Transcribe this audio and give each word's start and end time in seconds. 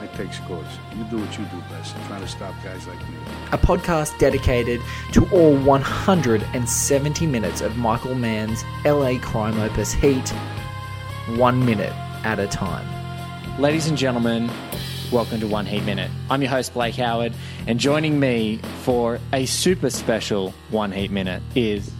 I 0.00 0.06
take 0.08 0.32
scores. 0.32 0.66
You 0.96 1.04
do 1.04 1.18
what 1.18 1.36
you 1.38 1.44
do 1.46 1.60
best. 1.70 1.94
Trying 2.06 2.20
to 2.20 2.28
stop 2.28 2.54
guys 2.62 2.86
like 2.86 3.00
you. 3.00 3.16
a 3.52 3.58
podcast 3.58 4.16
dedicated 4.18 4.80
to 5.12 5.28
all 5.30 5.56
170 5.56 7.26
minutes 7.26 7.60
of 7.60 7.76
Michael 7.76 8.14
Mann's 8.14 8.64
LA 8.84 9.18
crime 9.20 9.58
opus 9.58 9.92
Heat, 9.92 10.28
one 11.36 11.64
minute 11.64 11.92
at 12.24 12.38
a 12.38 12.46
time. 12.46 12.86
Ladies 13.60 13.88
and 13.88 13.98
gentlemen, 13.98 14.48
welcome 15.10 15.40
to 15.40 15.48
One 15.48 15.66
Heat 15.66 15.82
Minute. 15.82 16.10
I'm 16.30 16.42
your 16.42 16.50
host, 16.50 16.74
Blake 16.74 16.94
Howard, 16.94 17.32
and 17.66 17.80
joining 17.80 18.20
me 18.20 18.58
for 18.82 19.18
a 19.32 19.46
super 19.46 19.90
special 19.90 20.52
One 20.70 20.92
Heat 20.92 21.10
Minute 21.10 21.42
is 21.56 21.90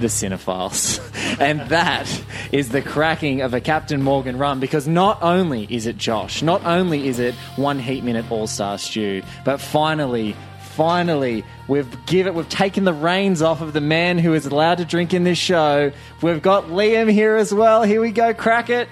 the 0.00 0.08
Sinner 0.08 0.36
Files. 0.36 1.00
and 1.40 1.60
that 1.68 2.08
is 2.52 2.70
the 2.70 2.82
cracking 2.82 3.40
of 3.40 3.54
a 3.54 3.60
Captain 3.60 4.02
Morgan 4.02 4.38
run 4.38 4.60
because 4.60 4.88
not 4.88 5.22
only 5.22 5.66
is 5.70 5.86
it 5.86 5.96
Josh, 5.96 6.42
not 6.42 6.64
only 6.64 7.08
is 7.08 7.18
it 7.18 7.34
One 7.56 7.78
Heat 7.78 8.04
Minute 8.04 8.30
All 8.30 8.46
Star 8.46 8.78
Stu, 8.78 9.22
but 9.44 9.60
finally, 9.60 10.34
finally, 10.60 11.44
we've 11.68 12.06
given, 12.06 12.32
it, 12.32 12.36
we've 12.36 12.48
taken 12.48 12.84
the 12.84 12.92
reins 12.92 13.42
off 13.42 13.60
of 13.60 13.72
the 13.72 13.80
man 13.80 14.18
who 14.18 14.34
is 14.34 14.46
allowed 14.46 14.78
to 14.78 14.84
drink 14.84 15.14
in 15.14 15.24
this 15.24 15.38
show. 15.38 15.92
We've 16.22 16.42
got 16.42 16.64
Liam 16.66 17.10
here 17.10 17.36
as 17.36 17.52
well. 17.52 17.82
Here 17.82 18.00
we 18.00 18.10
go, 18.12 18.34
crack 18.34 18.70
it. 18.70 18.88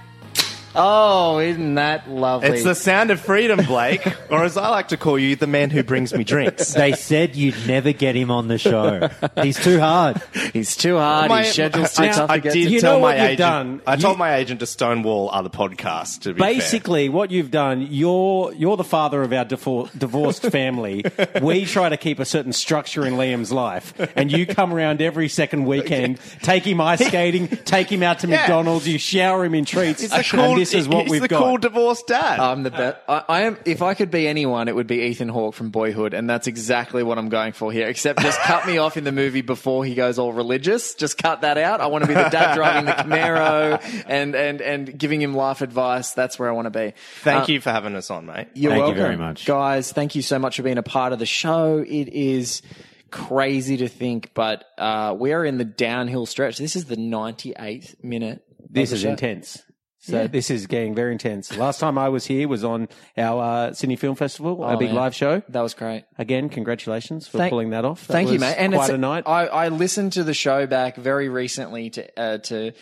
Oh, 0.74 1.38
isn't 1.38 1.74
that 1.76 2.08
lovely? 2.08 2.48
It's 2.50 2.62
the 2.64 2.74
sound 2.74 3.10
of 3.10 3.20
freedom, 3.20 3.64
Blake, 3.64 4.06
or 4.30 4.44
as 4.44 4.56
I 4.56 4.68
like 4.68 4.88
to 4.88 4.96
call 4.96 5.18
you, 5.18 5.34
the 5.34 5.46
man 5.46 5.70
who 5.70 5.82
brings 5.82 6.12
me 6.14 6.24
drinks. 6.24 6.74
They 6.78 6.92
said 6.92 7.34
you'd 7.34 7.66
never 7.66 7.92
get 7.92 8.14
him 8.14 8.30
on 8.30 8.46
the 8.48 8.58
show. 8.58 9.08
He's 9.42 9.58
too 9.62 9.80
hard. 9.80 10.22
He's 10.52 10.76
too 10.76 10.96
hard. 10.96 11.28
My- 11.30 11.42
His 11.42 11.52
schedule's 11.54 11.92
too 11.94 12.04
I, 12.04 12.08
tough 12.08 12.30
I 12.30 12.38
to 12.38 12.42
did 12.50 12.52
to. 12.52 12.58
You 12.70 12.80
tell 12.80 12.94
know 12.94 13.00
my 13.00 13.14
what 13.16 13.20
agent. 13.20 13.38
done? 13.38 13.82
I 13.86 13.96
told 13.96 14.14
You- 14.14 14.18
my 14.18 14.34
agent 14.36 14.60
to 14.60 14.66
stonewall 14.66 15.30
other 15.32 15.48
podcasts. 15.48 16.20
To 16.20 16.34
be 16.34 16.38
fair. 16.40 16.48
Basically, 16.54 17.08
what 17.08 17.30
you've 17.30 17.50
done, 17.50 17.86
you're 17.90 18.52
you're 18.52 18.76
the 18.76 18.84
father 18.84 19.22
of 19.22 19.32
our 19.32 19.44
divor- 19.44 19.90
divorced 19.98 20.42
family. 20.42 21.04
we 21.42 21.64
try 21.64 21.88
to 21.88 21.96
keep 21.96 22.20
a 22.20 22.24
certain 22.24 22.52
structure 22.52 23.04
in 23.06 23.14
Liam's 23.14 23.50
life, 23.50 23.94
and 24.14 24.30
you 24.30 24.46
come 24.46 24.72
around 24.72 25.02
every 25.02 25.28
second 25.28 25.64
weekend, 25.64 26.20
take 26.42 26.64
him 26.64 26.80
ice 26.80 27.04
skating, 27.04 27.48
take 27.48 27.90
him 27.90 28.02
out 28.04 28.20
to 28.20 28.28
Yeah. 28.28 28.36
McDonald's, 28.42 28.86
you 28.86 28.98
shower 28.98 29.44
him 29.44 29.54
in 29.54 29.64
treats, 29.64 30.02
He's 30.02 30.10
the 30.10 30.22
cool, 30.30 30.40
and 30.40 30.57
this 30.58 30.74
is 30.74 30.88
what 30.88 31.02
he's 31.04 31.10
we've 31.12 31.22
the 31.22 31.28
got. 31.28 31.42
cool 31.42 31.56
divorced 31.58 32.06
dad. 32.06 32.40
I'm 32.40 32.62
the 32.62 32.70
best. 32.70 32.98
I, 33.08 33.24
I 33.28 33.40
am. 33.42 33.58
If 33.64 33.82
I 33.82 33.94
could 33.94 34.10
be 34.10 34.26
anyone, 34.28 34.68
it 34.68 34.74
would 34.74 34.86
be 34.86 35.02
Ethan 35.02 35.28
Hawke 35.28 35.54
from 35.54 35.70
Boyhood, 35.70 36.14
and 36.14 36.28
that's 36.28 36.46
exactly 36.46 37.02
what 37.02 37.18
I'm 37.18 37.28
going 37.28 37.52
for 37.52 37.70
here. 37.72 37.88
Except 37.88 38.20
just 38.20 38.40
cut 38.40 38.66
me 38.66 38.78
off 38.78 38.96
in 38.96 39.04
the 39.04 39.12
movie 39.12 39.40
before 39.42 39.84
he 39.84 39.94
goes 39.94 40.18
all 40.18 40.32
religious. 40.32 40.94
Just 40.94 41.18
cut 41.18 41.40
that 41.42 41.58
out. 41.58 41.80
I 41.80 41.86
want 41.86 42.04
to 42.04 42.08
be 42.08 42.14
the 42.14 42.28
dad 42.28 42.54
driving 42.56 42.84
the 42.86 42.92
Camaro 42.92 44.04
and 44.08 44.34
and 44.34 44.60
and 44.60 44.98
giving 44.98 45.20
him 45.22 45.34
life 45.34 45.60
advice. 45.62 46.12
That's 46.12 46.38
where 46.38 46.48
I 46.48 46.52
want 46.52 46.66
to 46.66 46.70
be. 46.70 46.94
Thank 47.22 47.48
Uh, 47.48 47.52
you 47.52 47.60
for 47.60 47.70
having 47.70 47.94
us 47.94 48.10
on, 48.10 48.26
mate. 48.26 48.48
You're 48.54 48.70
Thank 48.72 48.78
you 48.80 48.84
welcome, 48.84 48.98
very 48.98 49.16
much. 49.16 49.44
guys. 49.46 49.92
Thank 49.92 50.14
you 50.14 50.22
so 50.22 50.38
much 50.38 50.56
for 50.56 50.62
being 50.62 50.78
a 50.78 50.82
part 50.82 51.12
of 51.12 51.18
the 51.18 51.26
show. 51.26 51.78
It 51.78 52.08
is 52.08 52.62
crazy 53.10 53.78
to 53.78 53.88
think, 53.88 54.32
but 54.34 54.64
uh, 54.76 55.16
we 55.18 55.32
are 55.32 55.44
in 55.44 55.56
the 55.58 55.64
downhill 55.64 56.26
stretch. 56.26 56.58
This 56.58 56.76
is 56.76 56.84
the 56.84 56.96
98th 56.96 58.02
minute. 58.04 58.44
This 58.70 58.92
is 58.92 59.00
show. 59.00 59.10
intense. 59.10 59.62
So 60.00 60.20
Yeah. 60.20 60.26
this 60.28 60.48
is 60.50 60.66
getting 60.68 60.94
very 60.94 61.10
intense. 61.12 61.56
Last 61.56 61.80
time 61.80 61.98
I 61.98 62.08
was 62.08 62.24
here 62.26 62.46
was 62.46 62.62
on 62.64 62.88
our 63.16 63.42
uh, 63.42 63.72
Sydney 63.72 63.96
Film 63.96 64.14
Festival, 64.14 64.62
our 64.62 64.74
Oh, 64.74 64.78
big 64.78 64.88
man. 64.90 64.94
live 64.96 65.14
show. 65.14 65.42
That 65.48 65.60
was 65.60 65.74
great. 65.74 66.04
Again, 66.18 66.48
congratulations 66.48 67.26
for 67.26 67.38
Thank- 67.38 67.50
pulling 67.50 67.70
that 67.70 67.84
off. 67.84 68.06
That 68.06 68.12
Thank 68.12 68.30
you, 68.30 68.38
mate. 68.38 68.54
And 68.58 68.72
quite 68.72 68.84
it's 68.84 68.90
a 68.94 68.98
night. 68.98 69.24
I, 69.26 69.46
I 69.46 69.68
listened 69.68 70.12
to 70.12 70.22
the 70.24 70.34
show 70.34 70.66
back 70.66 70.96
very 70.96 71.28
recently 71.28 71.90
to 71.90 72.20
uh, 72.20 72.38
to 72.38 72.72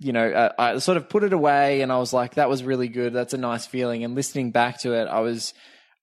you 0.00 0.12
know 0.12 0.28
uh, 0.28 0.52
I 0.58 0.78
sort 0.78 0.96
of 0.96 1.08
put 1.08 1.22
it 1.22 1.32
away 1.32 1.80
and 1.82 1.92
I 1.92 1.98
was 1.98 2.12
like 2.12 2.34
that 2.34 2.48
was 2.48 2.64
really 2.64 2.88
good. 2.88 3.12
That's 3.12 3.34
a 3.34 3.38
nice 3.38 3.66
feeling. 3.66 4.02
And 4.02 4.16
listening 4.16 4.50
back 4.50 4.80
to 4.80 4.94
it, 4.94 5.06
I 5.06 5.20
was 5.20 5.54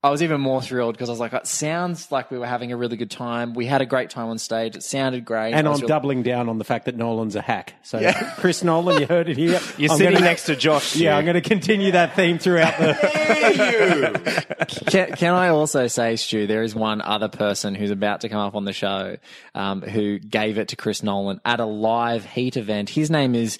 I 0.03 0.09
was 0.09 0.23
even 0.23 0.41
more 0.41 0.63
thrilled 0.63 0.95
because 0.95 1.09
I 1.09 1.11
was 1.11 1.19
like, 1.19 1.31
it 1.33 1.45
sounds 1.45 2.11
like 2.11 2.31
we 2.31 2.39
were 2.39 2.47
having 2.47 2.71
a 2.71 2.77
really 2.77 2.97
good 2.97 3.11
time. 3.11 3.53
We 3.53 3.67
had 3.67 3.81
a 3.81 3.85
great 3.85 4.09
time 4.09 4.29
on 4.29 4.39
stage. 4.39 4.75
It 4.75 4.81
sounded 4.81 5.25
great. 5.25 5.53
and 5.53 5.67
I 5.67 5.69
I'm 5.69 5.73
was 5.73 5.81
real- 5.81 5.89
doubling 5.89 6.23
down 6.23 6.49
on 6.49 6.57
the 6.57 6.63
fact 6.63 6.85
that 6.85 6.95
Nolan's 6.97 7.35
a 7.35 7.41
hack. 7.41 7.75
So, 7.83 7.99
yeah. 7.99 8.33
Chris 8.37 8.63
Nolan, 8.63 8.99
you 8.99 9.05
heard 9.05 9.29
it 9.29 9.37
here. 9.37 9.59
You're 9.77 9.91
I'm 9.91 9.97
sitting 9.99 10.13
gonna- 10.13 10.25
next 10.25 10.45
to 10.47 10.55
Josh. 10.55 10.95
Yeah, 10.95 11.11
Stu. 11.11 11.17
I'm 11.19 11.25
going 11.25 11.35
to 11.43 11.47
continue 11.47 11.91
that 11.91 12.15
theme 12.15 12.39
throughout 12.39 12.79
the. 12.79 14.45
can, 14.89 15.11
can 15.13 15.33
I 15.35 15.49
also 15.49 15.85
say, 15.85 16.15
Stu, 16.15 16.47
there 16.47 16.63
is 16.63 16.73
one 16.73 17.01
other 17.01 17.27
person 17.27 17.75
who's 17.75 17.91
about 17.91 18.21
to 18.21 18.29
come 18.29 18.39
up 18.39 18.55
on 18.55 18.65
the 18.65 18.73
show 18.73 19.17
um, 19.53 19.83
who 19.83 20.17
gave 20.17 20.57
it 20.57 20.69
to 20.69 20.75
Chris 20.75 21.03
Nolan 21.03 21.39
at 21.45 21.59
a 21.59 21.65
live 21.65 22.25
Heat 22.25 22.57
event. 22.57 22.89
His 22.89 23.11
name 23.11 23.35
is 23.35 23.59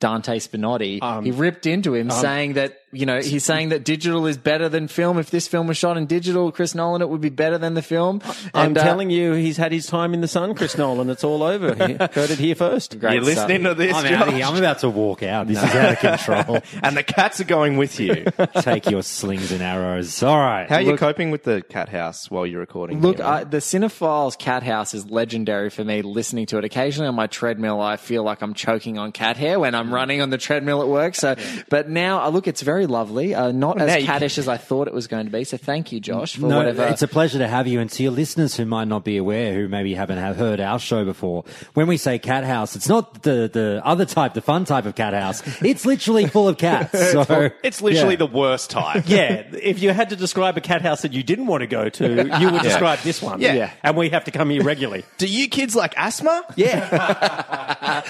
Dante 0.00 0.38
Spinotti. 0.38 1.02
Um, 1.02 1.24
he 1.24 1.30
ripped 1.32 1.66
into 1.66 1.94
him 1.94 2.10
saying 2.10 2.54
that, 2.54 2.78
you 2.92 3.04
know, 3.04 3.20
he's 3.20 3.44
saying 3.44 3.70
that 3.70 3.84
digital 3.84 4.26
is 4.26 4.38
better 4.38 4.68
than 4.68 4.86
film. 4.88 5.18
If 5.18 5.30
this 5.30 5.48
film 5.48 5.66
was 5.66 5.76
shot 5.76 5.96
in 5.96 6.06
digital, 6.06 6.52
Chris 6.52 6.74
Nolan, 6.74 7.02
it 7.02 7.08
would 7.08 7.20
be 7.20 7.28
better 7.30 7.58
than 7.58 7.74
the 7.74 7.82
film. 7.82 8.22
I'm 8.54 8.68
And, 8.68 8.78
uh, 8.78 8.82
telling 8.84 9.10
you, 9.10 9.32
he's 9.32 9.56
had 9.56 9.72
his 9.72 9.86
time 9.86 10.14
in 10.14 10.20
the 10.20 10.28
sun, 10.28 10.54
Chris 10.54 10.78
Nolan. 10.78 11.10
It's 11.10 11.24
all 11.24 11.42
over. 11.42 11.74
He 11.74 11.94
heard 12.00 12.30
it 12.30 12.38
here 12.38 12.54
first. 12.54 12.98
great 12.98 13.14
You're 13.14 13.22
listening 13.24 13.62
stuff. 13.62 13.76
to 13.76 13.82
this, 13.82 13.94
I'm 13.94 14.06
out 14.14 14.28
of 14.28 14.34
here. 14.34 14.42
Josh? 14.42 14.50
I'm 14.52 14.56
about 14.58 14.78
to 14.80 14.90
walk 14.90 15.22
out. 15.24 15.48
This 15.48 15.58
is 15.58 15.64
out 15.74 15.92
of 15.92 15.98
control. 15.98 16.62
and 16.82 16.96
the 16.96 17.02
cats 17.02 17.40
are 17.40 17.44
going 17.44 17.76
with 17.76 17.98
you. 17.98 18.24
Take 18.60 18.88
your 18.88 19.02
slings 19.02 19.50
and 19.52 19.62
arrows. 19.62 20.22
All 20.22 20.38
right. 20.38 20.68
How 20.68 20.76
are 20.76 20.80
you 20.82 20.96
coping 20.96 21.30
with 21.30 21.42
the 21.42 21.62
cat 21.62 21.88
house 21.88 22.30
while 22.30 22.46
you're 22.46 22.60
recording? 22.60 23.00
Look, 23.00 23.16
here, 23.16 23.26
I, 23.26 23.44
the 23.44 23.60
Sinner 23.60 23.88
Files 23.88 24.36
Cat 24.36 24.62
House 24.62 24.94
is 24.94 25.10
legendary 25.10 25.70
for 25.70 25.84
me 25.84 26.02
listening 26.02 26.46
to 26.46 26.58
it. 26.58 26.64
Occasionally 26.64 27.08
on 27.08 27.14
my 27.16 27.26
treadmill, 27.26 27.80
I 27.80 27.96
feel 27.96 28.22
like 28.22 28.42
I'm 28.42 28.54
choking 28.54 28.96
on 28.96 29.10
cat 29.12 29.36
hair 29.36 29.58
when 29.58 29.74
I'm 29.74 29.92
running 29.92 30.22
on 30.22 30.30
the 30.30 30.38
treadmill 30.38 30.82
at 30.82 30.88
work. 30.88 31.14
So, 31.16 31.34
but 31.68 31.88
now, 31.88 32.22
uh, 32.24 32.28
look, 32.30 32.46
it's 32.46 32.62
very 32.62 32.75
lovely. 32.84 33.34
Uh, 33.34 33.52
not 33.52 33.78
now 33.78 33.84
as 33.84 34.04
caddish 34.04 34.06
cattish 34.06 34.36
as 34.38 34.48
I 34.48 34.58
thought 34.58 34.86
it 34.88 34.92
was 34.92 35.06
going 35.06 35.24
to 35.24 35.32
be. 35.32 35.44
So 35.44 35.56
thank 35.56 35.92
you, 35.92 36.00
Josh, 36.00 36.34
for 36.36 36.42
No, 36.48 36.58
whatever. 36.58 36.84
it's 36.88 37.00
a 37.00 37.08
pleasure 37.08 37.38
to 37.38 37.48
have 37.48 37.66
you. 37.66 37.80
And 37.80 37.88
to 37.92 38.02
your 38.02 38.12
listeners 38.12 38.54
who 38.56 38.66
might 38.66 38.88
not 38.88 39.04
be 39.04 39.16
aware, 39.16 39.54
who 39.54 39.68
maybe 39.68 39.94
haven't 39.94 40.18
have 40.18 40.36
heard 40.36 40.60
our 40.60 40.78
show 40.78 41.06
before, 41.06 41.44
when 41.72 41.86
we 41.86 41.96
say 41.96 42.18
cat 42.18 42.44
house, 42.44 42.76
it's 42.76 42.88
not 42.88 43.22
the, 43.22 43.48
the 43.50 43.80
other 43.82 44.04
type, 44.04 44.34
the 44.34 44.42
fun 44.42 44.66
type 44.66 44.84
of 44.84 44.94
cat 44.94 45.14
house. 45.14 45.42
It's 45.62 45.86
literally 45.86 46.26
full 46.26 46.48
of 46.48 46.58
cats. 46.58 46.92
So 47.16 47.50
it's 47.62 47.80
literally 47.80 48.14
Yeah. 48.14 48.18
the 48.18 48.26
worst 48.26 48.70
type. 48.70 49.04
Yeah, 49.08 49.44
if 49.62 49.80
you 49.80 49.92
had 49.92 50.10
to 50.10 50.16
describe 50.16 50.56
a 50.58 50.60
cat 50.60 50.82
house 50.82 51.00
that 51.02 51.12
you 51.12 51.22
didn't 51.22 51.46
want 51.46 51.62
to 51.62 51.66
go 51.66 51.88
to, 51.88 52.06
you 52.40 52.50
would 52.50 52.62
describe 52.62 52.98
this 53.00 53.22
one. 53.22 53.40
Yeah. 53.40 53.54
Yeah. 53.54 53.70
And 53.82 53.96
we 53.96 54.10
have 54.10 54.24
to 54.24 54.30
come 54.32 54.50
here 54.50 54.62
regularly. 54.64 55.04
Do 55.18 55.26
you 55.28 55.48
kids 55.48 55.76
like 55.76 55.94
asthma? 55.96 56.42
Yeah. 56.56 58.02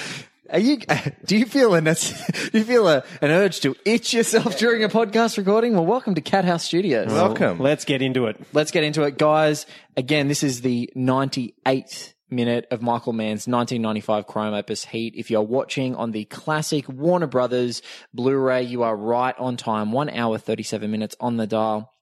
Are 0.50 0.58
you? 0.58 0.78
Do 1.24 1.36
you 1.36 1.46
feel 1.46 1.74
an? 1.74 1.84
Do 1.84 1.90
you 2.52 2.64
feel 2.64 2.88
a, 2.88 3.04
an 3.20 3.30
urge 3.30 3.60
to 3.60 3.74
itch 3.84 4.12
yourself 4.12 4.58
during 4.58 4.84
a 4.84 4.88
podcast 4.88 5.36
recording? 5.38 5.74
Well, 5.74 5.86
welcome 5.86 6.14
to 6.14 6.20
Cat 6.20 6.44
House 6.44 6.64
Studios. 6.64 7.12
Welcome. 7.12 7.58
Let's 7.58 7.84
get 7.84 8.02
into 8.02 8.26
it. 8.26 8.40
Let's 8.52 8.70
get 8.70 8.84
into 8.84 9.02
it, 9.02 9.18
guys. 9.18 9.66
Again, 9.96 10.28
this 10.28 10.42
is 10.42 10.60
the 10.60 10.90
98th 10.96 12.14
minute 12.30 12.66
of 12.70 12.82
Michael 12.82 13.12
Mann's 13.12 13.46
1995 13.46 14.26
crime 14.26 14.54
opus 14.54 14.84
Heat. 14.84 15.14
If 15.16 15.30
you're 15.30 15.42
watching 15.42 15.94
on 15.94 16.12
the 16.12 16.24
classic 16.24 16.88
Warner 16.88 17.26
Brothers 17.26 17.82
Blu-ray, 18.14 18.62
you 18.62 18.82
are 18.82 18.96
right 18.96 19.34
on 19.38 19.56
time. 19.56 19.92
One 19.92 20.10
hour, 20.10 20.38
37 20.38 20.90
minutes 20.90 21.16
on 21.20 21.36
the 21.36 21.46
dial. 21.46 21.92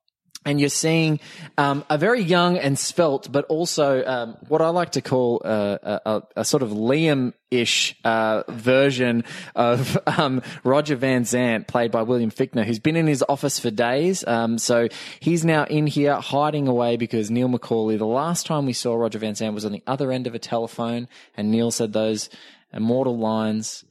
And 0.44 0.60
you're 0.60 0.68
seeing 0.68 1.20
um, 1.56 1.84
a 1.88 1.96
very 1.96 2.20
young 2.20 2.58
and 2.58 2.78
svelte, 2.78 3.32
but 3.32 3.46
also 3.46 4.04
um, 4.04 4.36
what 4.48 4.60
I 4.60 4.68
like 4.68 4.92
to 4.92 5.00
call 5.00 5.40
uh, 5.44 5.78
a, 5.82 6.00
a, 6.04 6.22
a 6.36 6.44
sort 6.44 6.62
of 6.62 6.70
Liam-ish 6.70 7.96
uh, 8.04 8.42
version 8.48 9.24
of 9.54 9.98
um, 10.06 10.42
Roger 10.62 10.96
Van 10.96 11.22
Zant, 11.22 11.66
played 11.66 11.90
by 11.90 12.02
William 12.02 12.30
Fichtner, 12.30 12.64
who's 12.64 12.78
been 12.78 12.96
in 12.96 13.06
his 13.06 13.24
office 13.28 13.58
for 13.58 13.70
days. 13.70 14.26
Um, 14.26 14.58
so 14.58 14.88
he's 15.18 15.44
now 15.44 15.64
in 15.64 15.86
here 15.86 16.16
hiding 16.16 16.68
away 16.68 16.98
because 16.98 17.30
Neil 17.30 17.48
McCauley, 17.48 17.96
the 17.96 18.04
last 18.04 18.44
time 18.46 18.66
we 18.66 18.74
saw 18.74 18.94
Roger 18.94 19.18
Van 19.18 19.32
Zant 19.32 19.54
was 19.54 19.64
on 19.64 19.72
the 19.72 19.82
other 19.86 20.12
end 20.12 20.26
of 20.26 20.34
a 20.34 20.38
telephone, 20.38 21.08
and 21.36 21.50
Neil 21.50 21.70
said 21.70 21.92
those 21.92 22.28
immortal 22.72 23.16
lines. 23.16 23.84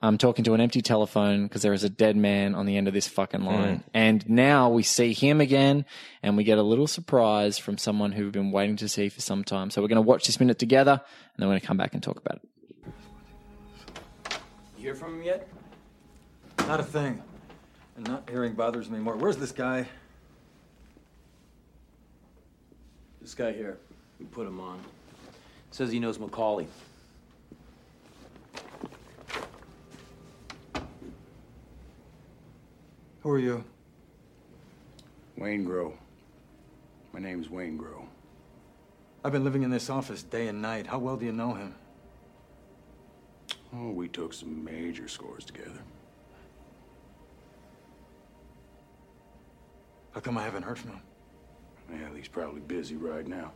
I'm 0.00 0.18
talking 0.18 0.44
to 0.44 0.54
an 0.54 0.60
empty 0.60 0.80
telephone 0.82 1.44
because 1.44 1.62
there 1.62 1.72
is 1.72 1.84
a 1.84 1.90
dead 1.90 2.16
man 2.16 2.54
on 2.54 2.66
the 2.66 2.76
end 2.76 2.88
of 2.88 2.94
this 2.94 3.08
fucking 3.08 3.40
hmm. 3.40 3.46
line. 3.46 3.84
And 3.92 4.28
now 4.28 4.70
we 4.70 4.82
see 4.82 5.12
him 5.12 5.40
again 5.40 5.84
and 6.22 6.36
we 6.36 6.44
get 6.44 6.58
a 6.58 6.62
little 6.62 6.86
surprise 6.86 7.58
from 7.58 7.78
someone 7.78 8.12
who 8.12 8.24
we've 8.24 8.32
been 8.32 8.52
waiting 8.52 8.76
to 8.76 8.88
see 8.88 9.08
for 9.08 9.20
some 9.20 9.44
time. 9.44 9.70
So 9.70 9.82
we're 9.82 9.88
going 9.88 9.96
to 9.96 10.02
watch 10.02 10.26
this 10.26 10.40
minute 10.40 10.58
together 10.58 10.92
and 10.92 11.00
then 11.38 11.48
we're 11.48 11.52
going 11.52 11.60
to 11.60 11.66
come 11.66 11.76
back 11.76 11.94
and 11.94 12.02
talk 12.02 12.18
about 12.18 12.40
it. 12.42 12.48
You 14.78 14.84
hear 14.84 14.94
from 14.94 15.14
him 15.14 15.22
yet? 15.22 15.48
Not 16.60 16.80
a 16.80 16.84
thing. 16.84 17.22
And 17.96 18.06
not 18.06 18.28
hearing 18.28 18.54
bothers 18.54 18.90
me 18.90 18.98
more. 18.98 19.16
Where's 19.16 19.36
this 19.36 19.52
guy? 19.52 19.86
This 23.20 23.34
guy 23.34 23.52
here, 23.52 23.78
we 24.20 24.26
put 24.26 24.46
him 24.46 24.60
on. 24.60 24.80
Says 25.70 25.90
he 25.90 25.98
knows 25.98 26.18
McCauley. 26.18 26.66
Who 33.26 33.32
are 33.32 33.38
you? 33.40 33.64
Waingro. 35.36 35.94
My 37.12 37.18
name's 37.18 37.48
Waingro. 37.48 38.06
I've 39.24 39.32
been 39.32 39.42
living 39.42 39.64
in 39.64 39.70
this 39.70 39.90
office 39.90 40.22
day 40.22 40.46
and 40.46 40.62
night. 40.62 40.86
How 40.86 40.98
well 40.98 41.16
do 41.16 41.26
you 41.26 41.32
know 41.32 41.52
him? 41.52 41.74
Oh, 43.74 43.90
we 43.90 44.06
took 44.06 44.32
some 44.32 44.64
major 44.64 45.08
scores 45.08 45.44
together. 45.44 45.80
How 50.12 50.20
come 50.20 50.38
I 50.38 50.44
haven't 50.44 50.62
heard 50.62 50.78
from 50.78 50.92
him? 50.92 51.00
Well, 51.90 52.14
he's 52.14 52.28
probably 52.28 52.60
busy 52.60 52.94
right 52.94 53.26
now. 53.26 53.50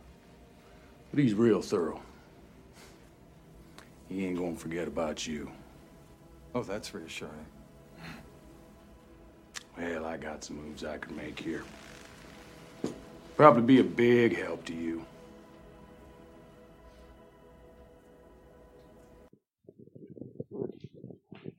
But 1.11 1.21
he's 1.21 1.33
real 1.33 1.61
thorough. 1.61 2.01
He 4.09 4.25
ain't 4.25 4.37
gonna 4.37 4.57
forget 4.57 4.89
about 4.89 5.25
you. 5.25 5.49
Oh, 6.53 6.61
that's 6.61 6.93
reassuring. 6.93 7.45
Well, 9.77 10.05
I 10.05 10.17
got 10.17 10.43
some 10.43 10.57
moves 10.57 10.83
I 10.83 10.97
could 10.97 11.15
make 11.15 11.39
here. 11.39 11.63
Probably 13.35 13.61
be 13.61 13.79
a 13.79 13.83
big 13.83 14.37
help 14.37 14.65
to 14.65 14.73
you. 14.73 15.05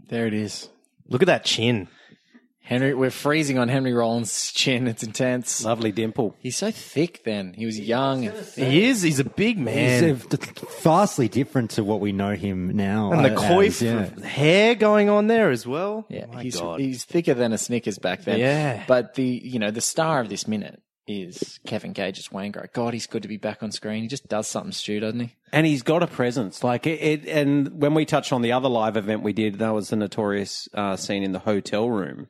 There 0.09 0.27
it 0.27 0.35
is. 0.35 0.69
Look 1.09 1.23
at 1.23 1.27
that 1.27 1.45
chin. 1.45 1.89
Henry, 2.73 2.95
we're 2.95 3.11
freezing 3.11 3.59
on 3.59 3.69
Henry 3.69 3.93
Rollins' 3.93 4.51
chin. 4.51 4.89
It's 4.89 5.03
intense. 5.03 5.63
Lovely 5.63 5.93
dimple. 5.93 6.35
He's 6.39 6.57
so 6.57 6.71
thick. 6.71 7.23
Then 7.23 7.53
he 7.53 7.67
was 7.67 7.79
young. 7.79 8.25
And. 8.25 8.37
He 8.57 8.85
is. 8.85 9.03
He's 9.03 9.21
a 9.21 9.25
big 9.25 9.59
man. 9.59 10.17
He's 10.17 10.25
uh, 10.25 10.37
vastly 10.81 11.29
different 11.29 11.73
to 11.73 11.85
what 11.85 12.01
we 12.01 12.13
know 12.13 12.35
him 12.35 12.75
now. 12.75 13.13
and 13.13 13.25
the 13.25 13.35
uh, 13.35 13.39
coif 13.39 13.67
as, 13.67 13.83
yeah. 13.83 14.27
hair 14.27 14.75
going 14.75 15.11
on 15.11 15.27
there 15.27 15.51
as 15.51 15.67
well. 15.67 16.07
Yeah, 16.09 16.27
My 16.33 16.43
he's 16.43 16.59
God. 16.59 16.81
he's 16.81 17.05
thicker 17.05 17.35
than 17.35 17.53
a 17.53 17.59
Snickers 17.59 17.99
back 17.99 18.25
then. 18.25 18.39
Yeah. 18.39 18.85
but 18.89 19.15
the 19.15 19.41
you 19.45 19.59
know 19.59 19.71
the 19.71 19.83
star 19.83 20.21
of 20.21 20.31
this 20.31 20.49
minute 20.49 20.81
is 21.07 21.61
Kevin 21.67 21.93
Gage's 21.93 22.29
Waingro. 22.29 22.73
God, 22.73 22.95
he's 22.95 23.07
good 23.07 23.23
to 23.23 23.29
be 23.29 23.37
back 23.37 23.63
on 23.63 23.71
screen. 23.71 24.03
He 24.03 24.09
just 24.09 24.29
does 24.29 24.47
something, 24.47 24.73
Stu, 24.73 25.01
doesn't 25.01 25.21
he? 25.21 25.37
And 25.53 25.67
he's 25.67 25.83
got 25.83 26.03
a 26.03 26.07
presence. 26.07 26.65
Like 26.65 26.87
it, 26.87 27.03
it 27.03 27.27
and 27.29 27.83
when 27.83 27.93
we 27.93 28.07
touched 28.07 28.33
on 28.33 28.41
the 28.41 28.53
other 28.53 28.71
live 28.71 28.97
event 28.97 29.23
we 29.23 29.35
did, 29.35 29.59
that 29.59 29.75
was 29.75 29.91
the 29.91 29.97
notorious 29.97 30.69
uh, 30.73 30.97
scene 30.97 31.23
in 31.23 31.33
the 31.33 31.41
hotel 31.41 31.91
room. 31.91 32.29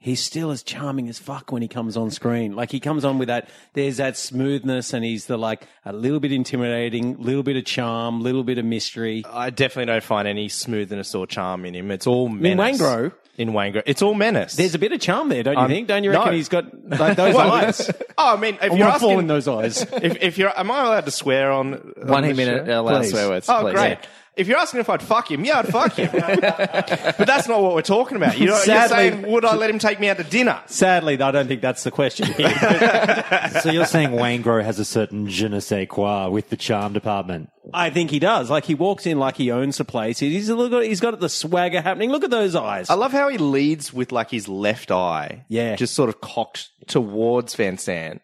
He's 0.00 0.22
still 0.24 0.52
as 0.52 0.62
charming 0.62 1.08
as 1.08 1.18
fuck 1.18 1.50
when 1.50 1.60
he 1.60 1.66
comes 1.66 1.96
on 1.96 2.10
screen. 2.12 2.54
Like 2.54 2.70
he 2.70 2.78
comes 2.78 3.04
on 3.04 3.18
with 3.18 3.26
that, 3.28 3.48
there's 3.72 3.96
that 3.96 4.16
smoothness 4.16 4.92
and 4.92 5.04
he's 5.04 5.26
the 5.26 5.36
like 5.36 5.66
a 5.84 5.92
little 5.92 6.20
bit 6.20 6.30
intimidating, 6.30 7.20
little 7.20 7.42
bit 7.42 7.56
of 7.56 7.64
charm, 7.64 8.20
little 8.22 8.44
bit 8.44 8.58
of 8.58 8.64
mystery. 8.64 9.24
I 9.28 9.50
definitely 9.50 9.86
don't 9.92 10.04
find 10.04 10.28
any 10.28 10.48
smoothness 10.48 11.14
or 11.16 11.26
charm 11.26 11.64
in 11.64 11.74
him. 11.74 11.90
It's 11.90 12.06
all 12.06 12.26
In 12.28 12.40
menace. 12.40 12.80
Waingro, 12.80 13.12
In 13.38 13.50
Waingro. 13.50 13.82
It's 13.86 14.00
all 14.00 14.14
menace. 14.14 14.54
there's 14.54 14.76
a 14.76 14.78
bit 14.78 14.92
of 14.92 15.00
charm 15.00 15.30
there, 15.30 15.42
don't 15.42 15.54
you 15.56 15.60
Um, 15.62 15.68
think? 15.68 15.88
Don't 15.88 16.04
you 16.04 16.10
reckon 16.12 16.26
no. 16.26 16.32
he's 16.32 16.48
got 16.48 16.88
like 16.88 17.16
those 17.16 17.34
Well, 17.34 17.50
eyes? 17.52 17.90
Oh, 18.20 18.34
I 18.34 18.36
mean, 18.40 18.54
if 18.54 18.62
I 18.62 18.66
you're 18.76 18.78
won't 18.86 18.94
asking, 18.94 19.18
in 19.18 19.26
those 19.26 19.48
eyes. 19.48 19.82
if, 20.02 20.22
if 20.22 20.38
you're, 20.38 20.56
am 20.58 20.70
I 20.70 20.84
allowed 20.84 21.04
to 21.06 21.10
swear 21.12 21.50
on 21.52 21.72
One 21.72 22.22
on 22.24 22.28
the 22.28 22.34
minute 22.34 22.66
show? 22.66 22.80
allowed 22.80 22.98
Please. 23.00 23.10
swear 23.10 23.28
words. 23.28 23.48
Oh, 23.48 23.60
please. 23.62 23.72
great. 23.74 23.98
If 24.38 24.46
you're 24.46 24.56
asking 24.56 24.78
if 24.80 24.88
I'd 24.88 25.02
fuck 25.02 25.30
him, 25.30 25.44
yeah, 25.44 25.58
I'd 25.58 25.68
fuck 25.68 25.94
him. 25.94 26.10
but 26.12 27.26
that's 27.26 27.48
not 27.48 27.60
what 27.60 27.74
we're 27.74 27.82
talking 27.82 28.16
about. 28.16 28.38
You're, 28.38 28.64
you're 28.64 28.88
saying, 28.88 29.22
would 29.22 29.44
I 29.44 29.56
let 29.56 29.68
him 29.68 29.80
take 29.80 29.98
me 29.98 30.08
out 30.08 30.18
to 30.18 30.24
dinner? 30.24 30.62
Sadly, 30.66 31.20
I 31.20 31.30
don't 31.32 31.48
think 31.48 31.60
that's 31.60 31.82
the 31.82 31.90
question 31.90 32.26
here. 32.32 32.48
So 33.62 33.70
you're 33.70 33.86
saying 33.86 34.10
Waingro 34.10 34.62
has 34.62 34.78
a 34.78 34.84
certain 34.84 35.26
je 35.26 35.48
ne 35.48 35.60
sais 35.60 35.88
quoi 35.88 36.28
with 36.28 36.50
the 36.50 36.56
charm 36.56 36.92
department? 36.92 37.50
I 37.74 37.90
think 37.90 38.10
he 38.10 38.18
does. 38.18 38.50
Like 38.50 38.64
he 38.64 38.74
walks 38.74 39.06
in 39.06 39.18
like 39.18 39.36
he 39.36 39.50
owns 39.50 39.78
the 39.78 39.84
place. 39.84 40.18
He's 40.18 40.48
look 40.48 40.72
at, 40.72 40.84
he's 40.84 41.00
got 41.00 41.18
the 41.18 41.28
swagger 41.28 41.80
happening. 41.80 42.10
Look 42.10 42.24
at 42.24 42.30
those 42.30 42.54
eyes. 42.54 42.88
I 42.88 42.94
love 42.94 43.12
how 43.12 43.28
he 43.28 43.38
leads 43.38 43.92
with 43.92 44.12
like 44.12 44.30
his 44.30 44.48
left 44.48 44.90
eye. 44.90 45.44
Yeah. 45.48 45.76
Just 45.76 45.94
sort 45.94 46.08
of 46.08 46.20
cocked 46.20 46.70
towards 46.86 47.54
Van 47.54 47.78
Sant. 47.78 48.22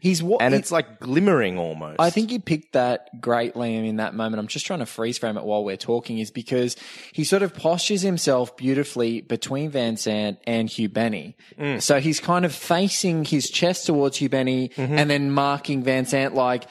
He's 0.00 0.22
what? 0.22 0.42
And 0.42 0.54
he- 0.54 0.60
it's 0.60 0.70
like 0.70 1.00
glimmering 1.00 1.58
almost. 1.58 1.96
I 1.98 2.10
think 2.10 2.30
he 2.30 2.38
picked 2.38 2.72
that 2.72 3.20
great, 3.20 3.54
Liam, 3.54 3.86
in 3.86 3.96
that 3.96 4.14
moment. 4.14 4.40
I'm 4.40 4.46
just 4.46 4.66
trying 4.66 4.80
to 4.80 4.86
freeze 4.86 5.18
frame 5.18 5.36
it 5.36 5.44
while 5.44 5.64
we're 5.64 5.76
talking, 5.76 6.18
is 6.18 6.30
because 6.30 6.76
he 7.12 7.24
sort 7.24 7.42
of 7.42 7.54
postures 7.54 8.02
himself 8.02 8.56
beautifully 8.56 9.20
between 9.20 9.70
Van 9.70 9.96
Sant 9.96 10.38
and 10.46 10.68
Hugh 10.68 10.88
Benny. 10.88 11.36
Mm. 11.58 11.80
So 11.80 12.00
he's 12.00 12.20
kind 12.20 12.44
of 12.44 12.54
facing 12.54 13.24
his 13.24 13.48
chest 13.50 13.86
towards 13.86 14.18
Hugh 14.18 14.28
Benny 14.28 14.68
mm-hmm. 14.68 14.98
and 14.98 15.10
then 15.10 15.30
marking 15.30 15.82
Van 15.82 16.06
Sant 16.06 16.34
like, 16.34 16.64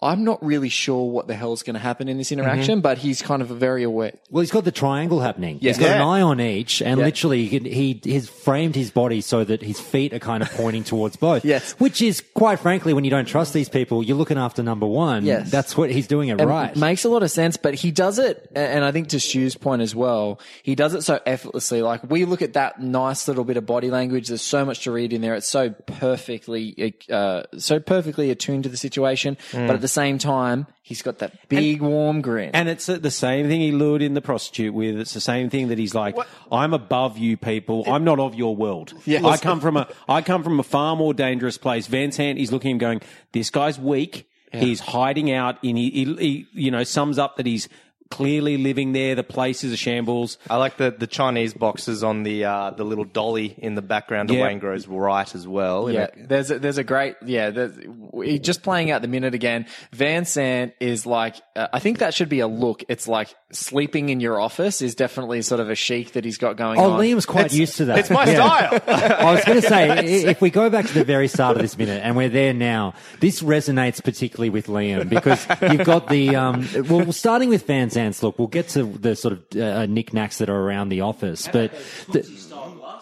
I'm 0.00 0.22
not 0.22 0.44
really 0.44 0.68
sure 0.68 1.10
what 1.10 1.26
the 1.26 1.34
hell's 1.34 1.64
going 1.64 1.74
to 1.74 1.80
happen 1.80 2.08
in 2.08 2.18
this 2.18 2.30
interaction, 2.30 2.80
but 2.80 2.98
he's 2.98 3.20
kind 3.20 3.42
of 3.42 3.48
very 3.48 3.82
aware. 3.82 4.12
Well, 4.30 4.42
he's 4.42 4.52
got 4.52 4.64
the 4.64 4.70
triangle 4.70 5.18
happening. 5.20 5.58
Yeah. 5.60 5.70
He's 5.70 5.78
got 5.78 5.96
an 5.96 6.02
eye 6.02 6.20
on 6.22 6.40
each, 6.40 6.80
and 6.80 6.98
Yeah. 7.00 7.06
literally 7.06 7.46
he, 7.46 7.58
can- 7.58 7.64
he 7.70 8.00
he's 8.04 8.28
framed 8.28 8.76
his 8.76 8.90
body 8.92 9.20
so 9.20 9.42
that 9.42 9.60
his 9.62 9.80
feet 9.80 10.12
are 10.12 10.20
kind 10.20 10.42
of 10.42 10.50
pointing 10.52 10.84
towards 10.84 11.16
both. 11.16 11.44
Yes. 11.44 11.72
which 11.78 12.00
is 12.00 12.22
quite 12.34 12.60
frankly, 12.60 12.92
when 12.94 13.02
you 13.04 13.10
don't 13.10 13.24
trust 13.26 13.52
these 13.52 13.68
people, 13.68 14.02
you're 14.04 14.16
looking 14.16 14.38
after 14.38 14.62
number 14.62 14.86
one. 14.86 15.24
Yes. 15.24 15.50
that's 15.50 15.76
what 15.76 15.90
he's 15.90 16.06
doing 16.06 16.28
it 16.28 16.40
And 16.40 16.48
right. 16.48 16.70
It 16.70 16.76
makes 16.78 17.04
a 17.04 17.08
lot 17.08 17.22
of 17.24 17.30
sense, 17.32 17.56
but 17.56 17.74
he 17.74 17.90
does 17.90 18.18
it, 18.20 18.50
and 18.54 18.84
I 18.84 18.92
think 18.92 19.08
to 19.08 19.18
Stu's 19.20 19.56
point 19.56 19.82
as 19.82 19.94
well, 19.96 20.38
he 20.62 20.74
does 20.76 20.94
it 20.94 21.02
so 21.02 21.18
effortlessly. 21.26 21.82
Like 21.82 22.08
we 22.08 22.24
look 22.24 22.40
at 22.42 22.52
that 22.52 22.80
nice 22.80 23.26
little 23.26 23.42
bit 23.44 23.56
of 23.56 23.66
body 23.66 23.90
language. 23.90 24.28
There's 24.28 24.42
so 24.42 24.64
much 24.64 24.84
to 24.84 24.92
read 24.92 25.12
in 25.12 25.22
there. 25.22 25.34
It's 25.34 25.48
so 25.48 25.70
perfectly, 25.86 26.94
uh, 27.10 27.42
so 27.58 27.80
perfectly 27.80 28.30
attuned 28.30 28.62
to 28.64 28.68
the 28.68 28.76
situation, 28.76 29.36
but 29.52 29.70
at 29.70 29.80
the 29.80 29.87
same 29.88 30.18
time, 30.18 30.66
he's 30.82 31.02
got 31.02 31.18
that 31.18 31.48
big 31.48 31.80
warm 31.82 32.20
grin. 32.20 32.50
And 32.54 32.68
it's 32.68 32.86
the 32.86 33.10
same 33.10 33.48
thing 33.48 33.60
he 33.60 33.72
lured 33.72 34.02
in 34.02 34.14
the 34.14 34.20
prostitute 34.20 34.74
with. 34.74 34.98
It's 34.98 35.14
the 35.14 35.20
same 35.20 35.50
thing 35.50 35.68
that 35.68 35.78
he's 35.78 35.94
like, 35.94 36.16
I'm 36.52 36.74
above 36.74 37.18
you 37.18 37.36
people. 37.36 37.84
I'm 37.86 38.04
not 38.04 38.20
of 38.20 38.34
your 38.34 38.54
world. 38.54 38.92
Yes. 39.04 39.24
I 39.24 39.36
come 39.36 39.60
from 39.60 39.76
a, 39.76 39.88
I 40.08 40.22
come 40.22 40.42
from 40.42 40.60
a 40.60 40.62
far 40.62 40.96
more 40.96 41.14
dangerous 41.14 41.58
place. 41.58 41.86
Van 41.86 42.12
Sant, 42.12 42.38
he's 42.38 42.52
looking 42.52 42.70
at 42.70 42.72
him 42.72 42.78
going, 42.78 43.00
this 43.32 43.50
guy's 43.50 43.78
weak. 43.78 44.28
He's 44.50 44.80
hiding 44.80 45.30
out 45.30 45.58
in, 45.62 45.76
he, 45.76 45.90
he, 45.90 46.04
he, 46.14 46.46
you 46.52 46.70
know, 46.70 46.82
sums 46.82 47.18
up 47.18 47.36
that 47.36 47.44
he's 47.44 47.68
clearly 48.10 48.56
living 48.56 48.92
there. 48.92 49.14
The 49.14 49.22
place 49.22 49.64
is 49.64 49.72
a 49.72 49.76
shambles. 49.76 50.38
I 50.48 50.56
like 50.56 50.76
the, 50.76 50.90
the 50.90 51.06
Chinese 51.06 51.54
boxes 51.54 52.02
on 52.02 52.22
the 52.22 52.44
uh, 52.44 52.70
the 52.70 52.84
little 52.84 53.04
dolly 53.04 53.54
in 53.58 53.74
the 53.74 53.82
background 53.82 54.30
of 54.30 54.36
Yeah. 54.36 54.48
Waingro's 54.48 54.86
right 54.88 55.34
as 55.34 55.46
well. 55.46 55.90
Yeah, 55.90 56.08
there's 56.16 56.50
a, 56.50 56.58
there's 56.58 56.78
a 56.78 56.84
great 56.84 57.16
yeah. 57.24 57.50
There's, 57.50 58.40
just 58.40 58.62
playing 58.62 58.90
out 58.90 59.02
the 59.02 59.08
minute 59.08 59.34
again. 59.34 59.66
Van 59.92 60.24
Sant 60.24 60.74
is 60.80 61.06
like 61.06 61.36
uh, 61.56 61.68
I 61.72 61.78
think 61.78 61.98
that 61.98 62.14
should 62.14 62.28
be 62.28 62.40
a 62.40 62.48
look. 62.48 62.84
It's 62.88 63.08
like 63.08 63.34
sleeping 63.50 64.08
in 64.10 64.20
your 64.20 64.40
office 64.40 64.82
is 64.82 64.94
definitely 64.94 65.42
sort 65.42 65.60
of 65.60 65.70
a 65.70 65.74
chic 65.74 66.12
that 66.12 66.24
he's 66.24 66.38
got 66.38 66.56
going 66.56 66.78
oh, 66.78 66.92
on. 66.92 67.00
Liam's 67.00 67.26
quite 67.26 67.52
used 67.52 67.76
to 67.78 67.86
that. 67.86 67.98
It's 67.98 68.10
my 68.10 68.26
Yeah. 68.26 68.34
style. 68.34 68.80
I 69.26 69.32
was 69.32 69.44
going 69.44 69.60
to 69.60 69.66
say, 69.66 70.24
if 70.26 70.40
we 70.40 70.50
go 70.50 70.68
back 70.68 70.86
to 70.86 70.94
the 70.94 71.04
very 71.04 71.28
start 71.28 71.56
of 71.56 71.62
this 71.62 71.76
minute, 71.78 72.02
and 72.04 72.16
we're 72.16 72.28
there 72.28 72.52
now, 72.52 72.94
this 73.20 73.42
resonates 73.42 74.02
particularly 74.02 74.50
with 74.50 74.66
Liam 74.66 75.08
because 75.08 75.46
you've 75.62 75.84
got 75.84 76.08
the 76.08 76.36
um, 76.36 76.68
well, 76.88 77.10
starting 77.12 77.48
with 77.48 77.66
Van 77.66 77.88
Look. 78.22 78.38
We'll 78.38 78.48
get 78.48 78.68
to 78.70 78.84
the 78.84 79.14
sort 79.16 79.34
of 79.34 79.60
uh, 79.60 79.86
knickknacks 79.86 80.38
that 80.38 80.48
are 80.48 80.60
around 80.60 80.88
the 80.88 81.02
office, 81.02 81.48
but. 81.52 81.72
The, 82.12 82.26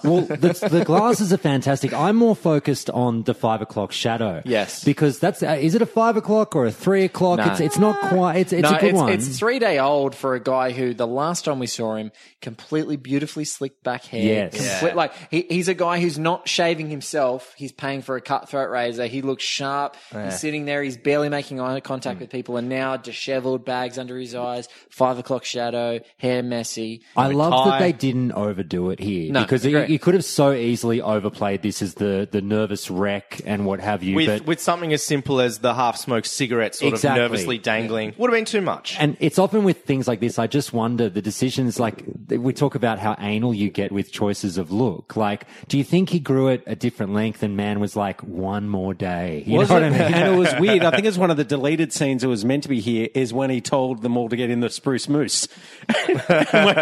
well, 0.05 0.21
the, 0.23 0.69
the 0.71 0.85
glasses 0.85 1.33
are 1.33 1.37
fantastic. 1.39 1.93
I'm 1.93 2.17
more 2.17 2.37
focused 2.37 2.91
on 2.91 3.23
the 3.23 3.35
five 3.35 3.61
o'clock 3.63 3.93
shadow. 3.93 4.43
Yes. 4.45 4.85
because 4.85 5.19
that's 5.19 5.43
uh, 5.43 5.59
is 5.61 5.75
it 5.75 5.83
a 5.83 5.87
five 5.87 6.17
o'clock 6.17 6.55
or 6.55 6.67
a 6.67 6.73
three 6.73 7.05
o'clock? 7.05 7.39
No. 7.39 7.45
It's 7.45 7.61
it's 7.61 7.79
not 7.79 7.99
quite. 8.09 8.37
It's 8.37 8.53
it's 8.53 8.71
no, 8.71 8.77
a 8.77 8.81
good 8.81 8.91
it's, 8.91 8.97
one. 8.97 9.13
it's 9.13 9.39
three 9.39 9.59
day 9.59 9.79
old 9.79 10.15
for 10.15 10.35
a 10.35 10.41
guy 10.41 10.73
who 10.73 10.95
the 10.95 11.07
last 11.07 11.45
time 11.45 11.59
we 11.59 11.67
saw 11.67 11.97
him 11.97 12.13
completely 12.43 12.97
beautifully 12.97 13.45
slicked 13.45 13.83
back 13.83 14.05
hair. 14.05 14.51
Yes. 14.53 14.79
Complete- 14.79 14.97
Like 14.97 15.13
he, 15.31 15.47
he's 15.49 15.69
a 15.69 15.75
guy 15.75 16.01
who's 16.01 16.19
not 16.19 16.49
shaving 16.49 16.89
himself. 16.91 17.55
He's 17.57 17.73
paying 17.73 18.03
for 18.03 18.17
a 18.17 18.21
cutthroat 18.21 18.71
razor. 18.71 19.07
He 19.07 19.23
looks 19.23 19.45
sharp. 19.45 19.97
He's 20.13 20.39
sitting 20.41 20.65
there. 20.65 20.83
He's 20.83 20.97
barely 20.97 21.29
making 21.29 21.61
eye 21.61 21.81
contact 21.81 22.21
with 22.21 22.31
people, 22.31 22.57
and 22.57 22.69
now 22.69 22.97
disheveled, 22.97 23.65
bags 23.65 23.99
under 23.99 24.19
his 24.19 24.35
eyes, 24.35 24.69
five 24.91 25.19
o'clock 25.19 25.45
shadow, 25.45 26.01
hair 26.19 26.43
messy. 26.43 27.03
I 27.17 27.29
love 27.29 27.71
that 27.71 27.79
they 27.81 27.93
didn't 27.93 28.33
overdo 28.33 28.91
it 28.91 29.01
here 29.01 29.33
No, 29.33 29.43
because 29.43 29.65
you, 29.65 29.76
agree. 29.85 29.93
you 29.93 29.99
could 29.99 30.15
have 30.15 30.25
so 30.25 30.53
easily 30.53 31.01
overplayed 31.01 31.63
this 31.63 31.83
as 31.83 31.95
the, 31.95 32.29
the 32.31 32.41
nervous 32.41 32.91
wreck 32.91 33.41
and 33.47 33.65
what 33.67 33.81
have 33.81 34.03
you. 34.03 34.17
with 34.17 34.27
but 34.27 34.47
with 34.47 34.61
something 34.61 34.93
as 34.93 35.03
simple 35.05 35.41
as 35.41 35.59
the 35.59 35.75
half 35.75 35.97
smoked 35.97 36.27
cigarette 36.27 36.75
sort 36.75 36.95
Exactly. 36.95 37.23
of 37.23 37.31
nervously 37.31 37.59
dangling 37.59 38.15
would 38.19 38.31
have 38.31 38.37
been 38.37 38.45
too 38.45 38.61
much. 38.61 38.97
and 38.99 39.17
it's 39.21 39.39
often 39.39 39.65
with 39.65 39.85
things 39.85 40.07
like 40.09 40.21
this. 40.21 40.39
I 40.39 40.47
just 40.47 40.73
wonder 40.73 41.09
the 41.09 41.23
decisions. 41.23 41.79
Like 41.81 42.05
we 42.29 42.53
talk 42.53 42.75
about 42.75 42.99
how 42.99 43.17
anal 43.19 43.55
you 43.55 43.71
get 43.71 43.93
with 43.93 44.13
choices 44.13 44.59
of 44.59 44.71
look. 44.73 45.17
Like, 45.17 45.47
do 45.69 45.79
you 45.79 45.85
think 45.85 46.09
he 46.11 46.19
grew 46.21 46.49
it 46.49 46.63
a 46.67 46.75
different 46.77 47.13
length 47.15 47.43
and 47.43 47.57
man 47.57 47.81
was 47.81 47.97
like 47.97 48.21
one 48.23 48.69
more 48.69 48.95
day? 48.95 49.45
You 49.47 49.59
Was 49.59 49.69
know 49.71 49.77
it? 49.79 49.81
what 49.83 49.87
I 49.87 49.91
mean? 49.91 50.15
And 50.15 50.35
it 50.35 50.39
was 50.39 50.55
weird. 50.61 50.85
I 50.85 50.91
think 50.91 51.07
it's 51.07 51.19
one 51.19 51.31
of 51.31 51.37
the 51.37 51.45
deleted 51.45 51.93
scenes 51.93 52.23
that 52.23 52.29
was 52.29 52.45
meant 52.45 52.63
to 52.65 52.69
be 52.69 52.81
here 52.81 53.09
is 53.15 53.33
when 53.33 53.51
he 53.51 53.61
told 53.61 54.03
them 54.03 54.17
all 54.17 54.29
to 54.29 54.37
get 54.37 54.51
in 54.51 54.61
the 54.61 54.71
spruce 54.71 55.09
moose. 55.09 55.49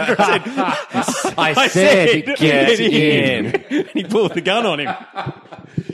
I 0.07 1.69
said, 1.71 2.25
get 2.37 2.79
in. 2.85 3.47
and 3.71 3.89
he 3.89 4.05
pulled 4.05 4.35
the 4.35 4.41
gun 4.41 4.67
on 4.67 4.81
him. 4.81 4.95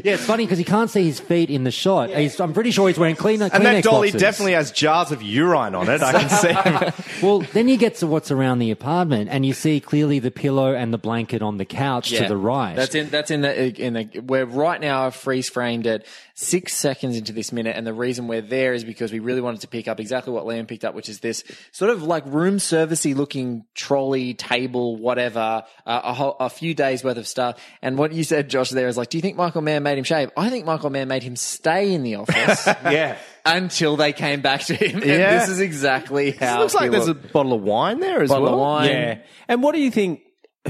Yeah, 0.02 0.14
it's 0.14 0.24
funny 0.24 0.44
because 0.44 0.58
he 0.58 0.64
can't 0.64 0.88
see 0.90 1.04
his 1.04 1.20
feet 1.20 1.50
in 1.50 1.64
the 1.64 1.70
shot. 1.70 2.10
He's, 2.10 2.40
I'm 2.40 2.54
pretty 2.54 2.70
sure 2.70 2.88
he's 2.88 2.98
wearing 2.98 3.16
clean, 3.16 3.42
And 3.42 3.52
Kleenex 3.52 3.62
that 3.62 3.84
dolly 3.84 4.08
boxes. 4.08 4.20
definitely 4.20 4.52
has 4.52 4.72
jars 4.72 5.10
of 5.10 5.22
urine 5.22 5.74
on 5.74 5.88
it. 5.90 6.02
I 6.02 6.12
can 6.24 6.28
see. 6.30 7.00
Well, 7.26 7.40
then 7.40 7.68
you 7.68 7.76
get 7.76 7.96
to 7.96 8.06
what's 8.06 8.30
around 8.30 8.60
the 8.60 8.70
apartment, 8.70 9.28
and 9.30 9.44
you 9.44 9.52
see 9.52 9.78
clearly 9.78 10.18
the 10.18 10.30
pillow 10.30 10.74
and 10.74 10.90
the 10.92 10.98
blanket 10.98 11.42
on 11.42 11.58
the 11.58 11.66
couch 11.66 12.10
to 12.10 12.26
the 12.26 12.36
right. 12.36 12.74
That's 12.76 12.94
in. 12.94 13.10
That's 13.10 13.30
in 13.30 13.42
the. 13.42 13.78
In 13.78 13.92
the. 13.92 14.20
We're 14.20 14.46
right 14.46 14.80
now 14.80 15.10
freeze 15.10 15.50
framed 15.50 15.86
at 15.86 16.06
six 16.42 16.72
seconds 16.74 17.18
into 17.18 17.32
this 17.32 17.52
minute, 17.52 17.76
and 17.76 17.86
the 17.86 17.92
reason 17.92 18.26
we're 18.26 18.40
there 18.40 18.72
is 18.72 18.82
because 18.82 19.12
we 19.12 19.18
really 19.18 19.42
wanted 19.42 19.60
to 19.60 19.68
pick 19.68 19.86
up 19.88 20.00
exactly 20.00 20.32
what 20.32 20.44
Liam 20.46 20.66
picked 20.66 20.86
up, 20.86 20.94
which 20.94 21.10
is 21.10 21.20
this 21.20 21.44
sort 21.70 21.90
of 21.90 22.02
like 22.02 22.24
room 22.26 22.56
servicey 22.56 23.14
looking 23.14 23.64
trolley 23.74 24.32
table, 24.32 24.96
whatever, 24.96 25.64
uh, 25.86 26.00
a, 26.04 26.14
whole, 26.14 26.36
a 26.40 26.48
few 26.48 26.72
days 26.74 27.04
worth 27.04 27.18
of 27.18 27.28
stuff. 27.28 27.60
And 27.82 27.98
what 27.98 28.12
you 28.12 28.24
said, 28.24 28.48
Josh, 28.48 28.70
there 28.70 28.88
is 28.88 28.96
like, 28.96 29.10
do 29.10 29.18
you 29.18 29.22
think 29.22 29.36
Michael 29.36 29.60
Mann 29.60 29.82
made 29.82 29.98
him 29.98 30.04
shave? 30.04 30.30
I 30.36 30.48
think 30.48 30.64
Michael 30.64 30.90
Mann 30.90 31.08
made 31.08 31.22
him 31.22 31.36
stay 31.36 31.92
in 31.92 32.02
the 32.02 32.14
office. 32.14 32.66
yeah. 32.84 33.18
Until 33.44 33.96
they 33.96 34.12
came 34.12 34.40
back 34.40 34.62
to 34.64 34.74
him. 34.74 34.96
And 35.02 35.04
Yeah. 35.04 35.38
this 35.40 35.48
is 35.50 35.60
exactly 35.60 36.28
It 36.28 36.38
how 36.38 36.60
looks 36.60 36.72
he 36.72 36.78
like 36.78 36.90
there's 36.90 37.08
a 37.08 37.14
bottle 37.14 37.52
of 37.52 37.62
wine 37.62 38.00
there 38.00 38.22
as 38.22 38.30
Bottle 38.30 38.46
of 38.48 38.52
well. 38.54 38.60
wine. 38.60 38.88
Yeah. 38.88 39.18
And 39.48 39.62
what 39.62 39.74
do 39.74 39.80
you 39.80 39.90
think? 39.90 40.20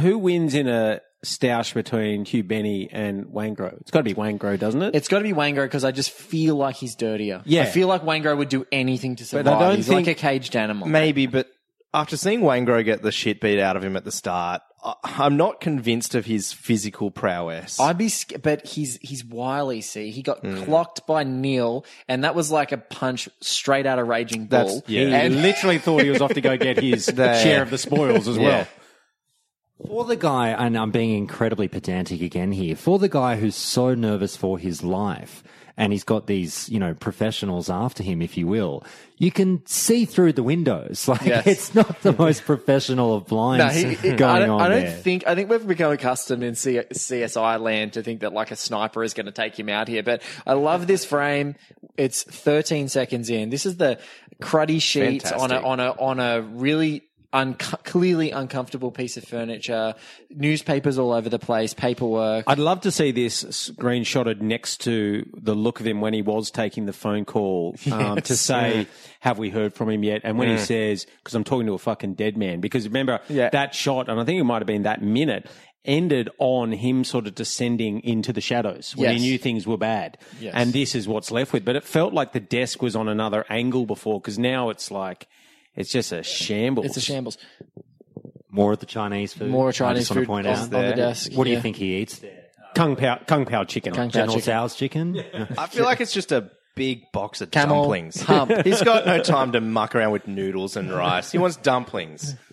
Who 0.01 0.19
wins 0.19 0.55
in 0.55 0.69
a 0.69 1.01
stoush 1.25 1.75
between 1.75 2.25
Hugh 2.25 2.45
Benny 2.45 2.89
and 2.91 3.27
Waingro? 3.27 3.81
It's 3.81 3.91
got 3.91 4.01
to 4.01 4.05
be 4.05 4.15
Waingro, 4.15 4.59
doesn't 4.59 4.83
it? 4.83 4.95
It's 4.95 5.09
got 5.09 5.19
to 5.19 5.25
be 5.25 5.33
Waingro 5.33 5.65
because 5.65 5.85
I 5.85 5.91
just 5.93 6.11
feel 6.11 6.57
like 6.57 6.77
he's 6.77 6.95
dirtier. 6.95 7.43
Yeah. 7.45 7.63
I 7.63 7.67
feel 7.67 7.89
like 7.89 8.03
Waingro 8.03 8.37
would 8.37 8.49
do 8.49 8.67
anything 8.73 9.17
to 9.17 9.25
survive. 9.25 9.47
I 9.55 9.59
don't 9.69 9.77
he's 9.77 9.87
think- 9.89 10.07
like 10.07 10.17
a 10.17 10.19
caged 10.21 10.57
animal. 10.57 10.89
Maybe, 10.89 11.27
but 11.27 11.49
after 11.93 12.17
seeing 12.17 12.41
Waingro 12.41 12.85
get 12.85 13.03
the 13.03 13.13
shit 13.13 13.41
beat 13.41 13.61
out 13.61 13.77
of 13.77 13.85
him 13.85 13.97
at 13.97 14.05
the 14.05 14.13
start, 14.13 14.63
I- 14.83 14.95
I'm 15.05 15.37
not 15.37 15.61
convinced 15.61 16.15
of 16.15 16.25
his 16.25 16.55
physical 16.55 17.11
prowess. 17.11 17.79
I'd 17.79 17.99
be, 17.99 18.09
sc- 18.09 18.41
but 18.43 18.67
he's 18.67 18.97
he's 19.03 19.23
wily. 19.23 19.83
See, 19.83 20.11
he 20.11 20.23
got 20.23 20.39
Hmm. 20.39 20.63
clocked 20.63 21.07
by 21.07 21.23
Neil, 21.25 21.85
and 22.09 22.25
that 22.25 22.35
was 22.35 22.51
like 22.51 22.73
a 22.73 22.79
punch 22.79 23.29
straight 23.43 23.85
out 23.85 23.99
of 23.99 24.09
Raging 24.09 24.47
That's- 24.47 24.73
Bull. 24.73 24.83
he 24.87 25.03
And- 25.05 25.43
literally 25.43 25.77
thought 25.77 26.03
he 26.03 26.09
was 26.09 26.23
off 26.23 26.33
to 26.33 26.41
go 26.41 26.57
get 26.57 26.79
his 26.81 27.05
share 27.15 27.61
of 27.61 27.69
the 27.69 27.77
spoils 27.77 28.27
as 28.27 28.39
well. 28.39 28.67
For 29.87 30.05
the 30.05 30.17
guy, 30.17 30.51
and 30.51 30.77
I'm 30.77 30.91
being 30.91 31.17
incredibly 31.17 31.69
pedantic 31.69 32.21
again 32.21 32.53
here, 32.53 32.77
for 32.77 32.99
the 32.99 33.09
guy 33.09 33.37
who's 33.37 33.57
so 33.57 33.95
nervous 33.95 34.37
for 34.37 34.59
his 34.59 34.83
life, 34.85 35.43
and 35.77 35.93
he's 35.93 36.05
got 36.05 36.27
these, 36.27 36.69
you 36.69 36.79
know, 36.79 36.93
professionals 36.95 37.71
after 37.71 38.03
him, 38.03 38.21
if 38.21 38.37
you 38.37 38.47
will, 38.47 38.85
you 39.17 39.31
can 39.33 39.65
see 39.67 40.05
through 40.05 40.35
the 40.35 40.43
windows. 40.43 41.09
Like, 41.09 41.23
Yes. 41.25 41.47
it's 41.47 41.75
not 41.75 42.03
the 42.03 42.13
most 42.19 42.45
professional 42.45 43.15
of 43.17 43.23
No, 43.25 43.29
blinds 43.29 43.77
he, 43.77 43.95
he- 43.95 44.13
going 44.17 44.43
I 44.43 44.49
on 44.49 44.61
I 44.61 44.69
don't 44.69 44.81
there. 44.83 44.93
think. 44.93 45.27
I 45.27 45.35
think 45.35 45.49
we've 45.49 45.67
become 45.67 45.93
accustomed 45.93 46.43
in 46.43 46.55
C- 46.55 46.81
CSI 46.93 47.59
land 47.61 47.95
to 47.95 48.03
think 48.03 48.21
that 48.21 48.33
like 48.35 48.51
a 48.51 48.57
sniper 48.57 49.03
is 49.03 49.15
going 49.15 49.27
to 49.27 49.33
take 49.33 49.59
him 49.59 49.69
out 49.71 49.89
here. 49.89 50.03
But 50.03 50.23
I 50.47 50.53
love 50.53 50.87
this 50.87 51.05
frame. 51.07 51.55
It's 51.97 52.23
13 52.23 52.89
seconds 52.89 53.31
in. 53.31 53.49
This 53.49 53.65
is 53.65 53.77
the 53.79 53.99
cruddy 54.43 54.81
sheets 54.83 55.33
on 55.33 55.51
a 55.53 55.61
on 55.61 55.81
a 55.81 55.91
on 55.93 56.21
a 56.21 56.43
really. 56.43 57.05
Unco- 57.33 57.77
clearly 57.85 58.33
uncomfortable 58.33 58.91
piece 58.91 59.17
of 59.17 59.23
furniture, 59.23 59.95
newspapers 60.31 60.99
all 60.99 61.13
over 61.13 61.29
the 61.29 61.39
place, 61.39 61.75
paperwork. 61.75 62.45
I'd 62.49 62.59
love 62.59 62.81
to 62.81 62.91
see 62.91 63.13
this 63.13 63.45
screenshotted 63.45 64.41
next 64.41 64.79
to 64.83 65.29
the 65.35 65.55
look 65.55 65.79
of 65.79 65.87
him 65.87 66.01
when 66.01 66.13
he 66.13 66.23
was 66.23 66.51
taking 66.51 66.87
the 66.87 66.93
phone 66.93 67.25
call 67.25 67.77
um, 67.93 68.21
to 68.23 68.37
say, 68.37 68.89
"Have 69.21 69.39
we 69.39 69.51
heard 69.51 69.75
from 69.75 69.91
him 69.91 70.03
yet?" 70.03 70.23
And 70.25 70.39
when 70.39 70.49
he 70.49 70.59
says, 70.59 71.07
"Because 71.19 71.35
I'm 71.35 71.45
talking 71.45 71.67
to 71.67 71.75
a 71.75 71.79
fucking 71.79 72.15
dead 72.15 72.37
man," 72.37 72.61
because 72.61 72.85
remember 72.87 73.21
Yeah. 73.29 73.51
that 73.51 73.75
shot, 73.77 74.09
and 74.09 74.19
I 74.21 74.25
think 74.25 74.41
it 74.41 74.45
might 74.45 74.59
have 74.63 74.67
been 74.67 74.83
that 74.83 75.01
minute. 75.03 75.47
Ended 75.83 76.29
on 76.39 76.73
him 76.73 77.05
sort 77.05 77.27
of 77.27 77.35
descending 77.35 78.01
into 78.05 78.35
the 78.35 78.43
shadows 78.43 78.95
when 78.95 79.13
Yes. 79.13 79.21
he 79.23 79.27
knew 79.31 79.39
things 79.39 79.67
were 79.67 79.79
bad. 79.79 80.19
Yes. 80.39 80.53
And 80.55 80.75
this 80.75 80.95
is 80.95 81.09
what's 81.09 81.31
left 81.31 81.55
with. 81.55 81.65
But 81.65 81.75
it 81.75 81.85
felt 81.85 82.13
like 82.13 82.33
the 82.35 82.41
desk 82.41 82.83
was 82.83 82.95
on 82.95 83.09
another 83.09 83.47
angle 83.49 83.87
before 83.87 84.21
because 84.21 84.39
now 84.39 84.69
it's 84.69 84.91
like, 84.91 85.27
it's 85.81 85.91
just 85.91 86.13
a 86.13 86.23
shambles. 86.23 86.87
It's 86.87 86.97
a 86.97 87.01
shambles. 87.01 87.39
More 88.51 88.73
of 88.73 88.81
the 88.81 88.87
Chinese 88.87 89.33
food. 89.33 89.51
More 89.51 89.69
I 89.69 89.73
Chinese 89.73 90.09
just 90.09 90.11
want 90.11 90.19
food 90.19 90.23
to 90.23 90.27
point 90.27 90.47
on, 90.47 90.55
out 90.55 90.75
on 90.75 90.91
the 90.91 90.97
desk. 90.97 91.33
What 91.35 91.45
do 91.45 91.51
yeah. 91.51 91.57
you 91.57 91.63
think 91.63 91.77
he 91.77 91.97
eats 91.97 92.19
there? 92.19 92.45
Kung 92.75 92.97
Pao, 92.97 93.19
Kung 93.27 93.47
Pao 93.47 93.65
chicken. 93.65 93.95
Kung 93.95 94.09
Pao 94.09 94.13
General 94.13 94.35
chicken. 94.35 94.53
Tso's 94.53 94.75
chicken? 94.77 95.25
I 95.59 95.67
feel 95.67 95.85
like 95.85 96.01
it's 96.01 96.13
just 96.13 96.33
a 96.33 96.51
big 96.77 97.11
box 97.13 97.41
of 97.41 97.51
Camel 97.51 97.83
dumplings. 97.83 98.23
hump. 98.23 98.53
He's 98.65 98.83
got 98.83 99.07
no 99.07 99.23
time 99.23 99.53
to 99.53 99.61
muck 99.61 99.95
around 99.95 100.13
with 100.13 100.27
noodles 100.27 100.77
and 100.77 100.91
rice. 100.91 101.33
He 101.33 101.39
wants 101.39 101.57
dumplings. 101.57 102.37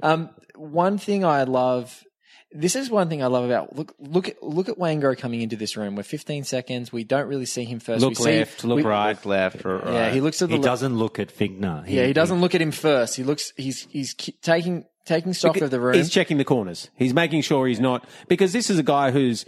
Um, 0.00 0.30
one 0.54 0.96
thing 0.96 1.24
I 1.24 1.42
love. 1.42 2.04
This 2.50 2.76
is 2.76 2.90
one 2.90 3.10
thing 3.10 3.22
I 3.22 3.26
love 3.26 3.44
about 3.44 3.76
look 3.76 3.94
look 3.98 4.28
at 4.28 4.42
look 4.42 4.70
at 4.70 4.78
Wango 4.78 5.14
coming 5.14 5.42
into 5.42 5.56
this 5.56 5.76
room. 5.76 5.96
We're 5.96 6.02
15 6.02 6.44
seconds. 6.44 6.90
We 6.90 7.04
don't 7.04 7.26
really 7.26 7.44
see 7.44 7.64
him 7.64 7.78
first. 7.78 8.00
Look 8.00 8.10
we 8.18 8.24
see- 8.24 8.38
left, 8.38 8.64
look 8.64 8.76
we- 8.76 8.82
right. 8.82 9.10
Look 9.10 9.26
left 9.26 9.66
or 9.66 9.78
right. 9.78 9.92
Yeah, 9.92 10.10
he 10.10 10.20
uh, 10.20 10.22
looks 10.22 10.38
to 10.38 10.46
the 10.46 10.54
he 10.54 10.58
le- 10.58 10.64
doesn't 10.64 10.96
look 10.96 11.18
at 11.18 11.28
Fichtner. 11.28 11.84
Yeah, 11.86 12.06
he 12.06 12.12
doesn't 12.14 12.40
look 12.40 12.54
at 12.54 12.62
him 12.62 12.70
first. 12.70 13.16
He 13.16 13.22
looks. 13.22 13.52
He's 13.56 13.86
he's 13.90 14.14
taking 14.14 14.86
taking 15.04 15.34
stock 15.34 15.58
of 15.58 15.70
the 15.70 15.80
room. 15.80 15.94
He's 15.94 16.10
checking 16.10 16.38
the 16.38 16.44
corners. 16.44 16.90
He's 16.96 17.12
making 17.12 17.42
sure 17.42 17.66
he's 17.66 17.80
not 17.80 18.08
because 18.28 18.52
this 18.52 18.70
is 18.70 18.78
a 18.78 18.82
guy 18.82 19.10
who's 19.10 19.44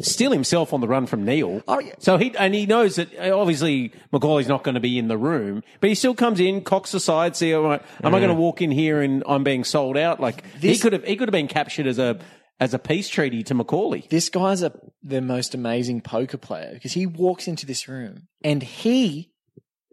still 0.00 0.32
himself 0.32 0.72
on 0.72 0.80
the 0.80 0.88
run 0.88 1.06
from 1.06 1.24
Neil. 1.24 1.62
Oh, 1.68 1.78
yeah. 1.80 1.94
So 1.98 2.16
he 2.18 2.36
and 2.36 2.54
he 2.54 2.66
knows 2.66 2.96
that 2.96 3.08
uh, 3.18 3.38
obviously 3.38 3.92
McCauley's 4.12 4.48
not 4.48 4.64
going 4.64 4.74
to 4.74 4.80
be 4.80 4.98
in 4.98 5.08
the 5.08 5.18
room, 5.18 5.62
but 5.80 5.88
he 5.88 5.94
still 5.94 6.14
comes 6.14 6.40
in, 6.40 6.62
cocks 6.62 6.94
aside, 6.94 7.36
see, 7.36 7.54
all 7.54 7.62
right, 7.62 7.82
am 8.02 8.14
I 8.14 8.18
going 8.18 8.28
to 8.34 8.40
walk 8.40 8.60
in 8.62 8.70
here 8.70 9.00
and 9.02 9.22
I'm 9.26 9.44
being 9.44 9.64
sold 9.64 9.96
out? 9.96 10.20
Like 10.20 10.44
he 10.60 10.68
This- 10.68 10.82
could 10.82 10.92
have 10.92 11.04
he 11.04 11.16
could 11.16 11.28
have 11.28 11.32
been 11.32 11.48
captured 11.48 11.86
as 11.86 11.98
a 11.98 12.18
as 12.60 12.72
a 12.72 12.78
peace 12.78 13.08
treaty 13.08 13.42
to 13.42 13.54
Macaulay. 13.54 14.06
this 14.10 14.28
guy's 14.28 14.62
a 14.62 14.72
the 15.02 15.20
most 15.20 15.54
amazing 15.54 16.00
poker 16.00 16.38
player 16.38 16.70
because 16.74 16.92
he 16.92 17.04
walks 17.04 17.48
into 17.48 17.66
this 17.66 17.88
room 17.88 18.28
and 18.44 18.62
he 18.62 19.32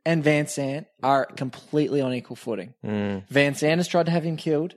and 0.05 0.24
Van 0.24 0.48
Sant 0.48 0.88
are 1.03 1.25
completely 1.25 2.01
on 2.01 2.13
equal 2.13 2.36
footing. 2.36 2.74
Van 2.84 3.53
Sant 3.55 3.77
has 3.77 3.88
tried 3.88 4.05
to 4.08 4.12
have 4.12 4.24
him 4.24 4.36
killed. 4.38 4.74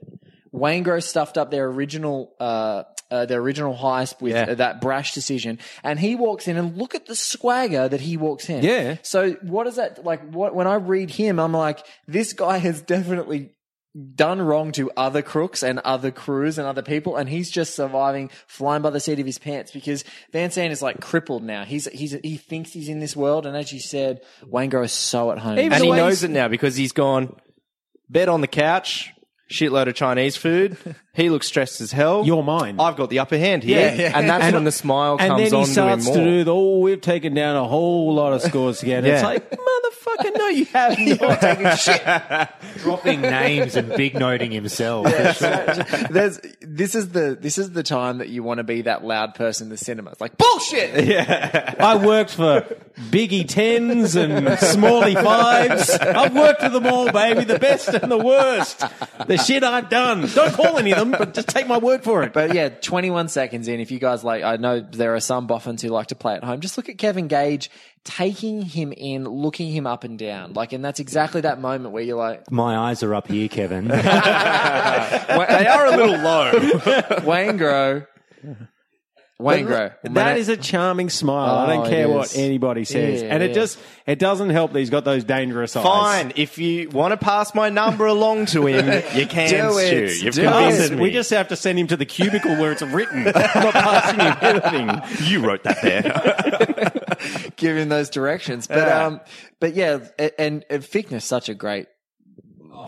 Wayne 0.55 0.83
Gross 0.83 1.05
stuffed 1.05 1.37
up 1.37 1.51
their 1.51 1.65
original 1.67 2.33
uh, 2.39 2.83
uh, 3.11 3.25
their 3.25 3.39
original 3.39 3.75
heist 3.75 4.19
with 4.21 4.33
Yeah. 4.33 4.45
uh, 4.51 4.55
that 4.55 4.81
brash 4.81 5.13
decision, 5.13 5.59
and 5.83 5.99
he 5.99 6.15
walks 6.15 6.47
in 6.47 6.57
and 6.57 6.75
look 6.77 6.95
at 6.95 7.05
the 7.05 7.15
swagger 7.15 7.87
that 7.87 8.01
he 8.01 8.17
walks 8.17 8.49
in. 8.49 8.63
Yeah. 8.63 8.97
So 9.03 9.33
what 9.43 9.67
is 9.67 9.75
that 9.75 10.03
like? 10.03 10.27
What 10.31 10.55
when 10.55 10.67
I 10.67 10.75
read 10.75 11.11
him, 11.11 11.39
I'm 11.39 11.53
like, 11.53 11.85
this 12.07 12.33
guy 12.33 12.57
has 12.57 12.81
definitely 12.81 13.51
done 14.15 14.41
wrong 14.41 14.73
to 14.73 14.91
other 14.97 15.21
crooks 15.21 15.63
and 15.63 15.79
other 15.79 16.11
crews 16.11 16.57
and 16.57 16.67
other 16.67 16.81
people, 16.81 17.15
and 17.15 17.29
he's 17.29 17.49
just 17.49 17.75
surviving, 17.75 18.29
flying 18.47 18.81
by 18.81 18.89
the 18.89 18.99
seat 18.99 19.19
of 19.19 19.25
his 19.25 19.37
pants 19.39 19.71
because 19.71 20.03
Van 20.33 20.51
Sant 20.51 20.73
is 20.73 20.81
like 20.81 20.99
crippled 20.99 21.43
now. 21.43 21.63
He's 21.63 21.85
he's 21.93 22.11
he 22.23 22.37
thinks 22.37 22.73
he's 22.73 22.89
in 22.89 22.99
this 22.99 23.15
world, 23.15 23.45
and 23.45 23.55
as 23.55 23.71
you 23.71 23.79
said, 23.79 24.21
Wango 24.45 24.81
is 24.83 24.91
so 24.91 25.31
at 25.31 25.37
home. 25.37 25.59
Even 25.59 25.73
and 25.73 25.83
he 25.83 25.91
knows 25.91 26.23
it 26.23 26.31
now 26.31 26.47
because 26.47 26.75
he's 26.75 26.91
gone 26.91 27.35
bed 28.09 28.27
on 28.29 28.41
the 28.41 28.47
couch, 28.47 29.13
shitload 29.49 29.87
of 29.87 29.95
Chinese 29.95 30.35
food. 30.37 30.77
He 31.15 31.29
looks 31.29 31.47
stressed 31.47 31.79
as 31.79 31.93
hell. 31.93 32.25
You're 32.25 32.43
mine. 32.43 32.75
I've 32.77 32.97
got 32.97 33.09
the 33.09 33.19
upper 33.19 33.37
hand 33.37 33.63
here, 33.63 33.79
Yeah, 33.79 33.93
yeah. 33.93 34.19
and 34.19 34.29
that's 34.29 34.43
And- 34.43 34.53
when 34.53 34.63
the 34.65 34.71
smile 34.73 35.17
comes 35.17 35.31
on. 35.31 35.39
and 35.39 35.45
then 35.49 35.59
he 35.61 35.65
to 35.65 35.71
starts 35.71 36.05
more. 36.07 36.15
to 36.17 36.23
do 36.25 36.43
the 36.43 36.53
oh 36.53 36.79
we've 36.79 36.99
taken 36.99 37.33
down 37.33 37.55
a 37.55 37.65
whole 37.65 38.13
lot 38.13 38.33
of 38.33 38.41
scores 38.41 38.79
together. 38.79 39.13
It's 39.13 39.21
Yeah. 39.21 39.27
like 39.29 39.49
motherfucker, 40.05 40.37
no, 40.37 40.47
you 40.47 40.65
have 40.65 40.97
not 41.19 41.41
taken 41.41 41.77
shit. 41.77 42.49
dropping 42.79 43.21
names 43.21 43.75
and 43.75 43.89
big 43.95 44.15
noting 44.15 44.51
himself. 44.51 45.05
There's 46.09 46.39
this 46.61 46.95
is 46.95 47.09
the 47.09 47.37
this 47.39 47.57
is 47.57 47.71
the 47.71 47.83
time 47.83 48.19
that 48.19 48.29
you 48.29 48.43
want 48.43 48.59
to 48.59 48.63
be 48.63 48.83
that 48.83 49.03
loud 49.03 49.35
person 49.35 49.65
in 49.65 49.69
the 49.69 49.77
cinema. 49.77 50.11
It's 50.11 50.21
like 50.21 50.37
bullshit. 50.37 51.09
I 51.79 52.05
worked 52.05 52.31
for 52.31 52.61
Biggie 53.09 53.47
tens 53.47 54.15
and 54.15 54.57
Smalley 54.59 55.15
fives. 55.15 55.89
I've 55.89 56.35
worked 56.35 56.61
with 56.61 56.73
them 56.73 56.87
all, 56.87 57.11
baby. 57.11 57.43
The 57.43 57.59
best 57.59 57.89
and 57.89 58.11
the 58.11 58.17
worst. 58.17 58.83
The 59.27 59.37
shit 59.37 59.63
I've 59.63 59.89
done. 59.89 60.27
Don't 60.33 60.53
call 60.53 60.77
any 60.77 60.93
of 60.93 60.99
them, 60.99 61.11
but 61.11 61.33
just 61.33 61.49
take 61.49 61.67
my 61.67 61.77
word 61.77 62.03
for 62.03 62.23
it. 62.23 62.33
But 62.33 62.53
yeah, 62.53 62.69
21 62.69 63.27
seconds 63.29 63.67
in, 63.67 63.79
if 63.79 63.91
you 63.91 63.99
guys 63.99 64.23
like, 64.23 64.43
I 64.43 64.57
know 64.57 64.79
there 64.79 65.15
are 65.15 65.19
some 65.19 65.47
boffins 65.47 65.81
who 65.81 65.89
like 65.89 66.07
to 66.07 66.15
play 66.15 66.35
at 66.35 66.43
home. 66.43 66.61
Just 66.61 66.77
look 66.77 66.89
at 66.89 66.97
Kevin 66.97 67.27
Gage 67.27 67.69
taking 68.05 68.61
him 68.61 68.93
in, 68.95 69.25
looking 69.25 69.71
him 69.71 69.85
up 69.85 70.03
and 70.05 70.17
down. 70.17 70.53
Like, 70.53 70.71
and 70.73 70.85
that's 70.85 70.99
exactly 71.01 71.41
that 71.41 71.59
moment 71.59 71.91
where 71.93 72.03
you're 72.03 72.17
like, 72.17 72.49
My 72.51 72.77
eyes 72.77 73.03
are 73.03 73.13
up 73.13 73.27
here, 73.27 73.49
Kevin. 73.49 73.87
they 73.89 73.97
are 75.67 75.85
a 75.87 75.97
little 75.97 76.17
low. 76.19 76.51
Waingro. 77.25 78.07
Waingro. 79.41 79.93
That 80.13 80.37
is 80.37 80.47
a 80.47 80.55
charming 80.55 81.09
smile. 81.09 81.55
I 81.55 81.63
Oh, 81.63 81.75
don't 81.75 81.89
care 81.89 82.07
what 82.07 82.37
anybody 82.37 82.85
says. 82.85 83.21
Yeah, 83.21 83.33
and 83.33 83.43
it 83.43 83.49
yeah. 83.49 83.53
just 83.55 83.77
it 84.07 84.17
doesn't 84.17 84.51
help 84.51 84.71
that 84.71 84.79
he's 84.79 84.89
got 84.89 85.03
those 85.03 85.25
dangerous 85.25 85.75
eyes. 85.75 85.83
Fine, 85.83 86.33
if 86.37 86.57
you 86.57 86.87
want 86.89 87.11
to 87.11 87.17
pass 87.17 87.53
my 87.53 87.67
number 87.69 88.05
along 88.05 88.45
to 88.47 88.65
him, 88.65 88.85
you 89.13 89.27
can, 89.27 89.49
Do 89.49 89.77
it. 89.77 90.09
Stu. 90.11 90.25
You've 90.25 90.35
Do 90.35 90.43
convinced 90.43 90.79
Listen, 90.79 90.95
me. 90.97 91.03
we 91.03 91.11
just 91.11 91.29
have 91.31 91.49
to 91.49 91.57
send 91.57 91.77
him 91.77 91.87
to 91.87 91.97
the 91.97 92.05
cubicle 92.05 92.51
where 92.55 92.71
it's 92.71 92.81
written. 92.81 93.27
I'm 93.27 93.63
not 93.63 93.73
passing 93.73 94.19
him 94.21 94.37
anything. 94.41 95.27
you 95.27 95.45
wrote 95.45 95.63
that 95.63 95.81
there. 95.81 96.94
give 97.55 97.77
him 97.77 97.89
those 97.89 98.09
directions. 98.09 98.67
But, 98.67 98.91
um, 98.91 99.21
but 99.59 99.75
yeah, 99.75 99.99
and, 100.37 100.65
and 100.69 100.83
Fichtner's 100.83 101.23
such 101.23 101.49
a 101.49 101.53
great 101.53 101.87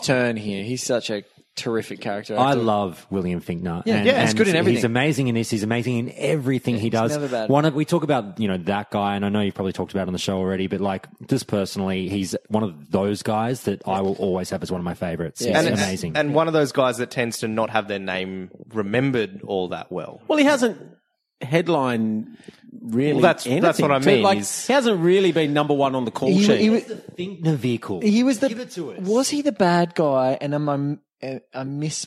turn 0.04 0.38
here. 0.38 0.64
He's 0.64 0.84
such 0.84 1.10
a 1.10 1.24
terrific 1.58 2.00
character. 2.00 2.38
I 2.38 2.52
actor. 2.52 2.62
love 2.62 3.06
William 3.10 3.42
Fichtner. 3.42 3.84
Yeah, 3.86 3.96
and, 3.98 4.06
yeah, 4.06 4.22
he's 4.22 4.34
good 4.34 4.48
in 4.48 4.56
everything. 4.56 4.76
He's 4.76 4.84
amazing 4.86 5.28
in 5.28 5.36
this. 5.36 5.50
He's 5.50 5.64
amazing 5.64 5.98
in 5.98 6.14
everything 6.16 6.78
he 6.78 6.90
does. 6.90 7.12
never 7.12 7.28
bad. 7.28 7.50
One 7.50 7.66
of 7.66 7.74
we 7.74 7.84
talk 7.84 8.04
about 8.04 8.40
you 8.40 8.48
know 8.48 8.58
that 8.58 8.92
guy, 8.92 9.16
and 9.16 9.26
I 9.26 9.30
know 9.30 9.42
you've 9.42 9.56
probably 9.56 9.74
talked 9.74 9.92
about 9.92 10.04
it 10.04 10.08
on 10.08 10.14
the 10.14 10.20
show 10.20 10.38
already, 10.38 10.68
but 10.68 10.80
like 10.80 11.08
just 11.28 11.48
personally, 11.48 12.08
he's 12.08 12.36
one 12.48 12.64
of 12.64 12.92
those 12.92 13.24
guys 13.24 13.64
that 13.64 13.82
I 13.86 14.02
will 14.02 14.16
always 14.16 14.50
have 14.52 14.64
as 14.64 14.72
one 14.72 14.80
of 14.80 14.86
my 14.86 14.94
favorites. 14.94 15.42
Yeah. 15.42 15.58
He's 15.58 15.68
and, 15.68 15.76
amazing. 15.76 16.16
and 16.16 16.34
one 16.34 16.48
of 16.48 16.54
those 16.54 16.72
guys 16.72 16.98
that 16.98 17.12
tends 17.12 17.40
to 17.40 17.48
not 17.48 17.72
have 17.72 17.88
their 17.88 18.00
name 18.00 18.52
remembered 18.74 19.42
all 19.46 19.70
that 19.70 19.92
well. 19.92 20.22
Well, 20.28 20.38
he 20.38 20.46
hasn't 20.46 20.97
headline 21.42 22.38
really. 22.82 23.14
Well, 23.14 23.22
that's- 23.22 23.46
anything. 23.46 23.62
that's 23.64 23.80
what 23.82 23.92
I 23.92 24.00
So, 24.02 24.10
mean. 24.10 24.24
Like, 24.24 24.38
he 24.46 24.74
hasn't 24.74 25.00
really 25.00 25.32
been 25.32 25.54
number 25.54 25.74
one 25.74 25.96
on 25.96 26.06
the 26.06 26.12
call 26.12 26.30
He- 26.30 26.44
sheet. 26.44 26.60
he 26.60 26.70
was- 26.70 26.84
the 26.86 26.96
Fichtner 27.18 27.56
vehicle. 27.56 28.02
He 28.02 28.24
was 28.24 28.40
the 28.40 28.50
Give 28.50 28.60
it 28.60 28.72
to 28.72 28.92
us. 28.92 29.00
was 29.02 29.30
he 29.30 29.42
the 29.42 29.52
bad 29.52 29.96
guy? 29.96 30.38
And 30.40 30.54
am 30.54 31.00
I 31.22 31.40
I 31.54 31.64
miss 31.64 32.06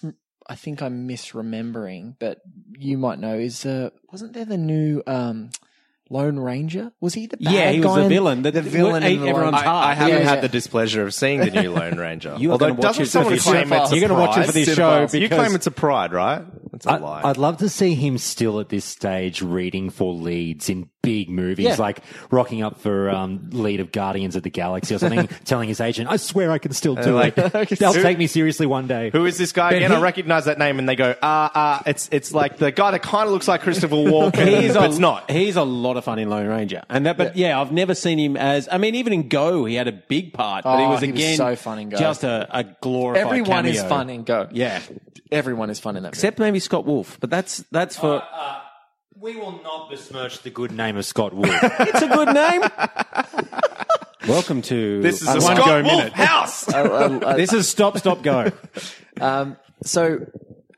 I 0.49 0.54
think 0.56 0.82
I'm 0.82 1.06
misremembering, 1.08 2.14
but 2.18 2.38
you 2.78 2.99
might 2.99 3.18
know. 3.20 3.38
Is 3.38 3.64
uh 3.66 3.90
wasn't 4.12 4.32
there 4.32 4.44
the 4.44 4.58
new 4.58 5.02
um 5.06 5.50
Lone 6.12 6.40
Ranger? 6.40 6.90
Was 7.00 7.14
he 7.14 7.26
the 7.26 7.37
bad 7.37 7.52
yeah, 7.52 7.70
he 7.70 7.78
was 7.78 7.87
guy 7.87 8.02
the 8.02 8.08
villain. 8.08 8.42
The, 8.42 8.50
the 8.50 8.62
villain 8.62 9.04
in 9.04 9.20
the 9.20 9.28
everyone's 9.28 9.52
Lone- 9.54 9.62
heart. 9.64 9.87
I, 9.87 9.90
I 9.92 9.94
haven't 9.94 10.18
Yeah, 10.22 10.28
had 10.28 10.34
yeah. 10.37 10.40
the 10.40 10.49
displeasure 10.49 11.02
of 11.02 11.14
seeing 11.14 11.38
the 11.40 11.50
new 11.52 11.70
Lone 11.72 11.96
Ranger. 11.99 12.34
You 12.38 12.50
are 12.50 12.52
Although 12.52 12.66
gonna 12.70 12.75
watch 12.80 12.82
doesn't 12.99 13.02
it 13.02 13.06
for 13.06 13.10
someone 13.10 13.32
this 13.34 13.42
claim 13.44 13.68
show. 13.68 13.82
it's 13.82 13.92
a 13.92 13.96
You're 13.99 14.08
gonna 14.08 14.20
watch 14.20 14.38
it 14.38 14.46
for 14.46 14.52
this 14.52 14.75
show 14.75 15.08
You 15.12 15.28
claim 15.28 15.54
it's 15.54 15.66
a 15.68 15.70
pride, 15.70 16.12
right? 16.12 16.42
It's 16.80 16.87
a 16.87 16.92
I, 16.92 16.96
lie. 16.96 17.20
I'd 17.25 17.37
love 17.37 17.58
to 17.58 17.68
see 17.68 17.94
him 17.94 18.16
still 18.16 18.58
at 18.58 18.70
this 18.70 18.87
stage 18.87 19.42
reading 19.42 19.90
for 19.90 20.14
leads 20.14 20.70
in 20.70 20.88
big 21.02 21.30
movies, 21.30 21.64
Yeah. 21.66 21.76
like 21.78 22.00
rocking 22.30 22.62
up 22.62 22.78
for 22.80 23.09
um, 23.11 23.49
lead 23.52 23.80
of 23.80 23.90
Guardians 23.92 24.37
of 24.37 24.42
the 24.42 24.50
Galaxy 24.50 24.95
or 24.95 24.99
something, 24.99 25.26
telling 25.45 25.69
his 25.69 25.80
agent, 25.80 26.11
"I 26.11 26.16
swear 26.16 26.50
I 26.52 26.59
can 26.59 26.73
still 26.73 26.95
do 26.95 27.14
like- 27.14 27.38
it. 27.38 27.52
They'll 27.78 27.92
take 27.92 28.19
me 28.19 28.26
seriously 28.26 28.66
one 28.66 28.87
day." 28.87 29.11
Who 29.11 29.25
is 29.26 29.38
this 29.38 29.52
guy 29.52 29.73
again? 29.73 29.90
he- 29.90 29.97
I 29.97 30.00
recognize 30.00 30.45
that 30.45 30.59
name, 30.59 30.78
and 30.78 30.88
they 30.88 30.97
go, 30.97 31.14
ah, 31.23 31.50
ah. 31.54 31.83
It's 31.87 32.09
it's 32.12 32.33
like 32.33 32.59
the 32.59 32.71
guy 32.71 32.90
that 32.90 33.02
kind 33.02 33.26
of 33.26 33.33
looks 33.33 33.49
like 33.49 33.62
Christopher 33.62 33.95
Walken, 33.97 34.47
He's 34.47 34.75
but 34.75 34.83
a, 34.83 34.87
it's 34.87 34.99
not. 34.99 35.30
He's 35.30 35.57
a 35.57 35.62
lot 35.64 35.97
of 35.97 36.04
fun 36.04 36.19
in 36.19 36.28
Lone 36.28 36.47
Ranger, 36.47 36.83
and 36.88 37.07
that. 37.07 37.16
But 37.16 37.37
yeah. 37.37 37.61
I've 37.61 37.73
never 37.73 37.95
seen 37.95 38.19
him 38.19 38.37
as. 38.37 38.69
I 38.71 38.78
mean, 38.78 38.95
even 38.97 39.12
in 39.12 39.28
Go, 39.28 39.64
he 39.64 39.75
had 39.76 39.88
a 39.88 39.92
big 39.92 40.33
part, 40.33 40.64
but 40.64 40.78
he 40.78 40.85
Oh, 40.85 40.90
was 40.90 41.00
he 41.00 41.11
was 41.12 41.21
again 41.21 41.37
so 41.37 41.57
fun 41.57 41.78
in 41.78 41.88
Go. 41.90 41.97
just 41.99 42.25
a, 42.25 42.47
a 42.50 42.64
glorified. 42.64 43.25
Everyone 43.26 43.66
is 43.66 43.83
fun 43.83 44.11
in 44.11 44.23
Go. 44.25 44.49
Yeah, 44.52 44.80
Everyone 45.33 45.71
is 45.71 45.78
fun 45.80 45.97
in 45.97 46.02
that. 46.02 46.11
except 46.11 46.38
maybe 46.38 46.59
Scott 46.59 46.85
Wolf, 46.85 47.19
but 47.21 47.30
that's 47.30 47.64
that's 47.71 47.97
for. 47.97 48.23
We 49.21 49.37
will 49.37 49.61
not 49.62 49.91
besmirch 49.91 50.41
the 50.43 50.50
good 50.50 50.73
name 50.73 50.97
of 50.97 51.05
Scott 51.05 51.35
Wood. 51.35 51.50
it's 51.62 52.03
a 52.03 52.09
good 52.09 52.35
name. 52.35 52.62
Welcome 54.29 54.62
to 54.62 55.00
This 55.03 55.23
is 55.23 55.29
a 55.29 55.33
a 55.33 55.35
one 55.35 55.57
Scott 55.57 55.67
go 55.67 55.83
Wolf 55.83 55.97
minute. 55.99 56.12
house. 56.15 56.65
This 57.37 57.53
is 57.53 57.69
stop, 57.69 57.99
stop, 57.99 58.23
go. 58.23 58.50
Um, 59.21 59.57
so 59.85 60.27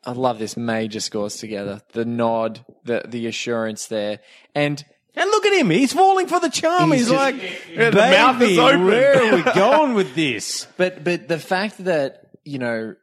I 0.04 0.12
love 0.12 0.38
this 0.38 0.56
major 0.56 1.00
scores 1.00 1.36
together. 1.36 1.80
The 1.92 2.04
nod, 2.04 2.64
the 2.84 3.02
the 3.06 3.26
assurance 3.26 3.86
there, 3.86 4.20
and 4.54 4.82
And 5.14 5.30
look 5.30 5.44
at 5.46 5.52
him. 5.52 5.70
He's 5.70 5.92
falling 5.92 6.26
for 6.26 6.40
the 6.40 6.48
charm. 6.50 6.90
He's 6.92 7.00
He's, 7.02 7.10
just- 7.10 7.20
like, 7.20 7.36
Yeah, 7.72 7.90
the 7.90 7.96
mouth 7.96 8.40
is 8.42 8.48
"Baby, 8.56 8.58
open." 8.60 8.84
Where 8.86 9.22
are 9.22 9.36
we 9.36 9.42
going 9.42 9.94
with 9.94 10.14
this? 10.14 10.66
but 10.76 11.04
but 11.04 11.28
the 11.28 11.38
fact 11.38 11.84
that 11.84 12.26
you 12.44 12.58
know, 12.58 12.94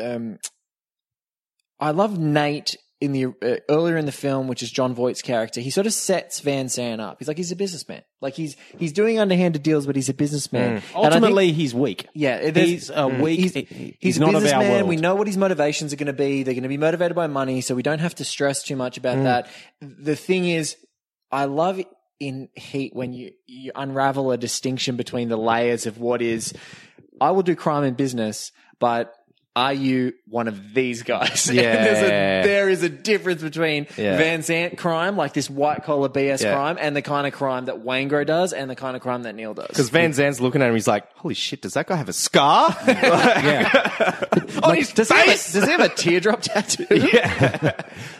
um, 0.00 0.38
I 1.78 1.90
love 1.92 2.18
Nate 2.18 2.76
in 3.02 3.10
the 3.10 3.26
uh, 3.26 3.56
earlier 3.68 3.96
in 3.96 4.06
the 4.06 4.12
film, 4.12 4.46
which 4.46 4.62
is 4.62 4.70
Jon 4.70 4.94
Voight's 4.94 5.22
character. 5.22 5.60
He 5.60 5.70
sort 5.70 5.88
of 5.88 5.92
sets 5.92 6.38
Van 6.38 6.68
Sant 6.68 7.00
up. 7.00 7.16
He's 7.18 7.26
like 7.26 7.36
he's 7.36 7.50
a 7.50 7.56
businessman. 7.56 8.02
Like 8.20 8.34
he's 8.34 8.56
he's 8.78 8.92
doing 8.92 9.18
underhanded 9.18 9.64
deals, 9.64 9.86
but 9.86 9.96
he's 9.96 10.08
a 10.08 10.14
businessman. 10.14 10.62
Mm. 10.62 10.74
And 10.74 10.76
I 10.76 10.80
think- 10.80 11.04
Ultimately, 11.04 11.52
he's 11.52 11.74
weak. 11.74 12.06
Yeah, 12.14 12.50
he's 12.50 12.90
a 12.90 12.94
mm. 12.94 13.20
weak. 13.20 13.40
He's, 13.40 13.54
he- 13.54 13.96
he's, 13.98 14.18
a 14.18 14.20
not 14.20 14.28
of 14.28 14.36
our 14.36 14.40
businessman. 14.42 14.70
world. 14.70 14.88
We 14.88 14.96
know 14.96 15.16
what 15.16 15.26
his 15.26 15.36
motivations 15.36 15.92
are 15.92 15.96
going 15.96 16.06
to 16.06 16.12
be. 16.12 16.44
They're 16.44 16.54
going 16.54 16.62
to 16.62 16.68
be 16.68 16.78
motivated 16.78 17.16
by 17.16 17.26
money, 17.26 17.60
so 17.60 17.74
we 17.74 17.82
don't 17.82 17.98
have 17.98 18.14
to 18.16 18.24
stress 18.24 18.62
too 18.62 18.76
much 18.76 18.96
about 18.98 19.18
mm. 19.18 19.24
that. 19.24 19.48
The 19.80 20.14
thing 20.14 20.44
is, 20.44 20.76
I 21.32 21.46
love 21.46 21.80
in 22.20 22.50
Heat 22.54 22.94
when 22.94 23.12
you 23.12 23.32
you 23.46 23.72
unravel 23.74 24.30
a 24.30 24.38
distinction 24.38 24.96
between 24.96 25.28
the 25.28 25.36
layers 25.36 25.86
of 25.86 25.98
what 25.98 26.22
is. 26.22 26.54
I 27.20 27.32
will 27.32 27.42
do 27.42 27.56
crime 27.56 27.82
and 27.82 27.96
business, 27.96 28.52
but 28.78 29.12
are 29.54 29.72
you 29.74 30.14
one 30.28 30.48
of 30.48 30.72
these 30.74 31.02
guys? 31.02 31.46
And 31.50 31.58
there's 31.58 31.98
a, 31.98 32.06
Yeah. 32.06 32.42
there 32.42 32.68
is 32.70 32.82
a 32.82 32.88
difference 32.88 33.42
between 33.42 33.86
Yeah. 33.98 34.16
Van 34.16 34.40
Zant 34.40 34.78
crime, 34.78 35.16
like 35.16 35.34
this 35.34 35.50
white 35.50 35.84
collar 35.84 36.08
BS 36.08 36.42
Yeah. 36.42 36.54
crime, 36.54 36.78
and 36.80 36.96
the 36.96 37.02
kind 37.02 37.26
of 37.26 37.32
crime 37.34 37.66
that 37.66 37.84
Waingro 37.84 38.26
does, 38.26 38.52
and 38.54 38.70
the 38.70 38.74
kind 38.76 38.96
of 38.96 39.02
crime 39.02 39.24
that 39.24 39.34
Neil 39.34 39.52
does. 39.54 39.66
Because 39.68 39.90
Van 39.90 40.12
Zant's 40.12 40.40
looking 40.40 40.62
at 40.62 40.68
him, 40.68 40.74
he's 40.74 40.88
like, 40.88 41.04
"Holy 41.16 41.34
shit! 41.34 41.60
Does 41.60 41.74
that 41.74 41.86
guy 41.86 41.96
have 41.96 42.08
a 42.08 42.12
scar 42.14 42.74
on 44.62 44.76
his 44.76 44.92
does 44.92 45.08
he, 45.08 45.14
have 45.14 45.26
a, 45.26 45.30
face?" 45.30 45.52
does 45.52 45.64
he 45.64 45.70
have 45.70 45.80
a 45.80 45.88
teardrop 45.88 46.40
tattoo? 46.42 46.86
Yeah. 46.90 47.72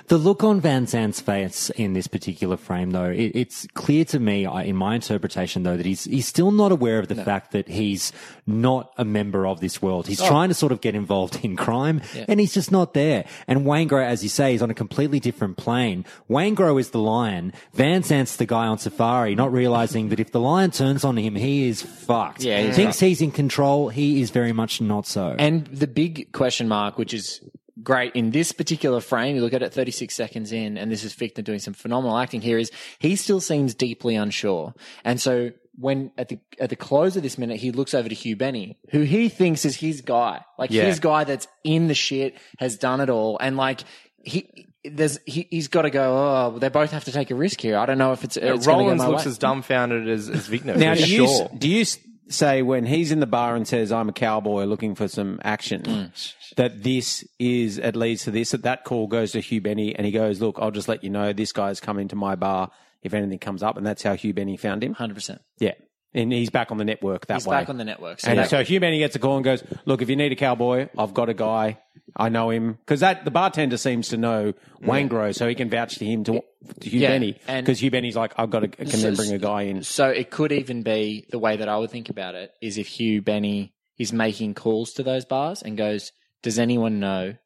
The 0.09 0.19
look 0.19 0.45
on 0.45 0.61
Van 0.61 0.87
Zant's 0.87 1.21
face 1.21 1.71
in 1.71 1.95
this 1.95 2.07
particular 2.07 2.57
frame, 2.59 2.91
though, 2.91 3.11
it, 3.11 3.33
it's 3.35 3.67
clear 3.75 4.05
to 4.07 4.19
me, 4.21 4.45
in 4.47 4.77
my 4.77 4.95
interpretation, 4.97 5.63
though, 5.63 5.77
that 5.77 5.87
he's 5.87 6.05
he's 6.05 6.27
still 6.27 6.51
not 6.51 6.73
aware 6.73 6.99
of 6.99 7.09
the 7.09 7.15
fact 7.15 7.53
that 7.53 7.69
he's 7.69 8.13
not 8.47 8.93
a 8.99 9.05
member 9.05 9.47
of 9.47 9.61
this 9.61 9.81
world. 9.81 10.05
Oh. 10.07 10.09
He's 10.09 10.23
trying 10.23 10.49
to 10.49 10.55
sort 10.55 10.73
of 10.73 10.81
get 10.81 10.95
involved 10.95 11.22
in 11.43 11.57
crime, 11.57 12.03
and 12.29 12.41
he's 12.41 12.55
just 12.55 12.71
not 12.71 12.95
there. 12.95 13.25
And 13.47 13.61
Waingro, 13.61 14.05
as 14.05 14.23
you 14.23 14.29
say, 14.29 14.55
is 14.55 14.63
on 14.63 14.71
a 14.71 14.75
completely 14.75 15.21
different 15.21 15.57
plane. 15.57 16.05
Waingro 16.29 16.79
is 16.79 16.91
the 16.91 16.99
lion. 16.99 17.53
Van 17.75 18.03
Zant's 18.03 18.37
the 18.37 18.47
guy 18.47 18.67
on 18.67 18.79
safari, 18.79 19.35
not 19.35 19.53
realizing 19.53 20.09
that 20.11 20.21
if 20.21 20.33
the 20.33 20.41
lion 20.41 20.71
turns 20.71 21.05
on 21.05 21.17
him, 21.17 21.35
he 21.35 21.69
is 21.69 21.83
fucked. 21.83 22.43
Yeah, 22.43 22.63
he's 22.63 22.77
thinks 22.77 23.01
he's 23.01 23.23
in 23.23 23.31
control. 23.31 23.89
He 23.89 24.21
is 24.21 24.31
very 24.31 24.53
much 24.53 24.81
not 24.81 25.07
so. 25.07 25.37
And 25.39 25.67
the 25.67 25.87
big 25.87 26.33
question 26.33 26.69
mark, 26.69 26.99
which 26.99 27.15
is 27.15 27.41
great 27.83 28.15
in 28.15 28.31
this 28.31 28.53
particular 28.53 29.01
frame, 29.01 29.37
you 29.37 29.43
look 29.43 29.55
at 29.55 29.63
it 29.63 29.73
36 29.73 30.15
seconds 30.15 30.53
in, 30.53 30.77
and 30.77 30.91
this 30.91 31.05
is 31.05 31.15
Fichtner 31.15 31.43
doing 31.43 31.59
some 31.59 31.75
phenomenal 31.75 32.17
acting 32.17 32.41
here, 32.41 32.59
is 32.59 32.71
he 32.99 33.17
still 33.17 33.41
seems 33.41 33.75
deeply 33.75 34.15
unsure. 34.15 34.75
And 35.05 35.21
so 35.21 35.53
when 35.79 36.11
at 36.19 36.29
the 36.29 36.39
at 36.61 36.71
the 36.71 36.77
close 36.77 37.17
of 37.17 37.23
this 37.23 37.39
minute, 37.39 37.59
he 37.59 37.73
looks 37.73 37.95
over 37.95 38.09
to 38.09 38.15
Hugh 38.15 38.37
Benny, 38.37 38.79
who 38.91 39.01
he 39.01 39.29
thinks 39.29 39.65
is 39.65 39.77
his 39.77 40.01
guy, 40.03 40.43
like 40.59 40.71
Yeah. 40.71 40.85
his 40.85 41.01
guy 41.01 41.25
that's 41.25 41.49
in 41.65 41.89
the 41.89 41.95
shit, 41.95 42.37
has 42.59 42.77
done 42.77 43.01
it 43.01 43.09
all, 43.11 43.39
and 43.41 43.57
like 43.57 43.81
he. 44.23 44.67
There's 44.85 45.21
he, 45.27 45.47
he's 45.49 45.69
got 45.69 45.83
to 45.83 45.91
go. 45.91 46.13
Oh, 46.13 46.59
they 46.59 46.69
both 46.69 46.91
have 46.91 47.05
to 47.05 47.13
take 47.13 47.31
a 47.31 47.37
risk 47.37 47.61
here. 47.61 47.77
I 47.79 47.87
don't 47.87 47.99
know 47.99 48.11
if 48.11 48.25
it's, 48.25 48.37
it's 48.37 48.67
going 48.67 48.85
to 48.89 48.91
go 48.91 48.97
my 48.97 49.07
looks 49.07 49.25
way. 49.27 49.31
as 49.31 49.39
dumbfounded 49.39 50.09
as, 50.09 50.29
as 50.29 50.49
Vigno. 50.49 50.75
Now, 50.77 50.97
for 50.97 51.03
do 51.03 51.09
you, 51.09 51.27
sure. 51.29 51.51
do 51.57 51.69
you 51.69 51.85
say 52.27 52.63
when 52.63 52.85
he's 52.85 53.13
in 53.13 53.21
the 53.21 53.27
bar 53.29 53.55
and 53.55 53.65
says, 53.69 53.93
I'm 53.93 54.09
a 54.09 54.13
cowboy 54.13 54.65
looking 54.65 54.97
for 54.97 55.07
some 55.07 55.39
action, 55.45 55.83
Mm. 55.83 56.35
that 56.57 56.83
this 56.83 57.25
is, 57.39 57.79
it 57.79 57.95
leads 57.95 58.25
to 58.25 58.33
this, 58.33 58.51
that 58.51 58.65
that 58.65 58.83
call 58.83 59.07
goes 59.07 59.31
to 59.33 59.41
Hugh 59.41 59.61
Benny 59.61 59.95
and 59.95 60.05
he 60.05 60.11
goes, 60.11 60.41
Look, 60.41 60.59
I'll 60.61 60.73
just 60.73 60.89
let 60.89 61.05
you 61.05 61.11
know 61.11 61.33
this 61.33 61.53
guy's 61.53 61.79
coming 61.79 62.09
to 62.09 62.17
my 62.17 62.35
bar 62.35 62.73
if 63.03 63.15
anything 63.15 63.39
comes 63.39 63.63
up. 63.63 63.77
And 63.77 63.87
that's 63.87 64.03
how 64.03 64.15
Hugh 64.15 64.35
Benny 64.35 64.57
found 64.57 64.83
him. 64.85 64.95
Hundred 64.95 65.15
percent. 65.15 65.41
Yeah. 65.59 65.75
And 66.15 66.31
he's 66.31 66.51
back 66.51 66.71
on 66.71 66.77
the 66.77 66.85
network 66.85 67.27
that 67.29 67.35
way. 67.35 67.39
He's 67.39 67.47
way. 67.47 67.57
back 67.61 67.69
on 67.71 67.79
the 67.79 67.85
network. 67.85 68.21
So 68.21 68.29
and 68.29 68.39
that- 68.39 68.51
so 68.51 68.63
Hugh 68.63 68.81
Benny 68.81 68.99
gets 68.99 69.17
a 69.17 69.19
call 69.19 69.37
and 69.37 69.45
goes, 69.45 69.65
"Look, 69.87 70.03
if 70.03 70.11
you 70.11 70.17
need 70.17 70.31
a 70.31 70.37
cowboy, 70.37 70.89
I've 70.99 71.15
got 71.15 71.31
a 71.31 71.35
guy. 71.35 71.79
I 72.15 72.29
know 72.29 72.51
him 72.51 72.75
because 72.75 73.01
that 73.01 73.25
the 73.25 73.31
bartender 73.31 73.79
seems 73.79 74.09
to 74.09 74.19
know 74.19 74.53
Waingro, 74.83 75.35
so 75.35 75.49
he 75.49 75.55
can 75.55 75.71
vouch 75.71 75.97
to 75.97 76.05
him 76.05 76.23
to, 76.25 76.43
to 76.81 76.91
Hugh 76.91 77.01
Yeah, 77.01 77.09
Benny 77.09 77.39
and- 77.49 77.65
because 77.65 77.83
Hugh 77.83 77.91
Benny's 77.91 78.15
like, 78.17 78.35
I've 78.37 78.51
got 78.51 78.61
to 78.61 78.69
can 78.69 79.01
then 79.01 79.15
bring 79.15 79.33
a 79.33 79.39
guy 79.39 79.63
in. 79.63 79.83
So 79.85 80.09
it 80.09 80.31
could 80.31 80.53
even 80.53 80.83
be 80.83 81.27
the 81.31 81.39
way 81.39 81.57
that 81.57 81.69
I 81.69 81.79
would 81.79 81.91
think 81.91 82.11
about 82.11 82.35
it 82.35 82.53
is 82.61 82.77
if 82.77 82.89
Hugh 82.89 83.23
Benny 83.23 83.73
is 83.99 84.13
making 84.13 84.53
calls 84.55 84.93
to 84.95 85.03
those 85.03 85.25
bars 85.25 85.63
and 85.63 85.79
goes, 85.79 86.13
"Does 86.43 86.59
anyone 86.59 87.01
know 87.01 87.37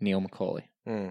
Neil 0.00 0.20
McCauley?" 0.20 0.64
Hmm. 0.84 1.10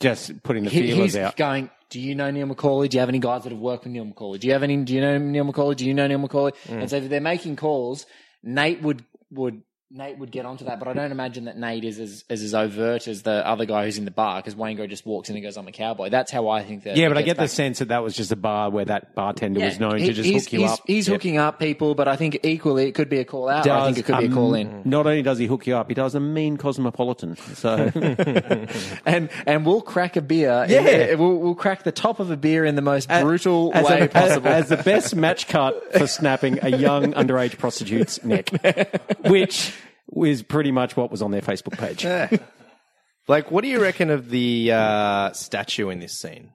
Just 0.00 0.42
putting 0.42 0.64
the 0.64 0.70
He, 0.70 0.80
feelers 0.92 1.12
he's 1.12 1.16
out. 1.16 1.36
going. 1.36 1.70
Do 1.90 2.00
you 2.00 2.14
know 2.14 2.30
Neil 2.30 2.46
McCauley? 2.46 2.88
Do 2.88 2.96
you 2.96 3.00
have 3.00 3.08
any 3.08 3.18
guys 3.18 3.44
that 3.44 3.52
have 3.52 3.60
worked 3.60 3.84
with 3.84 3.92
Neil 3.92 4.04
McCauley? 4.04 4.40
Do 4.40 4.46
you 4.46 4.52
have 4.52 4.62
any? 4.62 4.76
Do 4.76 4.92
you 4.92 5.00
know 5.00 5.16
Neil 5.18 5.44
McCauley? 5.44 5.76
Do 5.76 5.86
you 5.86 5.94
know 5.94 6.06
Neil 6.06 6.18
McCauley? 6.18 6.52
Mm. 6.66 6.80
And 6.82 6.90
so 6.90 6.96
if 6.96 7.08
they're 7.08 7.20
making 7.20 7.56
calls, 7.56 8.06
Nate 8.42 8.82
would 8.82 9.04
would 9.30 9.62
Nate 9.90 10.18
would 10.18 10.30
get 10.30 10.44
onto 10.44 10.66
that, 10.66 10.78
but 10.78 10.86
I 10.86 10.92
don't 10.92 11.12
imagine 11.12 11.46
that 11.46 11.56
Nate 11.56 11.82
is 11.82 11.98
as, 11.98 12.22
as, 12.28 12.42
as 12.42 12.54
overt 12.54 13.08
as 13.08 13.22
the 13.22 13.46
other 13.46 13.64
guy 13.64 13.86
who's 13.86 13.96
in 13.96 14.04
the 14.04 14.10
bar 14.10 14.38
because 14.38 14.54
Wayne 14.54 14.76
just 14.86 15.06
walks 15.06 15.30
in 15.30 15.36
and 15.36 15.42
goes, 15.42 15.56
"I'm 15.56 15.66
a 15.66 15.72
cowboy." 15.72 16.10
That's 16.10 16.30
how 16.30 16.48
I 16.48 16.62
think 16.62 16.82
that. 16.82 16.98
Yeah, 16.98 17.08
but 17.08 17.16
I 17.16 17.22
gets 17.22 17.38
get 17.38 17.42
the 17.42 17.48
sense 17.48 17.78
that 17.78 17.88
that 17.88 18.02
was 18.02 18.14
just 18.14 18.30
a 18.30 18.36
bar 18.36 18.68
where 18.68 18.84
that 18.84 19.14
bartender 19.14 19.60
was 19.60 19.80
known 19.80 19.96
He- 19.96 20.08
to 20.08 20.12
just 20.12 20.28
hook 20.28 20.52
you 20.52 20.60
he's, 20.60 20.70
up. 20.70 20.80
He's 20.86 21.08
Yeah. 21.08 21.14
hooking 21.14 21.38
up 21.38 21.58
people, 21.58 21.94
but 21.94 22.06
I 22.06 22.16
think 22.16 22.38
equally 22.42 22.86
it 22.86 22.92
could 22.92 23.08
be 23.08 23.18
a 23.18 23.24
call 23.24 23.48
out. 23.48 23.66
or 23.66 23.72
I 23.72 23.86
think 23.86 23.96
it 23.96 24.04
could 24.04 24.18
be 24.18 24.26
a 24.26 24.28
um, 24.28 24.34
call 24.34 24.52
in. 24.54 24.82
Not 24.84 25.06
only 25.06 25.22
does 25.22 25.38
he 25.38 25.46
hook 25.46 25.66
you 25.66 25.74
up, 25.74 25.88
he 25.88 25.94
does 25.94 26.14
a 26.14 26.20
mean 26.20 26.58
cosmopolitan. 26.58 27.36
So 27.54 27.90
And 29.06 29.30
and 29.46 29.64
we'll 29.64 29.80
crack 29.80 30.16
a 30.16 30.20
beer. 30.20 30.66
Yeah. 30.68 31.14
we'll, 31.14 31.38
we'll 31.38 31.54
crack 31.54 31.84
the 31.84 31.92
top 31.92 32.20
of 32.20 32.30
a 32.30 32.36
beer 32.36 32.66
in 32.66 32.74
the 32.74 32.82
most 32.82 33.08
brutal 33.08 33.70
as, 33.72 33.86
way 33.86 34.00
a, 34.00 34.02
as, 34.02 34.10
possible. 34.10 34.48
as 34.48 34.68
the 34.68 34.76
best 34.76 35.16
match 35.16 35.48
cut 35.48 35.94
for 35.94 36.06
snapping 36.06 36.58
a 36.60 36.68
young 36.68 37.14
underage 37.14 37.56
prostitute's 37.56 38.22
neck, 38.22 38.50
which 39.24 39.72
is 40.16 40.42
pretty 40.42 40.72
much 40.72 40.96
what 40.96 41.10
was 41.10 41.22
on 41.22 41.30
their 41.30 41.42
Facebook 41.42 41.78
page. 41.78 42.04
Like, 43.28 43.50
what 43.50 43.62
do 43.62 43.68
you 43.68 43.78
reckon 43.82 44.08
of 44.08 44.30
the 44.30 44.72
uh, 44.72 45.32
statue 45.32 45.90
in 45.90 45.98
this 46.00 46.18
scene? 46.18 46.52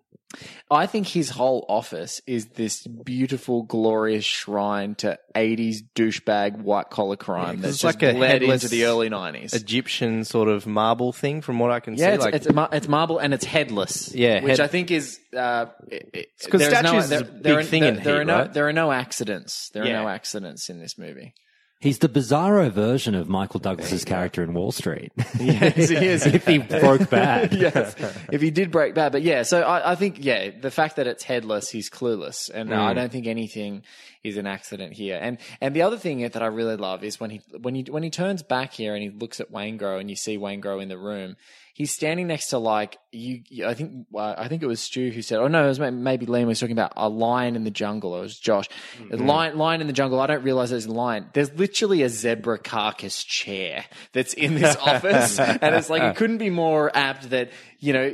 I 0.72 0.88
think 0.88 1.06
his 1.06 1.30
whole 1.30 1.63
office 1.70 2.20
is 2.26 2.48
this 2.48 2.88
beautiful, 2.88 3.62
glorious 3.62 4.26
shrine 4.26 4.96
to 4.96 5.20
80s 5.36 5.82
douchebag 5.96 6.58
white 6.63 6.89
collar 6.89 7.16
crime 7.16 7.58
'cause 7.58 7.62
that's 7.62 7.74
it's 7.76 7.82
just 7.84 8.02
like 8.02 8.16
a 8.16 8.18
bled 8.18 8.42
headless 8.42 8.63
into 8.63 8.76
the 8.76 8.86
early 8.86 9.08
90s. 9.12 9.54
Egyptian 9.54 10.26
sort 10.26 10.48
of 10.50 10.66
marble 10.66 11.13
thing, 11.13 11.42
from 11.42 11.60
what 11.60 11.70
I 11.70 11.80
can 11.80 11.94
yeah, 11.94 12.08
see. 12.08 12.13
it's, 12.16 12.26
like, 12.26 12.34
it's, 12.34 12.52
mar- 12.52 12.70
it's 12.72 12.88
marble 12.88 13.20
and 13.20 13.36
it's 13.36 13.46
headless. 13.46 14.12
Yeah, 14.16 14.42
which 14.42 14.58
head- 14.58 14.62
I 14.62 14.68
think 14.68 14.89
is 14.89 15.20
uh, 15.38 15.68
it- 15.92 16.30
'cause 16.50 16.60
there's 16.60 16.76
statues 16.76 17.04
is 17.04 17.10
there- 17.12 17.20
a 17.20 17.24
there 17.24 17.34
big 17.44 17.54
are- 17.58 17.63
thing 17.63 17.82
there, 17.84 17.89
in 17.89 17.96
there 18.04 18.13
Heat, 18.16 18.20
are 18.22 18.26
no 18.26 18.38
right? 18.39 18.54
there 18.54 18.68
are 18.68 18.74
no 18.74 18.92
accidents. 18.92 19.70
There 19.76 19.86
Yeah. 19.86 20.00
are 20.00 20.04
no 20.06 20.10
accidents 20.10 20.72
in 20.72 20.80
this 20.80 20.98
movie. 20.98 21.36
He's 21.84 22.00
the 22.00 22.08
bizarro 22.08 22.72
version 22.72 23.13
of 23.13 23.28
Michael 23.28 23.60
Douglas's 23.60 24.06
character 24.06 24.41
in 24.41 24.54
Wall 24.54 24.72
Street. 24.72 25.12
Yes, 25.39 25.89
he 25.89 25.96
is. 25.98 26.26
if 26.26 26.48
he 26.48 26.60
broke 26.60 27.10
bad. 27.10 27.54
yes, 27.65 27.93
if 28.32 28.41
he 28.41 28.50
did 28.52 28.72
break 28.72 28.96
bad, 28.96 29.12
but 29.12 29.22
yeah. 29.22 29.43
So 29.43 29.62
I, 29.63 29.91
I 29.91 29.96
think 29.96 30.24
yeah, 30.24 30.52
the 30.58 30.72
fact 30.72 30.96
that 30.96 31.08
it's 31.08 31.24
headless, 31.24 31.69
he's 31.69 31.89
clueless, 31.89 32.50
and 32.50 32.69
Mm. 32.69 32.78
I 32.78 32.93
don't 32.93 33.12
think 33.12 33.28
anything 33.28 33.84
is 34.24 34.38
an 34.38 34.48
accident 34.48 34.93
here. 34.93 35.19
And 35.22 35.38
and 35.60 35.76
the 35.76 35.82
other 35.82 35.98
thing 35.98 36.22
that 36.22 36.41
I 36.41 36.46
really 36.48 36.78
love 36.78 37.04
is 37.04 37.19
when 37.19 37.30
he 37.32 37.41
when 37.60 37.76
he 37.76 37.84
when 37.84 38.04
he 38.04 38.10
turns 38.10 38.41
back 38.43 38.72
here 38.72 38.93
and 38.96 39.04
he 39.04 39.10
looks 39.10 39.41
at 39.41 39.52
Waingro 39.52 40.00
and 40.00 40.10
you 40.10 40.15
see 40.15 40.38
Waingro 40.38 40.82
in 40.82 40.88
the 40.88 40.98
room. 40.98 41.36
He's 41.76 41.92
standing 41.92 42.28
next 42.28 42.50
to 42.50 42.60
like 42.60 43.00
you. 43.12 43.42
I 43.66 43.74
think 43.74 44.06
uh, 44.14 44.36
I 44.38 44.48
think 44.48 44.62
it 44.62 44.68
was 44.68 44.80
Stu 44.80 45.10
who 45.10 45.24
said, 45.24 45.40
"Oh 45.40 45.48
no, 45.48 45.66
it 45.66 45.68
was 45.70 45.80
maybe 45.80 46.28
Liam 46.28 46.46
was 46.46 46.60
talking 46.60 46.74
about 46.78 46.94
a 46.96 47.10
lion 47.10 47.56
in 47.56 47.64
the 47.64 47.72
jungle." 47.72 48.14
Or 48.14 48.20
it 48.20 48.22
was 48.22 48.38
Josh, 48.38 48.68
a 49.12 49.18
lion, 49.18 49.58
lion 49.58 49.82
in 49.82 49.88
the 49.88 49.94
jungle. 49.94 50.20
I 50.20 50.28
don't 50.28 50.44
realize 50.44 50.70
there's 50.70 50.86
a 50.86 50.92
lion. 50.92 51.30
There's 51.34 51.52
literally 51.54 52.04
a 52.04 52.10
zebra 52.10 52.60
carcass 52.60 53.24
chair 53.24 53.86
that's 54.12 54.36
in 54.36 54.54
this 54.54 54.76
office, 54.82 55.40
and 55.40 55.74
it's 55.76 55.90
like 55.90 56.04
it 56.04 56.16
couldn't 56.16 56.38
be 56.38 56.52
more 56.52 56.96
apt 56.96 57.32
that 57.32 57.50
you 57.80 57.94
know 57.94 58.14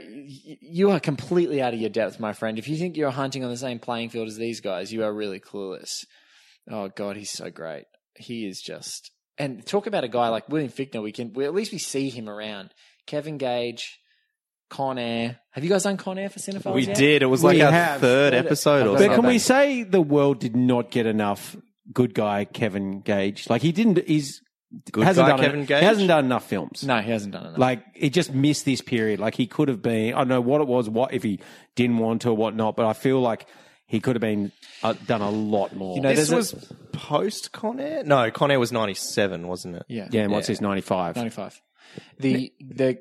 you 0.62 0.92
are 0.92 1.02
completely 1.02 1.62
out 1.62 1.74
of 1.74 1.82
your 1.82 1.90
depth, 1.90 2.18
my 2.18 2.32
friend. 2.32 2.58
If 2.60 2.70
you 2.70 2.78
think 2.78 2.96
you're 2.96 3.12
hunting 3.12 3.44
on 3.44 3.50
the 3.50 3.58
same 3.58 3.80
playing 3.80 4.10
field 4.10 4.30
as 4.30 4.38
these 4.38 4.62
guys, 4.62 4.94
you 4.94 5.04
are 5.04 5.14
really 5.14 5.42
clueless. 5.42 6.06
Oh 6.72 6.88
God, 6.88 7.18
he's 7.18 7.32
so 7.32 7.50
great. 7.50 7.86
He 8.16 8.48
is 8.48 8.62
just 8.62 9.12
and 9.40 9.66
talk 9.66 9.88
about 9.88 10.04
a 10.04 10.10
guy 10.10 10.28
like 10.28 10.50
William 10.50 10.70
Fichtner. 10.70 11.02
We 11.02 11.12
can 11.12 11.34
we, 11.34 11.46
at 11.46 11.54
least 11.54 11.72
we 11.72 11.80
see 11.80 12.10
him 12.10 12.30
around. 12.30 12.74
Kevin 13.10 13.38
Gage, 13.38 14.00
Con 14.70 14.98
Air. 14.98 15.40
Have 15.52 15.64
you 15.64 15.70
guys 15.70 15.84
done 15.84 15.98
Con 15.98 16.18
Air 16.18 16.30
for 16.30 16.40
Sinner 16.40 16.60
Files? 16.60 16.76
we 16.76 16.86
yet? 16.88 16.96
did. 16.98 17.22
It 17.24 17.26
was 17.26 17.44
We 17.44 17.54
like 17.58 17.64
our 17.64 17.72
have. 17.72 18.02
third 18.02 18.34
episode 18.34 18.82
or 18.84 18.86
But 18.86 18.92
But 18.94 19.00
something. 19.00 19.16
can 19.22 19.26
we 19.28 19.40
say 19.40 19.84
the 19.84 20.02
world 20.02 20.40
did 20.40 20.56
not 20.56 20.92
get 20.92 21.06
enough 21.06 21.56
good 21.92 22.14
guy 22.14 22.46
Kevin 22.46 23.02
Gage? 23.02 23.50
Like 23.50 23.62
he 23.62 23.72
didn't. 23.72 24.08
He's 24.08 24.42
Good 24.92 25.04
hasn't 25.04 25.26
guy 25.26 25.32
done 25.36 25.40
Kevin 25.46 25.60
He 25.62 25.66
Gage? 25.66 25.82
hasn't 25.84 26.08
done 26.08 26.26
enough 26.26 26.48
films. 26.48 26.84
No, 26.84 27.00
he 27.02 27.10
hasn't 27.10 27.34
done 27.34 27.48
enough. 27.48 27.58
Like 27.58 27.84
he 27.96 28.12
just 28.12 28.32
missed 28.32 28.66
this 28.66 28.82
period. 28.82 29.20
Like 29.20 29.34
he 29.34 29.48
could 29.48 29.68
have 29.68 29.82
been. 29.82 30.14
I 30.14 30.18
don't 30.20 30.28
know 30.28 30.42
what 30.42 30.62
it 30.62 30.68
was. 30.68 30.88
What 30.88 31.12
if 31.12 31.24
he 31.24 31.40
didn't 31.76 31.98
want 31.98 32.22
to 32.22 32.30
or 32.30 32.38
whatnot. 32.38 32.76
But 32.76 32.86
I 32.86 32.94
feel 32.94 33.20
like 33.20 33.48
he 33.88 34.00
could 34.00 34.16
have 34.16 34.22
been 34.22 34.52
uh, 34.84 34.94
done 35.08 35.22
a 35.22 35.32
lot 35.32 35.76
more. 35.76 35.96
You 35.96 36.04
know, 36.04 36.10
this 36.14 36.30
there's 36.30 36.54
a- 36.54 36.56
was 36.58 36.74
post 36.92 37.52
Con 37.52 37.80
Air? 37.80 38.04
No, 38.04 38.30
Con 38.30 38.52
Air 38.52 38.60
was 38.60 38.72
97, 38.72 39.48
wasn't 39.48 39.78
it? 39.78 39.84
yeah, 39.90 40.08
yeah. 40.12 40.22
And 40.22 40.32
what's 40.32 40.46
his 40.48 40.62
ninety 40.62 40.82
five? 40.82 41.16
95. 41.16 41.60
The 42.20 42.54
the 42.60 43.00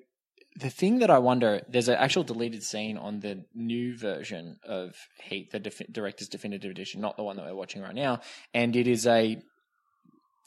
the 0.57 0.71
thing 0.71 0.99
that 0.99 1.11
I 1.11 1.19
wonder, 1.19 1.63
there's 1.69 1.89
an 1.89 1.95
actual 1.95 2.25
deleted 2.25 2.63
scene 2.63 2.99
on 2.99 3.21
the 3.21 3.45
new 3.55 3.97
version 3.97 4.59
of 4.65 4.97
Heat, 5.23 5.53
the 5.53 5.61
def- 5.61 5.83
director's 5.91 6.29
definitive 6.29 6.71
edition, 6.71 7.01
not 7.01 7.17
the 7.17 7.23
one 7.23 7.37
that 7.37 7.45
we're 7.45 7.55
watching 7.55 7.81
right 7.81 7.95
now, 7.95 8.21
and 8.53 8.75
it 8.75 8.89
is 8.89 9.07
a 9.07 9.41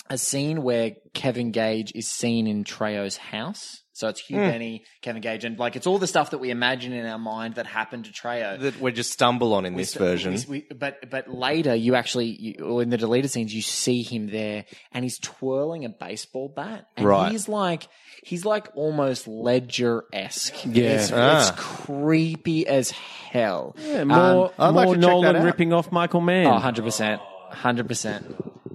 a 0.10 0.18
scene 0.18 0.62
where 0.62 0.92
Kevin 1.14 1.52
Gage 1.52 1.94
is 1.96 2.08
seen 2.08 2.46
in 2.48 2.64
Trejo's 2.66 3.18
house. 3.18 3.81
So 3.94 4.08
it's 4.08 4.22
Hugh 4.22 4.38
Benny, 4.38 4.86
Kevin 5.02 5.22
Gage, 5.22 5.44
and 5.44 5.60
like 5.60 5.76
it's 5.76 5.86
all 5.86 6.00
the 6.00 6.08
stuff 6.08 6.30
that 6.32 6.38
we 6.38 6.50
imagine 6.50 6.94
in 6.94 7.06
our 7.06 7.20
mind 7.20 7.56
that 7.56 7.66
happened 7.66 8.06
to 8.06 8.12
Trejo. 8.12 8.60
That 8.62 8.80
we 8.80 8.92
just 8.94 9.12
stumble 9.12 9.54
on 9.54 9.66
in 9.66 9.76
this 9.76 9.94
version. 9.96 10.34
We- 10.48 10.66
we- 10.70 10.74
but 10.74 11.10
but 11.10 11.30
later, 11.30 11.76
you 11.76 11.96
actually, 11.96 12.28
you, 12.28 12.64
or 12.66 12.82
in 12.82 12.90
the 12.90 12.98
deleted 12.98 13.32
scenes, 13.32 13.54
you 13.54 13.62
see 13.62 14.02
him 14.02 14.28
there, 14.28 14.64
and 14.94 15.04
he's 15.04 15.20
twirling 15.20 15.84
a 15.84 15.90
baseball 15.90 16.48
bat, 16.56 16.88
and 16.96 17.06
Right. 17.06 17.32
he's 17.32 17.50
like 17.50 17.88
he's 18.24 18.46
like 18.46 18.70
almost 18.76 19.28
Ledger 19.28 20.04
esque. 20.14 20.56
Yeah. 20.66 20.84
it's, 20.92 21.12
Ah. 21.12 21.40
it's 21.40 21.52
creepy 21.60 22.66
as 22.68 22.92
hell. 22.92 23.76
Yeah, 23.78 24.06
more 24.06 24.54
I'd 24.58 24.70
like 24.70 24.86
more 24.86 24.96
to 24.96 25.02
check 25.02 25.10
that 25.10 25.22
Nolan 25.34 25.44
ripping 25.44 25.74
off 25.74 25.92
Michael 25.92 26.22
Mann. 26.22 26.48
Oh, 26.48 26.52
100 26.52 26.84
percent, 26.86 27.22
hundred 27.52 27.88
percent. 27.90 28.26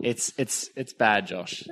It's 0.02 0.32
it's 0.36 0.68
it's 0.76 0.92
bad, 0.92 1.26
Josh. 1.26 1.64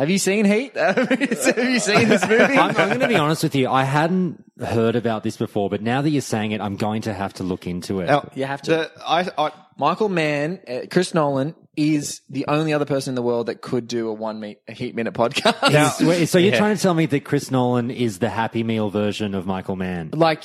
Have 0.00 0.08
you 0.08 0.18
seen 0.18 0.46
Heat? 0.46 0.74
Have 0.76 1.20
you 1.20 1.78
seen 1.78 2.08
this 2.08 2.26
movie? 2.26 2.42
I'm, 2.56 2.70
I'm 2.74 2.88
going 2.88 3.00
to 3.00 3.08
be 3.08 3.16
honest 3.16 3.42
with 3.42 3.54
you. 3.54 3.68
I 3.68 3.84
hadn't 3.84 4.42
heard 4.58 4.96
about 4.96 5.22
this 5.22 5.36
before, 5.36 5.68
but 5.68 5.82
now 5.82 6.00
that 6.00 6.08
you're 6.08 6.22
saying 6.22 6.52
it, 6.52 6.60
I'm 6.62 6.76
going 6.76 7.02
to 7.02 7.12
have 7.12 7.34
to 7.34 7.42
look 7.44 7.66
into 7.66 8.00
it. 8.00 8.06
Now, 8.06 8.30
You 8.34 8.46
have 8.46 8.62
to- 8.62 8.70
the- 8.70 8.90
I, 9.06 9.28
I, 9.36 9.52
Michael 9.76 10.08
Mann, 10.08 10.60
uh, 10.66 10.80
Chris 10.90 11.12
Nolan 11.12 11.54
is 11.76 12.22
the 12.30 12.46
only 12.48 12.72
other 12.72 12.86
person 12.86 13.10
in 13.12 13.14
the 13.14 13.22
world 13.22 13.46
that 13.46 13.60
could 13.60 13.86
do 13.88 14.08
a 14.08 14.12
one 14.14 14.40
me- 14.40 14.56
a 14.66 14.72
Heat 14.72 14.94
minute 14.94 15.12
podcast. 15.12 16.06
Wait, 16.08 16.26
so 16.26 16.38
you're 16.38 16.52
Yeah. 16.52 16.58
trying 16.58 16.76
to 16.76 16.82
tell 16.82 16.94
me 16.94 17.04
that 17.04 17.20
Chris 17.24 17.50
Nolan 17.50 17.90
is 17.90 18.20
the 18.20 18.30
Happy 18.30 18.62
Meal 18.62 18.88
version 18.88 19.34
of 19.34 19.44
Michael 19.46 19.76
Mann? 19.76 20.10
like 20.14 20.44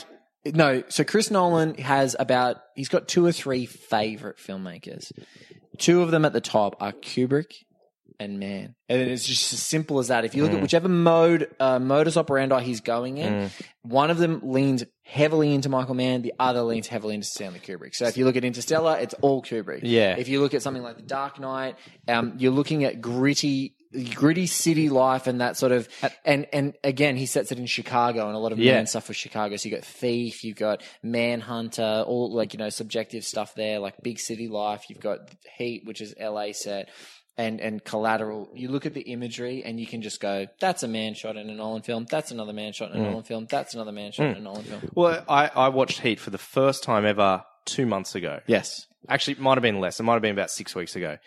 no 0.53 0.83
so 0.89 1.03
chris 1.03 1.31
nolan 1.31 1.73
has 1.73 2.15
about 2.19 2.57
he's 2.75 2.87
got 2.87 3.07
two 3.07 3.25
or 3.25 3.31
three 3.31 3.65
favorite 3.65 4.37
filmmakers 4.37 5.11
two 5.79 6.03
of 6.03 6.11
them 6.11 6.23
at 6.23 6.33
the 6.33 6.39
top 6.39 6.75
are 6.79 6.91
kubrick 6.91 7.63
and 8.19 8.39
mann 8.39 8.75
and 8.89 9.01
it's 9.01 9.25
just 9.25 9.51
as 9.53 9.61
simple 9.61 9.99
as 9.99 10.09
that. 10.09 10.25
If 10.25 10.35
you 10.35 10.43
look 10.43 10.53
at 10.53 10.61
whichever 10.61 10.87
mode 10.87 11.49
uh, 11.59 11.79
modus 11.79 12.17
operandi 12.17 12.61
he's 12.63 12.81
going 12.81 13.17
in 13.17 13.49
one 13.81 14.09
of 14.11 14.17
them 14.17 14.41
leans 14.43 14.83
heavily 15.03 15.53
into 15.53 15.69
michael 15.69 15.93
mann 15.95 16.21
the 16.23 16.33
other 16.39 16.61
leans 16.61 16.87
heavily 16.87 17.15
into 17.15 17.27
stanley 17.27 17.59
kubrick. 17.59 17.93
So 17.95 18.05
if 18.07 18.17
you 18.17 18.25
look 18.25 18.35
at 18.35 18.43
interstellar 18.45 18.97
it's 18.99 19.13
all 19.21 19.41
kubrick. 19.41 19.81
Yeah. 19.83 20.15
if 20.17 20.27
you 20.29 20.41
look 20.41 20.53
at 20.53 20.61
something 20.61 20.83
like 20.83 20.97
the 20.97 21.03
dark 21.03 21.39
knight 21.39 21.75
um, 22.07 22.33
you're 22.37 22.51
looking 22.51 22.83
at 22.83 23.01
gritty 23.01 23.75
gritty 24.13 24.45
city 24.45 24.89
life 24.89 25.25
and 25.25 25.39
that 25.39 25.55
sort 25.55 25.71
of 25.71 25.87
and 26.25 26.45
and 26.51 26.73
again 26.83 27.15
he 27.15 27.25
sets 27.25 27.51
it 27.53 27.59
in 27.59 27.65
chicago 27.65 28.27
and 28.27 28.35
a 28.35 28.39
lot 28.39 28.51
of 28.51 28.59
Yeah. 28.59 28.73
mann 28.75 28.87
stuff 28.87 29.05
for 29.05 29.13
chicago. 29.13 29.55
So 29.55 29.69
you 29.69 29.75
got 29.75 29.85
thief 29.85 30.43
you've 30.43 30.57
got 30.57 30.83
manhunter 31.01 32.03
all 32.05 32.33
like 32.33 32.53
you 32.53 32.59
know 32.59 32.69
subjective 32.69 33.23
stuff 33.23 33.55
there 33.55 33.79
like 33.79 33.95
big 34.03 34.19
city 34.19 34.47
life. 34.47 34.85
You've 34.89 34.99
got 34.99 35.19
heat 35.57 35.83
which 35.85 36.01
is 36.01 36.13
la 36.19 36.51
set 36.51 36.89
and 37.37 37.59
and 37.59 37.83
collateral 37.83 38.49
you 38.53 38.69
look 38.69 38.85
at 38.85 38.93
the 38.93 39.01
imagery 39.01 39.63
and 39.65 39.79
you 39.79 39.85
can 39.85 40.01
just 40.01 40.21
go 40.21 40.47
that's 40.59 40.83
a 40.83 40.87
mann 40.87 41.13
shot 41.13 41.35
in 41.35 41.49
a 41.49 41.53
nolan 41.53 41.81
film 41.81 42.05
that's 42.09 42.31
another 42.31 42.53
mann 42.53 42.71
shot 42.71 42.91
in 42.91 43.01
a 43.01 43.09
nolan 43.09 43.23
film 43.23 43.45
that's 43.49 43.73
another 43.73 43.91
mann 43.91 44.11
shot 44.11 44.27
in 44.27 44.35
a 44.37 44.39
nolan 44.39 44.63
film 44.63 44.81
well, 44.93 45.23
I, 45.27 45.47
I 45.47 45.67
watched 45.69 45.99
Heat 46.01 46.19
for 46.19 46.29
the 46.29 46.37
first 46.37 46.83
time 46.83 47.05
ever 47.05 47.43
two 47.65 47.85
months 47.85 48.15
ago. 48.15 48.39
yes 48.47 48.87
Actually, 49.07 49.33
it 49.33 49.39
might 49.39 49.53
have 49.55 49.61
been 49.61 49.79
less. 49.79 49.99
It 49.99 50.03
might 50.03 50.13
have 50.13 50.23
been 50.23 50.31
about 50.31 50.49
six 50.49 50.73
weeks 50.73 50.95
ago. 50.95 51.19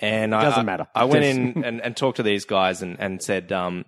And 0.00 0.34
I, 0.34 0.40
Doesn't 0.44 0.60
I- 0.60 0.62
matter. 0.62 0.86
I 0.94 1.04
went 1.04 1.22
in 1.22 1.64
and, 1.66 1.82
and 1.82 1.94
talked 1.94 2.16
to 2.16 2.22
these 2.22 2.46
guys 2.46 2.80
and, 2.80 2.96
and 2.98 3.22
said, 3.22 3.52
um, 3.52 3.84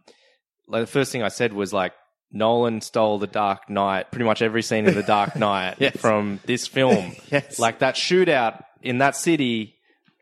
like 0.66 0.82
the 0.82 0.86
first 0.86 1.12
thing 1.12 1.22
I 1.22 1.28
said 1.28 1.54
was 1.54 1.72
like, 1.72 1.94
Nolan 2.30 2.82
stole 2.82 3.18
the 3.18 3.26
Dark 3.26 3.70
Knight, 3.70 4.10
pretty 4.10 4.26
much 4.26 4.42
every 4.42 4.60
scene 4.62 4.86
in 4.86 4.94
the 4.94 5.02
Dark 5.02 5.34
Knight 5.36 5.98
from 5.98 6.40
this 6.44 6.66
film. 6.66 7.14
Yes. 7.30 7.58
Like 7.58 7.78
that 7.78 7.94
shootout 7.94 8.64
in 8.82 8.98
that 8.98 9.16
city 9.16 9.76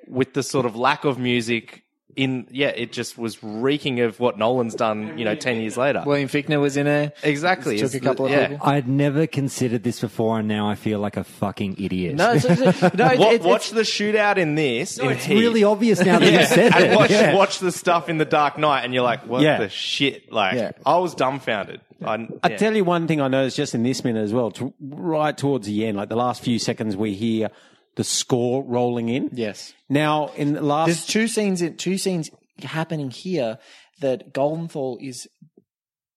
with 0.08 0.34
the 0.34 0.42
sort 0.42 0.66
of 0.66 0.76
lack 0.76 1.04
of 1.04 1.18
music 1.18 1.82
in, 2.14 2.46
yeah, 2.50 2.68
it 2.68 2.92
just 2.92 3.18
was 3.18 3.42
reeking 3.44 4.00
of 4.00 4.18
what 4.20 4.38
Nolan's 4.38 4.74
done, 4.74 5.18
you 5.18 5.24
know, 5.26 5.34
10 5.34 5.60
years 5.60 5.76
later. 5.76 6.02
william 6.06 6.30
fichtner 6.30 6.58
was 6.58 6.78
in 6.78 6.86
there 6.86 7.12
exactly. 7.22 7.76
took 7.76 7.92
a 7.92 7.96
It's- 7.98 8.02
couple 8.02 8.24
of 8.24 8.30
yeah. 8.32 8.48
people 8.48 8.66
I'd 8.66 8.88
never 8.88 9.26
considered 9.26 9.82
this 9.82 10.00
before, 10.00 10.38
and 10.38 10.48
now 10.48 10.66
I 10.66 10.76
feel 10.76 10.98
like 10.98 11.18
a 11.18 11.24
fucking 11.24 11.76
idiot. 11.78 12.14
no, 12.14 12.32
it's, 12.32 12.46
it's, 12.46 12.62
no, 12.94 13.06
it's, 13.08 13.18
Wa- 13.20 13.30
it's, 13.32 13.44
watch 13.44 13.68
the 13.70 13.82
shootout 13.82 14.38
in 14.38 14.54
this. 14.54 14.96
in 14.98 15.10
it's 15.10 15.26
Heat. 15.26 15.38
really 15.38 15.62
obvious 15.62 16.00
now 16.00 16.18
that 16.18 16.32
you've 16.32 16.46
said 16.48 16.74
and 16.74 16.84
it. 16.92 16.96
watch, 16.96 17.10
Yeah. 17.10 17.34
watch 17.34 17.58
the 17.58 17.70
stuff 17.70 18.08
in 18.08 18.16
the 18.16 18.24
Dark 18.24 18.56
Knight, 18.56 18.84
and 18.86 18.94
you're 18.94 19.02
like, 19.02 19.26
"What 19.26 19.42
Yeah. 19.42 19.58
the 19.58 19.68
shit?" 19.68 20.32
Like, 20.32 20.54
Yeah. 20.54 20.70
I 20.86 20.96
was 20.96 21.14
dumbfounded. 21.14 21.82
I, 22.02 22.28
I 22.42 22.48
tell 22.50 22.74
you 22.74 22.84
one 22.84 23.06
thing 23.06 23.20
I 23.20 23.28
noticed 23.28 23.58
just 23.58 23.74
in 23.74 23.82
this 23.82 24.04
minute 24.04 24.22
as 24.22 24.32
well, 24.32 24.50
to, 24.52 24.72
right 24.80 25.36
towards 25.36 25.66
the 25.66 25.84
end, 25.86 25.98
like 25.98 26.08
the 26.08 26.16
last 26.16 26.42
few 26.42 26.58
seconds, 26.58 26.96
we 26.96 27.12
hear 27.12 27.50
the 27.96 28.04
score 28.04 28.62
rolling 28.64 29.08
in. 29.08 29.30
yes 29.32 29.74
Now, 29.88 30.28
in 30.36 30.52
the 30.54 30.60
last, 30.62 30.86
There's 30.86 31.06
two 31.06 31.28
scenes 31.28 31.60
in 31.62 31.76
two 31.76 31.98
scenes 31.98 32.30
happening 32.62 33.10
here 33.10 33.58
that 34.00 34.32
Goldenthal 34.32 34.98
is 35.00 35.28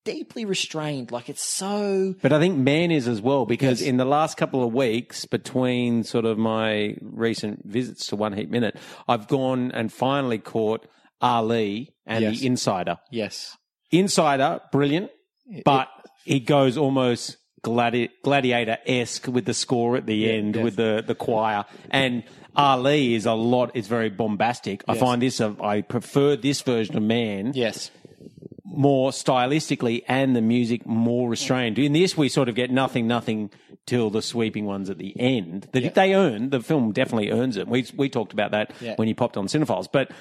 deeply 0.05 0.45
restrained. 0.45 1.11
Like 1.11 1.29
it's 1.29 1.41
so 1.43 2.15
but 2.21 2.31
I 2.33 2.39
think 2.39 2.57
Mann 2.57 2.91
is 2.91 3.07
as 3.07 3.21
well 3.21 3.45
because 3.45 3.81
Yes. 3.81 3.89
in 3.89 3.97
the 3.97 4.05
last 4.05 4.37
couple 4.37 4.63
of 4.63 4.73
weeks 4.73 5.25
between 5.25 6.03
sort 6.03 6.25
of 6.25 6.37
my 6.37 6.95
recent 7.01 7.65
visits 7.65 8.07
to 8.07 8.15
One 8.15 8.33
Heat 8.33 8.49
Minute, 8.49 8.75
I've 9.07 9.27
gone 9.27 9.71
and 9.71 9.91
finally 9.91 10.39
caught 10.39 10.87
Ali 11.21 11.93
and 12.05 12.23
Yes. 12.23 12.39
the 12.39 12.47
Insider. 12.47 12.97
yes. 13.11 13.55
Insider, 13.91 14.61
brilliant, 14.71 15.09
but 15.65 15.87
he 16.23 16.39
goes 16.39 16.77
almost 16.77 17.37
gladi- 17.63 18.09
gladiator 18.23 18.77
esque 18.85 19.27
with 19.27 19.45
the 19.45 19.53
score 19.53 19.95
at 19.97 20.05
the 20.05 20.31
end 20.31 20.55
yes. 20.55 20.63
with 20.63 20.75
the, 20.75 21.03
the 21.05 21.15
choir. 21.15 21.65
And 21.91 22.23
Ali 22.55 23.13
is 23.15 23.25
a 23.25 23.33
lot, 23.33 23.71
it's 23.73 23.87
very 23.87 24.09
bombastic. 24.09 24.83
I 24.87 24.97
find 24.97 25.21
this, 25.21 25.39
a, 25.39 25.55
I 25.61 25.81
prefer 25.81 26.35
this 26.35 26.61
version 26.61 26.97
of 26.97 27.03
Mann 27.03 27.53
Yes. 27.53 27.91
more 28.63 29.11
stylistically 29.11 30.03
and 30.07 30.35
the 30.35 30.41
music 30.41 30.85
more 30.85 31.29
restrained. 31.29 31.77
In 31.79 31.93
this, 31.93 32.17
we 32.17 32.29
sort 32.29 32.49
of 32.49 32.55
get 32.55 32.71
nothing, 32.71 33.07
nothing 33.07 33.51
till 33.85 34.09
the 34.09 34.21
sweeping 34.21 34.65
ones 34.65 34.89
at 34.89 34.97
the 34.97 35.19
end. 35.19 35.67
That 35.71 35.95
they 35.95 36.13
earn. 36.13 36.49
The 36.49 36.59
film 36.61 36.91
definitely 36.91 37.31
earns 37.31 37.57
it. 37.57 37.67
We 37.67 37.87
we 37.95 38.07
talked 38.09 38.33
about 38.33 38.51
that 38.51 38.71
Yeah. 38.79 38.93
when 38.97 39.07
you 39.07 39.15
popped 39.15 39.37
on 39.37 39.47
Sinner 39.47 39.65
Files, 39.65 39.87
but. 39.87 40.11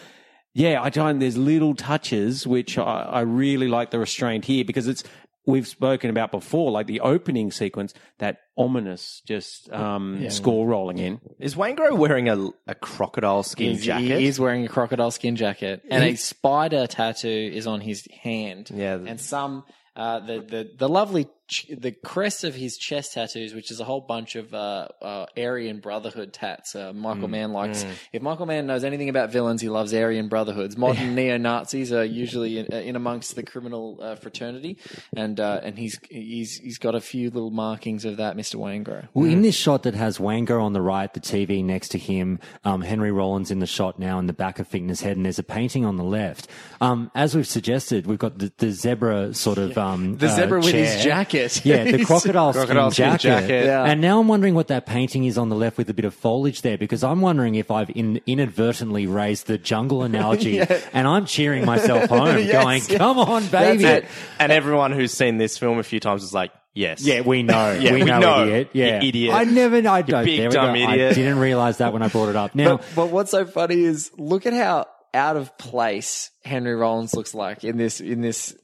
Yeah, 0.55 0.83
I 0.83 0.91
find 0.91 1.23
there's 1.23 1.37
little 1.37 1.75
touches 1.75 2.45
which 2.45 2.79
I, 2.79 3.03
I 3.03 3.21
really 3.21 3.69
like 3.69 3.91
the 3.91 3.99
restraint 4.01 4.47
here 4.47 4.65
because 4.65 4.89
it's 4.89 5.05
we've 5.49 5.67
spoken 5.67 6.11
about 6.11 6.31
before, 6.31 6.71
like 6.71 6.87
the 6.87 7.01
opening 7.01 7.51
sequence, 7.51 7.95
that 8.19 8.41
ominous 8.57 9.23
just 9.27 9.73
um, 9.73 10.29
score 10.31 10.67
rolling 10.67 10.99
in. 10.99 11.21
Is 11.39 11.55
Waingro 11.55 11.97
wearing 11.97 12.29
a, 12.29 12.51
a 12.67 12.75
crocodile 12.75 13.43
skin 13.43 13.73
He's, 13.73 13.85
jacket? 13.85 14.21
He 14.21 14.27
is 14.27 14.39
wearing 14.39 14.67
a 14.67 14.69
crocodile 14.69 15.11
skin 15.11 15.37
jacket, 15.37 15.83
and 15.91 16.05
a 16.05 16.15
spider 16.17 16.87
tattoo 16.87 17.51
is 17.53 17.67
on 17.67 17.81
his 17.81 18.07
hand. 18.23 18.71
Yeah. 18.73 18.99
and 19.05 19.19
some 19.19 19.65
uh, 19.97 20.21
the 20.21 20.41
the 20.41 20.71
the 20.77 20.89
lovely 20.89 21.25
ch- 21.25 21.29
the 21.69 21.93
crest 21.93 22.45
of 22.45 22.55
his 22.55 22.77
chest 22.77 23.15
tattoos, 23.15 23.55
which 23.55 23.71
is 23.71 23.81
a 23.81 23.85
whole 23.85 24.01
bunch 24.01 24.37
of 24.37 24.53
uh, 24.55 24.89
uh, 25.01 25.27
Aryan 25.37 25.81
Brotherhood 25.81 26.33
tats. 26.33 26.75
Uh, 26.75 26.93
Michael 26.93 27.29
Mm. 27.29 27.31
Mann 27.31 27.53
likes. 27.53 27.85
If 28.13 28.23
Michael 28.23 28.47
Mann 28.47 28.67
knows 28.67 28.85
anything 28.85 29.09
about 29.09 29.31
villains, 29.33 29.61
he 29.61 29.69
loves 29.69 29.93
Aryan 29.95 30.29
Brotherhoods. 30.29 30.77
Modern 30.77 31.15
neo 31.17 31.37
Nazis 31.39 31.93
are 31.93 32.05
usually 32.05 32.59
in, 32.59 32.67
in 32.67 32.97
amongst 32.97 33.35
the 33.37 33.43
criminal 33.43 33.99
uh, 34.01 34.15
fraternity, 34.15 34.77
and 35.17 35.41
uh, 35.41 35.61
and 35.63 35.79
he's 35.79 35.99
he's 36.11 36.59
he's 36.59 36.79
got 36.79 36.95
a 36.95 37.01
few 37.01 37.31
little 37.31 37.51
markings 37.51 38.05
of 38.05 38.19
that, 38.19 38.37
Mister 38.37 38.59
Waingro. 38.59 39.09
Well, 39.15 39.27
in 39.31 39.43
this 39.43 39.57
shot 39.57 39.83
that 39.85 39.95
has 39.95 40.21
Wango 40.21 40.61
on 40.61 40.73
the 40.73 40.83
right, 40.83 41.13
the 41.13 41.21
TV 41.21 41.65
next 41.65 41.89
to 41.89 41.99
him, 41.99 42.39
um, 42.65 42.83
Henry 42.83 43.11
Rollins 43.13 43.51
in 43.51 43.59
the 43.59 43.67
shot 43.67 43.99
now 43.99 44.19
in 44.19 44.27
the 44.27 44.33
back 44.33 44.59
of 44.59 44.69
Fichtner's 44.69 45.01
head, 45.01 45.17
and 45.17 45.25
there's 45.25 45.39
a 45.39 45.43
painting 45.43 45.85
on 45.85 45.97
the 45.97 46.05
left. 46.05 46.47
Um, 46.81 47.11
as 47.15 47.35
we've 47.35 47.47
suggested, 47.47 48.07
we've 48.07 48.19
got 48.19 48.39
the, 48.39 48.53
the 48.59 48.71
zebra 48.71 49.35
sort 49.35 49.59
of 49.59 49.77
um, 49.79 50.17
The 50.19 50.27
uh, 50.29 50.37
zebra 50.37 50.61
with 50.61 50.75
his 50.75 51.03
chair. 51.03 51.15
Jacket. 51.39 51.65
Yeah, 51.65 51.85
the 51.85 52.05
crocodile 52.07 52.53
skin 52.53 52.67
Crocodile 52.67 52.91
skin 52.91 53.05
jacket. 53.13 53.23
jacket. 53.23 53.65
Yeah. 53.67 53.85
And 53.85 54.01
now 54.01 54.21
I'm 54.21 54.29
wondering 54.29 54.55
what 54.55 54.69
that 54.69 54.87
painting 54.87 55.25
is 55.25 55.39
on 55.39 55.49
the 55.49 55.57
left 55.57 55.79
with 55.79 55.89
a 55.91 55.95
bit 55.95 56.05
of 56.05 56.15
foliage 56.15 56.63
there, 56.63 56.79
because 56.79 57.03
I'm 57.05 57.21
wondering 57.21 57.55
if 57.55 57.71
I've 57.71 57.91
in, 57.91 58.21
inadvertently 58.27 59.07
raised 59.07 59.47
the 59.47 59.59
jungle 59.59 60.03
analogy, 60.03 60.61
and 60.93 61.07
I'm 61.07 61.27
cheering 61.27 61.65
myself 61.65 62.09
home, 62.09 62.39
Yes, 62.39 62.63
going, 62.65 62.83
yeah. 62.89 62.99
"Come 62.99 63.19
on, 63.19 63.47
baby!" 63.49 63.85
and, 63.87 64.07
and 64.39 64.53
everyone 64.53 64.93
who's 64.93 65.13
seen 65.13 65.39
this 65.39 65.59
film 65.59 65.79
a 65.79 65.83
few 65.83 66.01
times 66.01 66.23
is 66.23 66.33
like, 66.35 66.53
yes. 66.75 67.03
Yeah, 67.03 67.23
we 67.23 67.43
know. 67.43 67.73
Yeah, 67.73 67.93
we, 67.93 68.03
we 68.03 68.11
know, 68.11 68.19
know. 68.21 68.43
idiot. 68.47 68.71
You 68.73 68.85
Yeah, 68.85 69.03
idiot. 69.03 69.35
I 69.35 69.45
never. 69.45 69.77
I 69.89 70.03
don't. 70.03 70.25
big 70.25 70.51
dumb 70.51 70.75
idiot. 70.77 71.13
I 71.13 71.15
didn't 71.15 71.39
realize 71.39 71.79
that 71.79 71.93
when 71.93 72.03
I 72.03 72.09
brought 72.09 72.29
it 72.29 72.37
up. 72.37 72.55
Now, 72.55 72.77
But, 72.79 72.87
but 72.95 73.07
what's 73.11 73.31
so 73.31 73.45
funny 73.47 73.83
is 73.85 74.11
look 74.17 74.47
at 74.47 74.53
how 74.53 74.87
out 75.19 75.37
of 75.37 75.59
place 75.59 76.31
Henry 76.45 76.75
Rollins 76.75 77.15
looks 77.15 77.35
like 77.35 77.65
in 77.65 77.77
this 77.77 78.01
in 78.01 78.23
this 78.23 78.57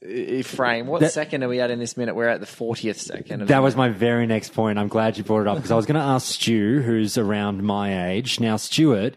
frame. 0.43 0.87
What 0.87 1.01
That- 1.01 1.11
second 1.11 1.43
are 1.43 1.47
we 1.47 1.59
at 1.59 1.69
in 1.69 1.77
this 1.77 1.95
minute? 1.97 2.15
We're 2.15 2.29
at 2.29 2.39
the 2.39 2.47
fortieth 2.47 2.99
second. 2.99 3.47
That 3.47 3.61
was 3.61 3.75
my 3.75 3.89
very 3.89 4.25
next 4.25 4.53
point. 4.53 4.79
I'm 4.79 4.87
glad 4.87 5.17
you 5.19 5.23
brought 5.23 5.41
it 5.41 5.47
up 5.47 5.57
because 5.57 5.69
I 5.71 5.75
was 5.75 5.85
going 5.85 5.99
to 5.99 6.01
ask 6.01 6.33
Stu, 6.33 6.81
who's 6.81 7.17
around 7.17 7.61
my 7.61 8.09
age 8.09 8.39
now. 8.39 8.55
Stuart, 8.57 9.15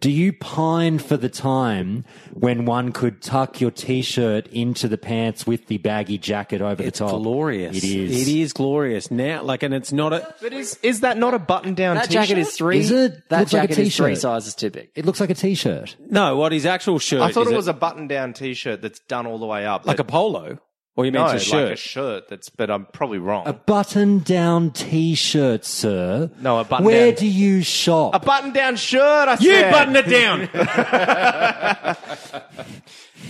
do 0.00 0.10
you 0.10 0.32
pine 0.32 0.98
for 0.98 1.16
the 1.18 1.28
time 1.28 2.04
when 2.32 2.64
one 2.64 2.90
could 2.90 3.20
tuck 3.20 3.60
your 3.60 3.70
t-shirt 3.70 4.46
into 4.46 4.88
the 4.88 4.96
pants 4.96 5.46
with 5.46 5.66
the 5.66 5.76
baggy 5.78 6.16
jacket 6.16 6.62
over 6.62 6.82
It's 6.82 6.98
the 6.98 7.04
top? 7.04 7.14
It's 7.16 7.22
glorious. 7.22 7.76
It 7.76 7.84
is. 7.84 8.28
It 8.28 8.34
is 8.34 8.52
glorious 8.54 9.10
now. 9.10 9.42
Like, 9.42 9.62
and 9.62 9.74
it's 9.74 9.92
not 9.92 10.14
a. 10.14 10.34
But 10.40 10.54
is, 10.54 10.78
is 10.82 11.00
that 11.00 11.18
not 11.18 11.34
a 11.34 11.38
button 11.38 11.74
down 11.74 11.96
that 11.96 12.06
t-shirt? 12.08 12.28
jacket 12.28 12.38
is 12.38 12.56
three. 12.56 12.78
Is 12.78 12.90
it? 12.90 13.28
That 13.28 13.40
Looks 13.40 13.52
like 13.52 13.64
a 13.64 13.66
jacket 13.68 13.82
is 13.82 13.96
three 13.96 14.08
t-shirt. 14.10 14.20
sizes 14.22 14.54
too 14.54 14.70
big. 14.70 14.90
It 14.94 15.04
looks 15.04 15.20
like 15.20 15.30
a 15.30 15.34
t-shirt. 15.34 15.96
No, 16.08 16.36
what 16.36 16.52
his 16.52 16.64
actual 16.64 16.98
shirt? 16.98 17.20
I 17.20 17.30
thought 17.32 17.46
is 17.46 17.52
it 17.52 17.56
was 17.56 17.68
a 17.68 17.74
button 17.74 18.08
down 18.08 18.32
t-shirt 18.32 18.80
that's 18.80 19.00
done 19.00 19.26
all 19.26 19.38
the 19.38 19.46
way 19.46 19.66
up. 19.66 19.84
like 19.86 19.98
a 19.98 20.04
polo, 20.04 20.58
or 21.00 21.04
you 21.06 21.10
no, 21.12 21.24
meant 21.24 21.36
a 21.36 21.40
shirt? 21.40 21.64
like 21.64 21.72
a 21.72 21.76
shirt 21.76 22.28
that's, 22.28 22.50
but 22.50 22.70
I'm 22.70 22.84
probably 22.84 23.16
wrong. 23.18 23.48
A 23.48 23.54
button-down 23.54 24.72
t-shirt, 24.72 25.64
sir. 25.64 26.30
No, 26.40 26.58
a 26.58 26.64
button 26.64 26.84
Where 26.84 27.10
down- 27.10 27.20
do 27.20 27.26
you 27.26 27.62
shop? 27.62 28.14
a 28.14 28.18
button 28.18 28.52
down 28.52 28.76
shirt, 28.76 29.28
I 29.28 29.36
said. 29.36 29.44
You 29.44 29.52
said. 29.52 29.72
button 29.72 29.96
it 29.96 30.10
down. 30.10 30.50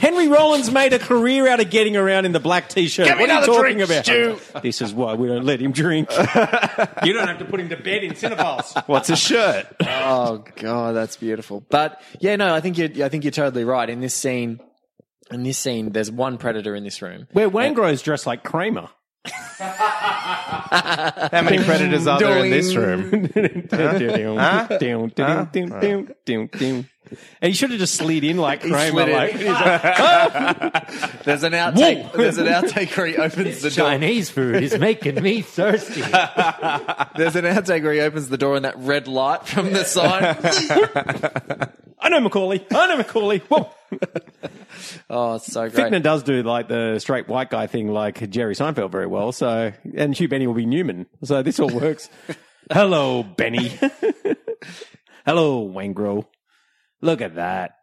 Henry 0.01 0.27
Rollins 0.29 0.71
made 0.73 0.93
a 0.95 0.99
career 0.99 1.47
out 1.47 1.61
of 1.61 1.71
getting 1.71 1.97
around 1.97 2.25
in 2.25 2.33
the 2.33 2.41
black 2.41 2.69
t-shirt. 2.69 3.07
Give 3.07 3.19
what 3.19 3.31
are 3.31 3.41
you 3.41 3.47
talking 3.47 3.63
drink, 3.77 3.81
about? 3.83 4.05
Stu. 4.05 4.41
This 4.63 4.83
is 4.83 4.93
why 4.93 5.15
we 5.15 5.29
don't 5.29 5.45
let 5.45 5.61
him 5.61 5.71
drink. 5.73 6.11
you 7.05 7.13
don't 7.13 7.29
have 7.29 7.39
to 7.39 7.45
put 7.45 7.61
him 7.61 7.69
to 7.69 7.77
bed 7.77 8.03
in 8.03 8.17
Sinner 8.17 8.35
Files. 8.37 8.75
What's 8.87 9.11
a 9.11 9.17
shirt? 9.17 9.67
Oh 9.81 10.43
god, 10.57 10.97
that's 10.97 11.17
beautiful. 11.17 11.63
But 11.69 12.03
yeah, 12.19 12.35
no, 12.37 12.53
I 12.53 12.61
think 12.61 12.79
you're 12.79 13.05
I 13.05 13.09
think 13.11 13.23
you're 13.25 13.31
totally 13.31 13.63
right. 13.65 13.89
In 13.89 14.01
this 14.01 14.15
scene, 14.15 14.59
in 15.31 15.43
this 15.43 15.59
scene, 15.59 15.93
there's 15.93 16.11
one 16.11 16.39
predator 16.39 16.75
in 16.75 16.85
this 16.85 17.03
room. 17.03 17.27
Where 17.33 17.51
Waingro's 17.51 18.01
dressed 18.03 18.27
like 18.27 18.43
Kramer. 18.43 18.89
How 19.59 21.43
many 21.43 21.63
predators 21.63 22.07
are 22.07 22.19
there 22.19 22.43
in 22.45 22.51
this 22.51 22.75
room? 22.75 23.29
And 27.43 27.49
he 27.49 27.55
should 27.55 27.71
have 27.71 27.81
just 27.81 27.97
slid 27.97 28.23
in 28.23 28.37
like 28.37 28.61
Kramer. 28.61 28.91
slid 28.91 29.09
in. 29.09 29.15
Like, 29.17 29.33
There's 31.25 31.43
an 31.43 31.55
outtake. 31.55 32.13
There's 32.13 32.39
an 32.39 32.47
outtake 32.47 32.97
where 32.97 33.07
he 33.07 33.17
opens 33.17 33.63
the 33.63 33.71
door. 33.71 33.89
Chinese 33.89 34.31
food 34.31 34.63
is 34.63 34.79
making 34.79 35.21
me 35.21 35.43
thirsty. 35.43 36.03
There's 36.03 37.35
an 37.37 37.47
outtake 37.47 37.83
where 37.83 37.95
he 37.95 38.01
opens 38.01 38.29
the 38.29 38.39
door 38.39 38.55
and 38.55 38.65
that 38.65 38.79
red 38.79 39.09
light 39.09 39.49
from 39.49 39.73
the 39.73 39.83
sign. 39.85 40.37
I 42.13 42.19
know 42.19 42.29
McCauley. 42.29 42.67
I 42.73 42.87
know 42.89 43.03
McCauley. 43.03 43.41
Whoa. 43.49 43.71
oh, 45.11 45.35
it's 45.37 45.53
so 45.53 45.69
great. 45.69 45.93
Fichtner 45.93 46.03
does 46.03 46.25
do 46.25 46.43
like 46.43 46.69
the 46.69 46.99
straight 46.99 47.29
white 47.29 47.51
guy 47.51 47.67
thing 47.69 47.89
like 47.93 48.29
Jerry 48.31 48.55
Seinfeld 48.55 48.91
very 48.91 49.07
well. 49.07 49.31
So, 49.31 49.73
and 49.97 50.17
Hugh 50.17 50.29
Benny 50.29 50.47
will 50.47 50.55
be 50.55 50.67
Newman. 50.67 51.07
So 51.23 51.43
this 51.43 51.61
all 51.61 51.71
works. 51.71 52.09
Hello, 52.73 53.23
Benny. 53.23 53.69
Hello, 55.25 55.69
Waingro. 55.69 56.27
Look 57.01 57.21
at 57.21 57.37
that. 57.37 57.77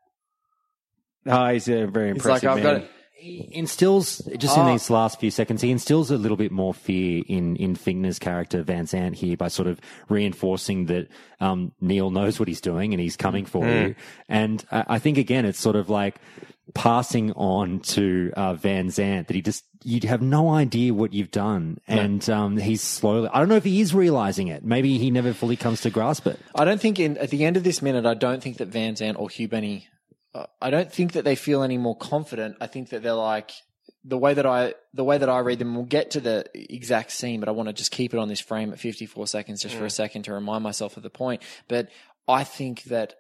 Oh, 1.26 1.48
he's 1.48 1.68
a 1.70 1.86
very 1.86 2.14
He's 2.14 2.26
like, 2.26 2.44
impressive 2.44 2.50
I've 2.50 2.64
got 2.64 2.78
man. 2.82 2.90
He 3.18 3.50
instills 3.52 4.20
just 4.38 4.56
in 4.58 4.64
Oh. 4.64 4.72
these 4.72 4.90
last 4.90 5.20
few 5.20 5.32
seconds, 5.32 5.62
he 5.62 5.72
instills 5.72 6.12
a 6.12 6.18
little 6.18 6.38
bit 6.38 6.52
more 6.52 6.74
fear 6.74 7.24
in 7.28 7.56
in 7.56 7.76
Fingner's 7.76 8.20
character 8.20 8.64
Van 8.64 8.86
Zant 8.86 9.16
here 9.16 9.36
by 9.36 9.48
sort 9.48 9.68
of 9.68 9.80
reinforcing 10.10 10.86
that 10.86 11.08
um, 11.40 11.72
Neil 11.82 12.10
knows 12.12 12.40
what 12.40 12.48
he's 12.48 12.62
doing 12.62 12.94
and 12.94 13.02
he's 13.02 13.18
coming 13.18 13.46
for 13.46 13.68
you. 13.68 13.96
And 14.30 14.64
I, 14.72 14.84
I 14.88 15.00
think 15.00 15.18
again, 15.18 15.46
it's 15.46 15.60
sort 15.60 15.76
of 15.76 15.90
like 15.90 16.16
passing 16.74 17.32
on 17.34 17.80
to 17.80 18.32
uh, 18.36 18.54
Van 18.54 18.88
Zant 18.88 19.28
that 19.28 19.36
he 19.36 19.42
just 19.42 19.64
you'd 19.84 20.04
have 20.04 20.22
no 20.22 20.50
idea 20.50 20.94
what 20.94 21.14
you've 21.14 21.32
done, 21.32 21.80
and 21.88 22.30
um, 22.30 22.58
he's 22.58 22.82
slowly. 22.82 23.30
I 23.32 23.40
don't 23.40 23.48
know 23.50 23.56
if 23.56 23.64
he 23.64 23.80
is 23.82 23.94
realizing 23.94 24.48
it. 24.50 24.64
Maybe 24.66 24.98
he 24.98 25.12
never 25.12 25.34
fully 25.34 25.56
comes 25.56 25.82
to 25.82 25.90
grasp 25.90 26.28
it. 26.28 26.40
I 26.56 26.66
don't 26.66 26.82
think 26.82 27.00
in 27.00 27.18
at 27.18 27.30
the 27.30 27.46
end 27.46 27.58
of 27.58 27.64
this 27.64 27.82
minute, 27.82 28.06
I 28.06 28.14
don't 28.16 28.44
think 28.44 28.58
that 28.58 28.68
Van 28.68 28.96
Zant 28.96 29.18
or 29.18 29.30
Hugh 29.30 29.48
Benny, 29.48 29.88
I 30.62 30.70
don't 30.70 30.92
think 30.92 31.14
that 31.14 31.24
they 31.26 31.36
feel 31.36 31.64
any 31.64 31.78
more 31.78 31.96
confident. 31.96 32.58
I 32.62 32.68
think 32.68 32.90
that 32.90 33.04
they're 33.04 33.14
like 33.14 33.52
the 34.04 34.18
way 34.18 34.34
that 34.34 34.46
I 34.46 34.74
the 34.94 35.04
way 35.04 35.18
that 35.18 35.30
I 35.30 35.40
read 35.40 35.60
them. 35.60 35.76
We'll 35.76 35.86
get 35.86 36.12
to 36.12 36.20
the 36.20 36.46
exact 36.54 37.12
scene, 37.12 37.40
but 37.40 37.50
I 37.50 37.52
want 37.52 37.70
to 37.70 37.74
just 37.74 37.92
keep 37.92 38.14
it 38.14 38.20
on 38.20 38.28
this 38.28 38.40
frame 38.40 38.72
at 38.72 38.80
54 38.80 39.28
seconds 39.28 39.62
just 39.62 39.76
for 39.76 39.84
a 39.84 39.88
mm. 39.88 39.92
second 39.92 40.24
to 40.24 40.34
remind 40.34 40.64
myself 40.64 40.98
of 40.98 41.04
the 41.04 41.10
point. 41.10 41.42
But 41.68 41.90
I 42.28 42.44
think 42.44 42.84
that 42.86 43.16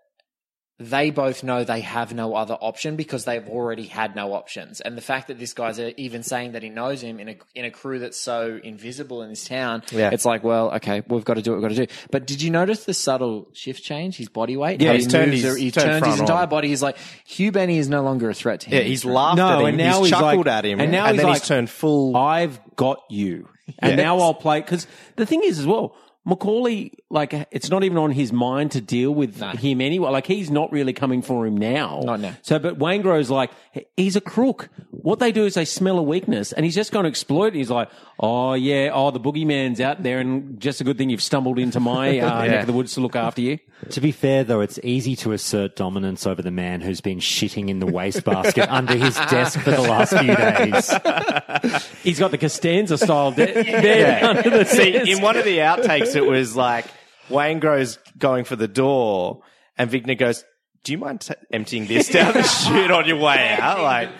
they 0.80 1.10
both 1.10 1.44
know 1.44 1.64
they 1.64 1.80
have 1.82 2.14
no 2.14 2.36
other 2.36 2.54
option 2.54 2.96
because 2.98 3.26
they've 3.26 3.48
already 3.50 3.86
had 3.86 4.16
no 4.16 4.34
options. 4.34 4.80
And 4.80 4.96
the 4.96 5.02
fact 5.02 5.28
that 5.30 5.40
this 5.40 5.54
guy's 5.54 5.80
uh, 5.80 5.90
even 5.98 6.22
saying 6.22 6.52
that 6.52 6.62
he 6.62 6.70
knows 6.70 7.02
him 7.02 7.20
in 7.20 7.30
a 7.30 7.36
in 7.56 7.66
a 7.66 7.72
crew 7.72 7.98
that's 7.98 8.18
so 8.20 8.60
invisible 8.64 9.24
in 9.24 9.30
this 9.30 9.46
town, 9.48 9.82
Yeah. 9.92 10.12
it's 10.14 10.24
like, 10.24 10.44
well, 10.44 10.72
okay, 10.76 11.02
we've 11.08 11.26
got 11.26 11.34
to 11.34 11.42
do 11.42 11.50
what 11.52 11.62
we've 11.62 11.70
got 11.70 11.76
to 11.76 11.88
do. 11.88 11.94
But 12.12 12.28
did 12.28 12.44
you 12.44 12.52
notice 12.52 12.86
the 12.86 12.94
subtle 12.94 13.48
shift 13.54 13.82
change? 13.84 14.18
His 14.18 14.30
body 14.30 14.56
weight. 14.56 14.80
Yeah, 14.80 14.94
he's 14.94 15.06
he 15.06 15.12
turned 15.12 15.32
moves 15.32 15.44
his- 15.44 15.56
he 15.58 15.72
turned 15.72 15.86
turned 16.04 16.06
his 16.06 16.20
entire 16.20 16.44
on. 16.44 16.50
body. 16.50 16.68
He's 16.68 16.84
like 16.84 16.98
Hugh 17.26 17.52
Benny 17.52 17.80
is 17.80 17.90
no 17.90 18.04
longer 18.04 18.30
a 18.30 18.36
threat 18.36 18.60
to 18.62 18.70
him. 18.70 18.78
Yeah, 18.78 18.84
he's 18.84 19.04
laughed 19.04 19.38
No, 19.38 19.50
at 19.50 19.60
him. 19.62 19.66
and 19.70 19.78
now 19.78 19.94
he's 19.98 20.00
he's 20.02 20.10
chuckled 20.12 20.46
like- 20.46 20.56
at 20.58 20.66
him, 20.66 20.80
and 20.80 20.92
now 20.92 21.08
he's 21.08 21.18
then 21.18 21.26
like, 21.26 21.40
he's 21.40 21.48
turned 21.48 21.70
full. 21.72 22.16
I've 22.16 22.60
got 22.76 23.00
you. 23.10 23.50
And 23.80 23.94
Yes. 23.94 23.98
now 23.98 24.20
I'll 24.20 24.34
play. 24.36 24.62
Because 24.62 24.86
the 25.18 25.26
thing 25.26 25.42
is, 25.44 25.58
as 25.60 25.66
well, 25.66 25.96
McCauley, 26.28 26.94
like, 27.10 27.34
it's 27.52 27.70
not 27.70 27.84
even 27.86 27.98
on 27.98 28.12
his 28.12 28.34
mind 28.34 28.72
to 28.72 28.82
deal 28.82 29.14
with 29.14 29.40
No. 29.40 29.52
him 29.52 29.80
anyway. 29.80 30.10
Like, 30.10 30.28
he's 30.28 30.52
not 30.52 30.72
really 30.74 30.92
coming 30.94 31.22
for 31.22 31.46
him 31.48 31.56
now. 31.56 32.02
Not 32.04 32.20
now. 32.20 32.36
So, 32.42 32.60
but 32.60 32.78
Waingro's 32.78 33.30
like, 33.30 33.50
he's 33.96 34.16
a 34.18 34.22
crook. 34.22 34.70
What 34.92 35.20
they 35.20 35.32
do 35.32 35.46
is 35.46 35.54
they 35.54 35.64
smell 35.66 35.98
a 36.00 36.04
weakness 36.04 36.52
and 36.52 36.66
he's 36.66 36.76
just 36.76 36.92
going 36.92 37.04
to 37.04 37.10
exploit 37.10 37.48
it. 37.48 37.56
He's 37.56 37.70
like, 37.70 37.90
oh, 38.20 38.54
yeah, 38.56 38.90
oh, 38.94 39.12
the 39.12 39.20
boogeyman's 39.22 39.80
out 39.80 40.04
there 40.04 40.20
and 40.20 40.60
just 40.60 40.82
a 40.82 40.84
good 40.84 40.98
thing 40.98 41.10
you've 41.10 41.22
stumbled 41.22 41.60
into 41.60 41.80
my 41.80 42.20
uh, 42.20 42.44
neck 42.46 42.62
of 42.62 42.68
the 42.68 42.74
woods 42.74 42.94
to 42.96 43.00
look 43.02 43.16
after 43.16 43.40
you. 43.42 43.60
To 43.92 44.02
be 44.02 44.12
fair, 44.12 44.44
though, 44.44 44.60
it's 44.62 44.80
easy 44.84 45.16
to 45.18 45.32
assert 45.34 45.76
dominance 45.76 46.26
over 46.26 46.42
the 46.42 46.50
man 46.52 46.82
who's 46.82 47.00
been 47.00 47.20
shitting 47.20 47.70
in 47.70 47.78
the 47.80 47.86
wastebasket 47.86 48.68
under 48.72 48.96
his 48.96 49.16
desk 49.16 49.60
for 49.60 49.70
the 49.72 49.82
last 49.82 50.18
few 50.18 50.36
days. 50.36 51.88
He's 52.04 52.18
got 52.20 52.32
the 52.32 52.40
Costanza 52.40 52.98
style 52.98 53.32
de- 53.32 53.46
bed 53.54 54.24
under 54.24 54.50
the 54.50 54.66
See, 54.66 54.94
desk. 54.94 55.08
in 55.08 55.22
one 55.22 55.38
of 55.38 55.46
the 55.46 55.60
outtakes, 55.60 56.16
it 56.18 56.26
was 56.26 56.54
like 56.56 56.86
Waingro's 57.30 57.98
going 58.18 58.44
for 58.44 58.56
the 58.58 58.68
door, 58.68 59.42
and 59.78 59.90
Vigna 59.90 60.18
goes, 60.18 60.44
do 60.84 60.92
you 60.94 61.00
mind 61.00 61.22
t- 61.22 61.34
emptying 61.52 61.88
this 61.88 62.08
down 62.08 62.34
the 62.34 62.44
chute 62.44 62.92
on 62.92 63.08
your 63.08 63.18
way 63.18 63.58
out? 63.60 63.82
Like, 63.82 64.20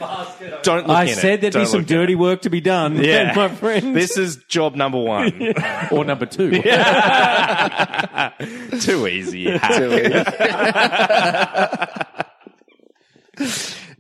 don't 0.64 0.88
look 0.88 0.98
I 0.98 1.04
in 1.04 1.10
it. 1.10 1.12
I 1.12 1.22
said 1.22 1.42
there'd 1.42 1.54
be 1.54 1.60
Don't 1.60 1.68
some 1.68 1.82
look 1.82 1.92
in 1.92 1.98
dirty 1.98 2.16
work 2.16 2.42
to 2.42 2.50
be 2.50 2.60
done, 2.62 2.98
it. 2.98 3.06
Yeah, 3.10 3.32
my 3.36 3.48
friend. 3.48 3.96
This 3.96 4.18
is 4.18 4.38
job 4.50 4.74
number 4.76 5.00
one. 5.00 5.54
or 5.92 6.04
number 6.04 6.26
two. 6.26 6.50
Too 8.82 9.08
easy. 9.08 9.46
Too 9.46 9.94
easy. 9.94 10.14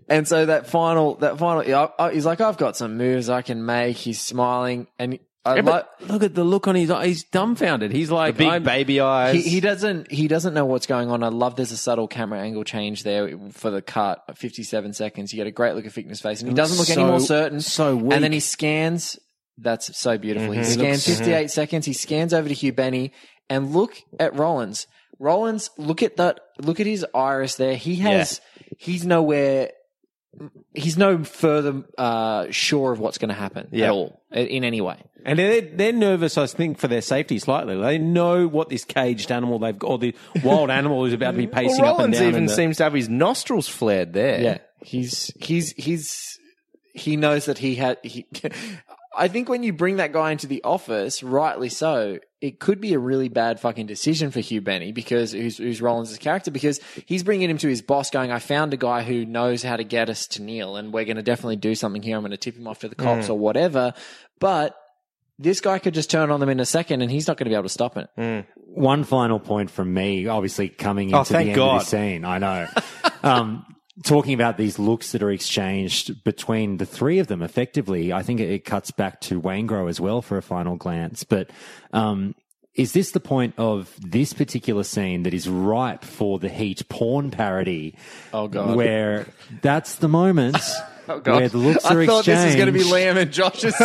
And 0.09 0.25
so 0.27 0.45
that 0.45 0.67
final, 0.67 1.15
that 1.15 1.37
final, 1.37 1.61
I- 1.75 1.89
I- 2.07 2.13
he's 2.13 2.25
like, 2.25 2.39
I've 2.41 2.57
got 2.57 2.77
some 2.77 2.97
moves 2.97 3.29
I 3.29 3.41
can 3.41 3.65
make. 3.65 3.97
He's 3.97 4.21
smiling, 4.21 4.87
and 4.97 5.19
I 5.47 5.55
Yeah, 5.55 5.61
like. 5.61 5.85
but 5.99 6.09
look 6.11 6.23
at 6.23 6.35
the 6.35 6.43
look 6.43 6.67
on 6.67 6.75
his 6.75 6.91
eye. 6.91 7.07
He's 7.07 7.23
dumbfounded. 7.23 7.91
He's 7.91 8.11
like, 8.11 8.37
Big 8.37 8.47
I'm- 8.47 8.63
baby 8.63 8.99
eyes. 8.99 9.35
He, 9.35 9.41
he 9.49 9.59
doesn't 9.59 10.11
he 10.11 10.27
doesn't 10.27 10.53
know 10.53 10.65
what's 10.65 10.85
going 10.87 11.09
on. 11.09 11.23
I 11.23 11.29
love 11.29 11.55
there's 11.55 11.71
a 11.71 11.77
subtle 11.77 12.07
camera 12.07 12.39
angle 12.39 12.63
change 12.63 13.03
there 13.03 13.37
for 13.51 13.69
the 13.71 13.81
cut, 13.81 14.23
57 14.35 14.93
seconds. 14.93 15.31
You 15.33 15.37
get 15.37 15.47
a 15.47 15.51
great 15.51 15.75
look 15.75 15.85
at 15.85 15.91
Fichtner's 15.93 16.21
face, 16.21 16.41
and 16.41 16.49
he 16.49 16.55
doesn't 16.55 16.77
look 16.77 16.89
any 16.89 17.03
more 17.03 17.19
certain. 17.19 17.61
so 17.61 17.95
weak. 17.95 18.13
And 18.13 18.23
then 18.23 18.31
he 18.31 18.39
scans. 18.39 19.17
That's 19.57 19.97
so 19.97 20.17
beautiful. 20.19 20.51
He 20.51 20.59
He 20.59 20.65
scans 20.65 21.07
looks- 21.07 21.19
58 21.19 21.49
seconds. 21.51 21.85
He 21.87 21.93
scans 21.93 22.33
over 22.33 22.47
to 22.47 22.53
Hugh 22.53 22.73
Benny, 22.73 23.11
and 23.49 23.73
look 23.73 23.95
at 24.19 24.35
Rollins. 24.35 24.85
Rollins, 25.19 25.71
look 25.79 26.03
at 26.03 26.17
that. 26.17 26.39
Look 26.61 26.79
at 26.79 26.85
his 26.85 27.03
iris 27.15 27.55
there. 27.55 27.75
He 27.75 27.95
has. 27.97 28.39
He's 28.77 29.03
nowhere. 29.03 29.71
He's 30.75 30.97
no 30.97 31.23
further 31.23 31.83
uh, 31.97 32.47
sure 32.51 32.91
of 32.91 32.99
what's 32.99 33.17
going 33.17 33.29
to 33.29 33.33
happen 33.35 33.69
Yeah. 33.71 33.85
at 33.87 33.91
all 33.93 34.16
Uh, 34.37 34.41
in 34.41 34.63
any 34.63 34.81
way. 34.81 34.97
And 35.25 35.39
they're, 35.39 35.61
they're 35.61 35.91
nervous, 35.93 36.37
I 36.37 36.45
think, 36.45 36.77
for 36.77 36.87
their 36.87 37.01
safety 37.01 37.39
slightly. 37.39 37.75
They 37.75 37.97
know 37.97 38.47
what 38.47 38.69
this 38.69 38.85
caged 38.85 39.31
animal 39.31 39.57
they've 39.59 39.77
got, 39.77 39.89
or 39.89 39.97
the 39.97 40.15
wild 40.43 40.69
animal 40.69 41.03
is 41.05 41.13
about 41.13 41.31
to 41.31 41.37
be 41.37 41.47
pacing 41.59 41.81
well, 41.81 41.95
up 41.95 41.99
and 42.01 42.13
Rollins 42.13 42.19
down. 42.19 42.27
even 42.29 42.45
the- 42.45 42.53
seems 42.53 42.77
to 42.77 42.83
have 42.83 42.93
his 42.93 43.09
nostrils 43.09 43.67
flared 43.67 44.13
there. 44.13 44.39
Yeah, 44.39 44.57
he's 44.81 45.31
he's 45.39 45.71
he's 45.71 46.39
he 46.93 47.17
knows 47.17 47.45
that 47.45 47.57
he 47.57 47.75
had. 47.75 47.97
He, 48.03 48.25
I 49.17 49.27
think 49.27 49.49
when 49.49 49.63
you 49.63 49.73
bring 49.73 49.97
that 49.97 50.13
guy 50.13 50.31
into 50.31 50.45
the 50.47 50.63
office, 50.63 51.23
rightly 51.23 51.69
so, 51.69 52.19
it 52.39 52.59
could 52.59 52.79
be 52.79 52.93
a 52.93 52.99
really 52.99 53.29
bad 53.29 53.59
fucking 53.59 53.87
decision 53.87 54.29
for 54.29 54.39
Hugh 54.39 54.61
Benny 54.61 54.91
because 54.91 55.31
who's, 55.31 55.57
who's 55.57 55.81
Rollins' 55.81 56.15
character 56.19 56.51
because 56.51 56.79
he's 57.07 57.23
bringing 57.23 57.49
him 57.49 57.57
to 57.57 57.67
his 57.67 57.81
boss, 57.81 58.11
going, 58.11 58.31
"I 58.31 58.37
found 58.39 58.73
a 58.73 58.77
guy 58.77 59.01
who 59.01 59.25
knows 59.25 59.63
how 59.63 59.75
to 59.75 59.83
get 59.83 60.09
us 60.09 60.27
to 60.27 60.41
Neil, 60.43 60.75
and 60.75 60.93
we're 60.93 61.05
going 61.05 61.17
to 61.17 61.23
definitely 61.23 61.55
do 61.55 61.73
something 61.73 62.03
here. 62.03 62.15
I'm 62.15 62.21
going 62.21 62.31
to 62.31 62.37
tip 62.37 62.55
him 62.55 62.67
off 62.67 62.79
to 62.79 62.87
the 62.89 62.95
cops 62.95 63.27
or 63.29 63.37
whatever." 63.39 63.93
But 64.39 64.75
this 65.39 65.61
guy 65.61 65.79
could 65.79 65.93
just 65.95 66.11
turn 66.11 66.29
on 66.31 66.39
them 66.39 66.49
in 66.49 66.59
a 66.59 66.65
second, 66.65 67.01
and 67.01 67.09
he's 67.11 67.27
not 67.27 67.37
going 67.37 67.45
to 67.45 67.49
be 67.49 67.55
able 67.55 67.63
to 67.63 67.69
stop 67.69 67.97
it. 67.97 68.45
One 68.65 69.03
final 69.03 69.39
point 69.39 69.71
from 69.71 69.91
me, 69.93 70.27
obviously 70.27 70.69
coming 70.69 71.13
Oh, 71.13 71.19
into 71.19 71.33
the 71.33 71.39
end 71.39 71.55
God. 71.55 71.75
of 71.77 71.81
the 71.81 71.85
scene. 71.87 72.23
I 72.25 72.37
know. 72.37 72.67
um, 73.23 73.65
talking 74.03 74.33
about 74.33 74.57
these 74.57 74.77
looks 74.77 75.11
that 75.11 75.23
are 75.23 75.31
exchanged 75.31 76.23
between 76.23 76.77
the 76.77 76.85
three 76.85 77.19
of 77.19 77.27
them, 77.27 77.41
effectively, 77.41 78.13
I 78.13 78.23
think 78.23 78.39
it, 78.39 78.65
cuts 78.65 78.91
back 78.91 79.21
to 79.21 79.41
Waingro 79.41 79.89
as 79.89 79.99
well 79.99 80.21
for 80.21 80.37
a 80.37 80.41
final 80.41 80.75
glance. 80.75 81.23
But 81.23 81.49
um, 81.93 82.35
is 82.75 82.93
this 82.93 83.11
the 83.11 83.19
point 83.19 83.55
of 83.57 83.93
this 83.99 84.33
particular 84.33 84.83
scene 84.83 85.23
that 85.23 85.33
is 85.33 85.49
ripe 85.49 86.03
for 86.03 86.37
the 86.39 86.49
Heat 86.49 86.87
porn 86.89 87.31
parody? 87.31 87.95
Oh, 88.33 88.47
God. 88.47 88.75
where 88.75 89.27
that's 89.61 89.95
the 89.95 90.07
moment. 90.07 90.57
Oh 91.09 91.19
God! 91.19 91.35
Where 91.39 91.49
the 91.49 91.57
looks 91.57 91.85
I 91.85 91.95
are 91.95 92.05
thought 92.05 92.25
this 92.25 92.45
was 92.45 92.55
going 92.55 92.67
to 92.67 92.71
be 92.73 92.79
exchanged. 92.79 93.17
Liam 93.17 93.21
and 93.21 93.31
Josh 93.31 93.63
is 93.63 93.75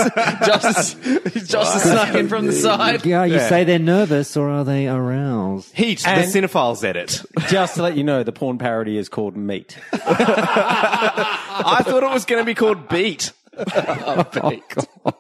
Josh 0.46 1.34
is 1.34 1.48
Josh 1.48 1.76
is 1.76 1.82
snuck 1.82 2.14
in 2.14 2.28
from 2.28 2.46
the 2.46 2.52
side. 2.52 3.06
Yeah, 3.06 3.24
you 3.24 3.38
say 3.38 3.64
they're 3.64 3.78
nervous 3.78 4.36
or 4.36 4.48
are 4.50 4.64
they 4.64 4.88
aroused? 4.88 5.72
Heat, 5.74 6.06
And- 6.06 6.24
the 6.24 6.30
Sinner 6.30 6.48
Files 6.48 6.82
edit. 6.82 7.22
Just 7.48 7.76
to 7.76 7.82
let 7.82 7.96
you 7.96 8.04
know, 8.04 8.22
the 8.22 8.32
porn 8.32 8.58
parody 8.58 8.96
is 8.98 9.08
called 9.08 9.36
Meat. 9.36 9.78
I 9.92 11.82
thought 11.84 12.02
it 12.02 12.10
was 12.10 12.24
going 12.24 12.40
to 12.42 12.46
be 12.46 12.54
called 12.54 12.88
Beat. 12.88 13.32
Oh, 13.56 14.26
oh, 14.42 15.12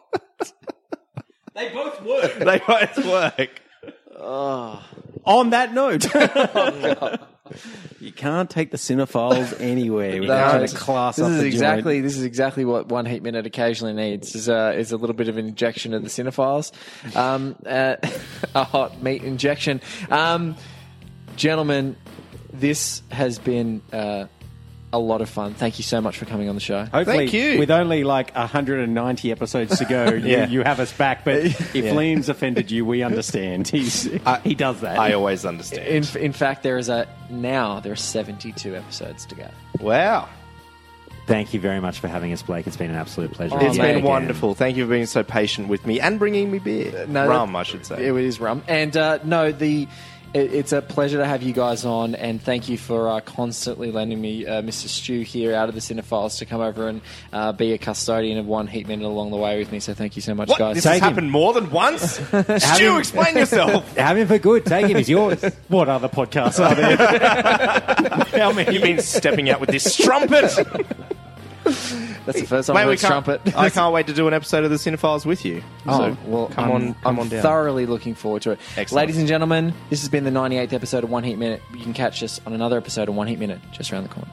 they 1.54 1.68
both 1.68 2.02
work. 2.02 2.34
They 2.38 2.58
both 2.66 3.06
work. 3.06 3.60
Oh. 4.18 4.82
On 5.24 5.50
that 5.50 5.72
note, 5.74 6.06
you 8.00 8.12
can't 8.12 8.48
take 8.48 8.70
the 8.70 8.78
Sinner 8.78 9.06
Files 9.06 9.52
anywhere 9.58 10.20
without 10.20 10.66
to 10.66 10.76
class 10.76 11.16
this 11.16 11.24
up 11.24 11.32
is 11.32 11.40
the 11.40 11.46
exactly 11.46 11.96
joint. 11.96 12.04
this 12.04 12.16
is 12.16 12.24
exactly 12.24 12.64
what 12.64 12.88
one 12.88 13.06
heat 13.06 13.22
minute 13.22 13.46
occasionally 13.46 13.92
needs 13.92 14.34
is 14.34 14.48
a 14.48 14.72
is 14.72 14.92
a 14.92 14.96
little 14.96 15.14
bit 15.14 15.28
of 15.28 15.38
an 15.38 15.46
injection 15.46 15.94
of 15.94 16.02
the 16.02 16.10
Sinner 16.10 16.30
Files, 16.30 16.72
um, 17.14 17.56
uh, 17.66 17.96
a 18.54 18.64
hot 18.64 19.02
meat 19.02 19.22
injection. 19.22 19.80
Um, 20.10 20.56
gentlemen, 21.36 21.96
this 22.52 23.02
has 23.10 23.38
been 23.38 23.82
uh, 23.92 24.26
a 24.92 24.98
lot 24.98 25.20
of 25.22 25.28
fun. 25.28 25.54
Thank 25.54 25.78
you 25.78 25.84
so 25.84 26.00
much 26.00 26.18
for 26.18 26.24
coming 26.26 26.48
on 26.48 26.54
the 26.54 26.60
show. 26.60 26.84
Hopefully, 26.84 27.16
Thank 27.28 27.32
you. 27.32 27.58
with 27.58 27.70
only 27.70 28.04
like 28.04 28.34
190 28.34 29.32
episodes 29.32 29.78
to 29.78 29.84
go, 29.84 30.04
Yeah. 30.22 30.46
you, 30.46 30.58
you 30.58 30.64
have 30.64 30.80
us 30.80 30.92
back. 30.92 31.24
But 31.24 31.36
if 31.44 31.58
Liam's 31.72 32.28
offended 32.28 32.70
you, 32.70 32.84
we 32.84 33.02
understand. 33.02 33.68
He's 33.72 34.02
he 34.44 34.54
does 34.54 34.80
that. 34.82 34.98
I 34.98 35.14
always 35.14 35.44
understand. 35.44 35.86
In, 36.16 36.22
in 36.22 36.32
fact, 36.32 36.62
there 36.62 36.76
is 36.78 36.88
a 36.88 37.08
now 37.30 37.80
there 37.80 37.92
are 37.92 37.96
seventy 37.96 38.52
two 38.52 38.74
episodes 38.76 39.24
to 39.26 39.34
go. 39.34 39.48
wow. 39.80 40.28
Thank 41.28 41.54
you 41.54 41.60
very 41.60 41.80
much 41.80 42.00
for 42.00 42.08
having 42.08 42.32
us, 42.32 42.42
Blake. 42.42 42.66
It's 42.66 42.76
been 42.76 42.90
an 42.90 42.96
absolute 42.96 43.30
pleasure. 43.30 43.56
It's 43.60 43.78
been 43.78 43.90
again. 43.98 44.02
wonderful. 44.02 44.56
Thank 44.56 44.76
you 44.76 44.84
for 44.84 44.90
being 44.90 45.06
so 45.06 45.22
patient 45.22 45.68
with 45.68 45.86
me 45.86 46.00
and 46.00 46.18
bringing 46.18 46.50
me 46.50 46.58
beer. 46.58 47.06
No, 47.06 47.28
Rum, 47.28 47.52
that- 47.52 47.58
I 47.60 47.62
should 47.62 47.86
say. 47.86 48.04
It 48.08 48.16
is 48.16 48.40
rum. 48.40 48.64
And 48.66 48.96
uh, 48.96 49.20
no, 49.22 49.52
the 49.52 49.84
it, 49.84 49.88
it's 50.34 50.72
a 50.72 50.80
pleasure 50.80 51.18
to 51.18 51.26
have 51.26 51.42
you 51.42 51.52
guys 51.52 51.84
on, 51.84 52.14
and 52.14 52.40
thank 52.40 52.68
you 52.68 52.78
for 52.78 53.08
uh, 53.08 53.20
constantly 53.20 53.90
lending 53.90 54.20
me 54.20 54.46
uh, 54.46 54.62
Mr. 54.62 54.88
Stu 54.88 55.20
here 55.20 55.54
out 55.54 55.68
of 55.68 55.74
the 55.74 55.80
Sinner 55.80 56.02
Files 56.02 56.38
to 56.38 56.46
come 56.46 56.60
over 56.60 56.88
and 56.88 57.00
uh, 57.32 57.52
be 57.52 57.72
a 57.72 57.78
custodian 57.78 58.38
of 58.38 58.46
one 58.46 58.66
heat 58.66 58.88
minute 58.88 59.06
along 59.06 59.30
the 59.30 59.36
way 59.36 59.58
with 59.58 59.70
me. 59.70 59.80
So 59.80 59.92
thank 59.94 60.16
you 60.16 60.22
so 60.22 60.34
much, 60.34 60.48
what? 60.48 60.58
guys. 60.58 60.76
This 60.76 60.84
has 60.84 60.98
him. 60.98 61.02
happened 61.02 61.30
more 61.30 61.52
than 61.52 61.70
once? 61.70 62.02
Stu, 62.56 62.98
explain 62.98 63.36
yourself. 63.36 63.94
Have 63.96 64.16
him 64.16 64.28
for 64.28 64.38
good. 64.38 64.64
Take 64.64 64.86
him. 64.86 64.96
He's 64.96 65.10
yours. 65.10 65.42
what 65.68 65.88
other 65.88 66.08
podcasts 66.08 66.64
are 66.64 66.74
there? 66.74 68.40
How 68.40 68.52
many? 68.52 68.74
You 68.74 68.80
mean 68.80 69.00
stepping 69.00 69.50
out 69.50 69.60
with 69.60 69.70
this 69.70 69.92
strumpet? 69.92 70.52
That's 72.26 72.40
the 72.40 72.46
first 72.46 72.66
time 72.68 72.74
Mate, 72.74 72.82
I've 72.82 72.86
we 72.88 72.92
heard 72.92 72.98
trumpet. 73.00 73.40
I 73.56 73.70
can't 73.70 73.92
wait 73.92 74.06
to 74.06 74.12
do 74.12 74.28
an 74.28 74.34
episode 74.34 74.64
of 74.64 74.70
the 74.70 74.78
Sinner 74.78 74.96
Files 74.96 75.26
with 75.26 75.44
you. 75.44 75.62
Oh, 75.86 75.98
So, 75.98 76.16
well, 76.26 76.46
come 76.48 76.64
I'm, 76.64 76.70
on, 76.70 76.94
come 76.94 76.96
I'm 77.04 77.18
on 77.20 77.28
down. 77.28 77.42
thoroughly 77.42 77.86
looking 77.86 78.14
forward 78.14 78.42
to 78.42 78.52
it. 78.52 78.60
Excellent. 78.76 78.92
Ladies 79.06 79.18
and 79.18 79.26
gentlemen, 79.28 79.74
this 79.90 80.00
has 80.00 80.08
been 80.08 80.24
the 80.24 80.30
98th 80.30 80.72
episode 80.72 81.04
of 81.04 81.10
One 81.10 81.24
Heat 81.24 81.36
Minute. 81.36 81.62
You 81.74 81.82
can 81.82 81.92
catch 81.92 82.22
us 82.22 82.40
on 82.46 82.52
another 82.52 82.76
episode 82.76 83.08
of 83.08 83.14
One 83.14 83.26
Heat 83.26 83.38
Minute 83.38 83.60
just 83.72 83.92
around 83.92 84.04
the 84.04 84.08
corner. 84.10 84.30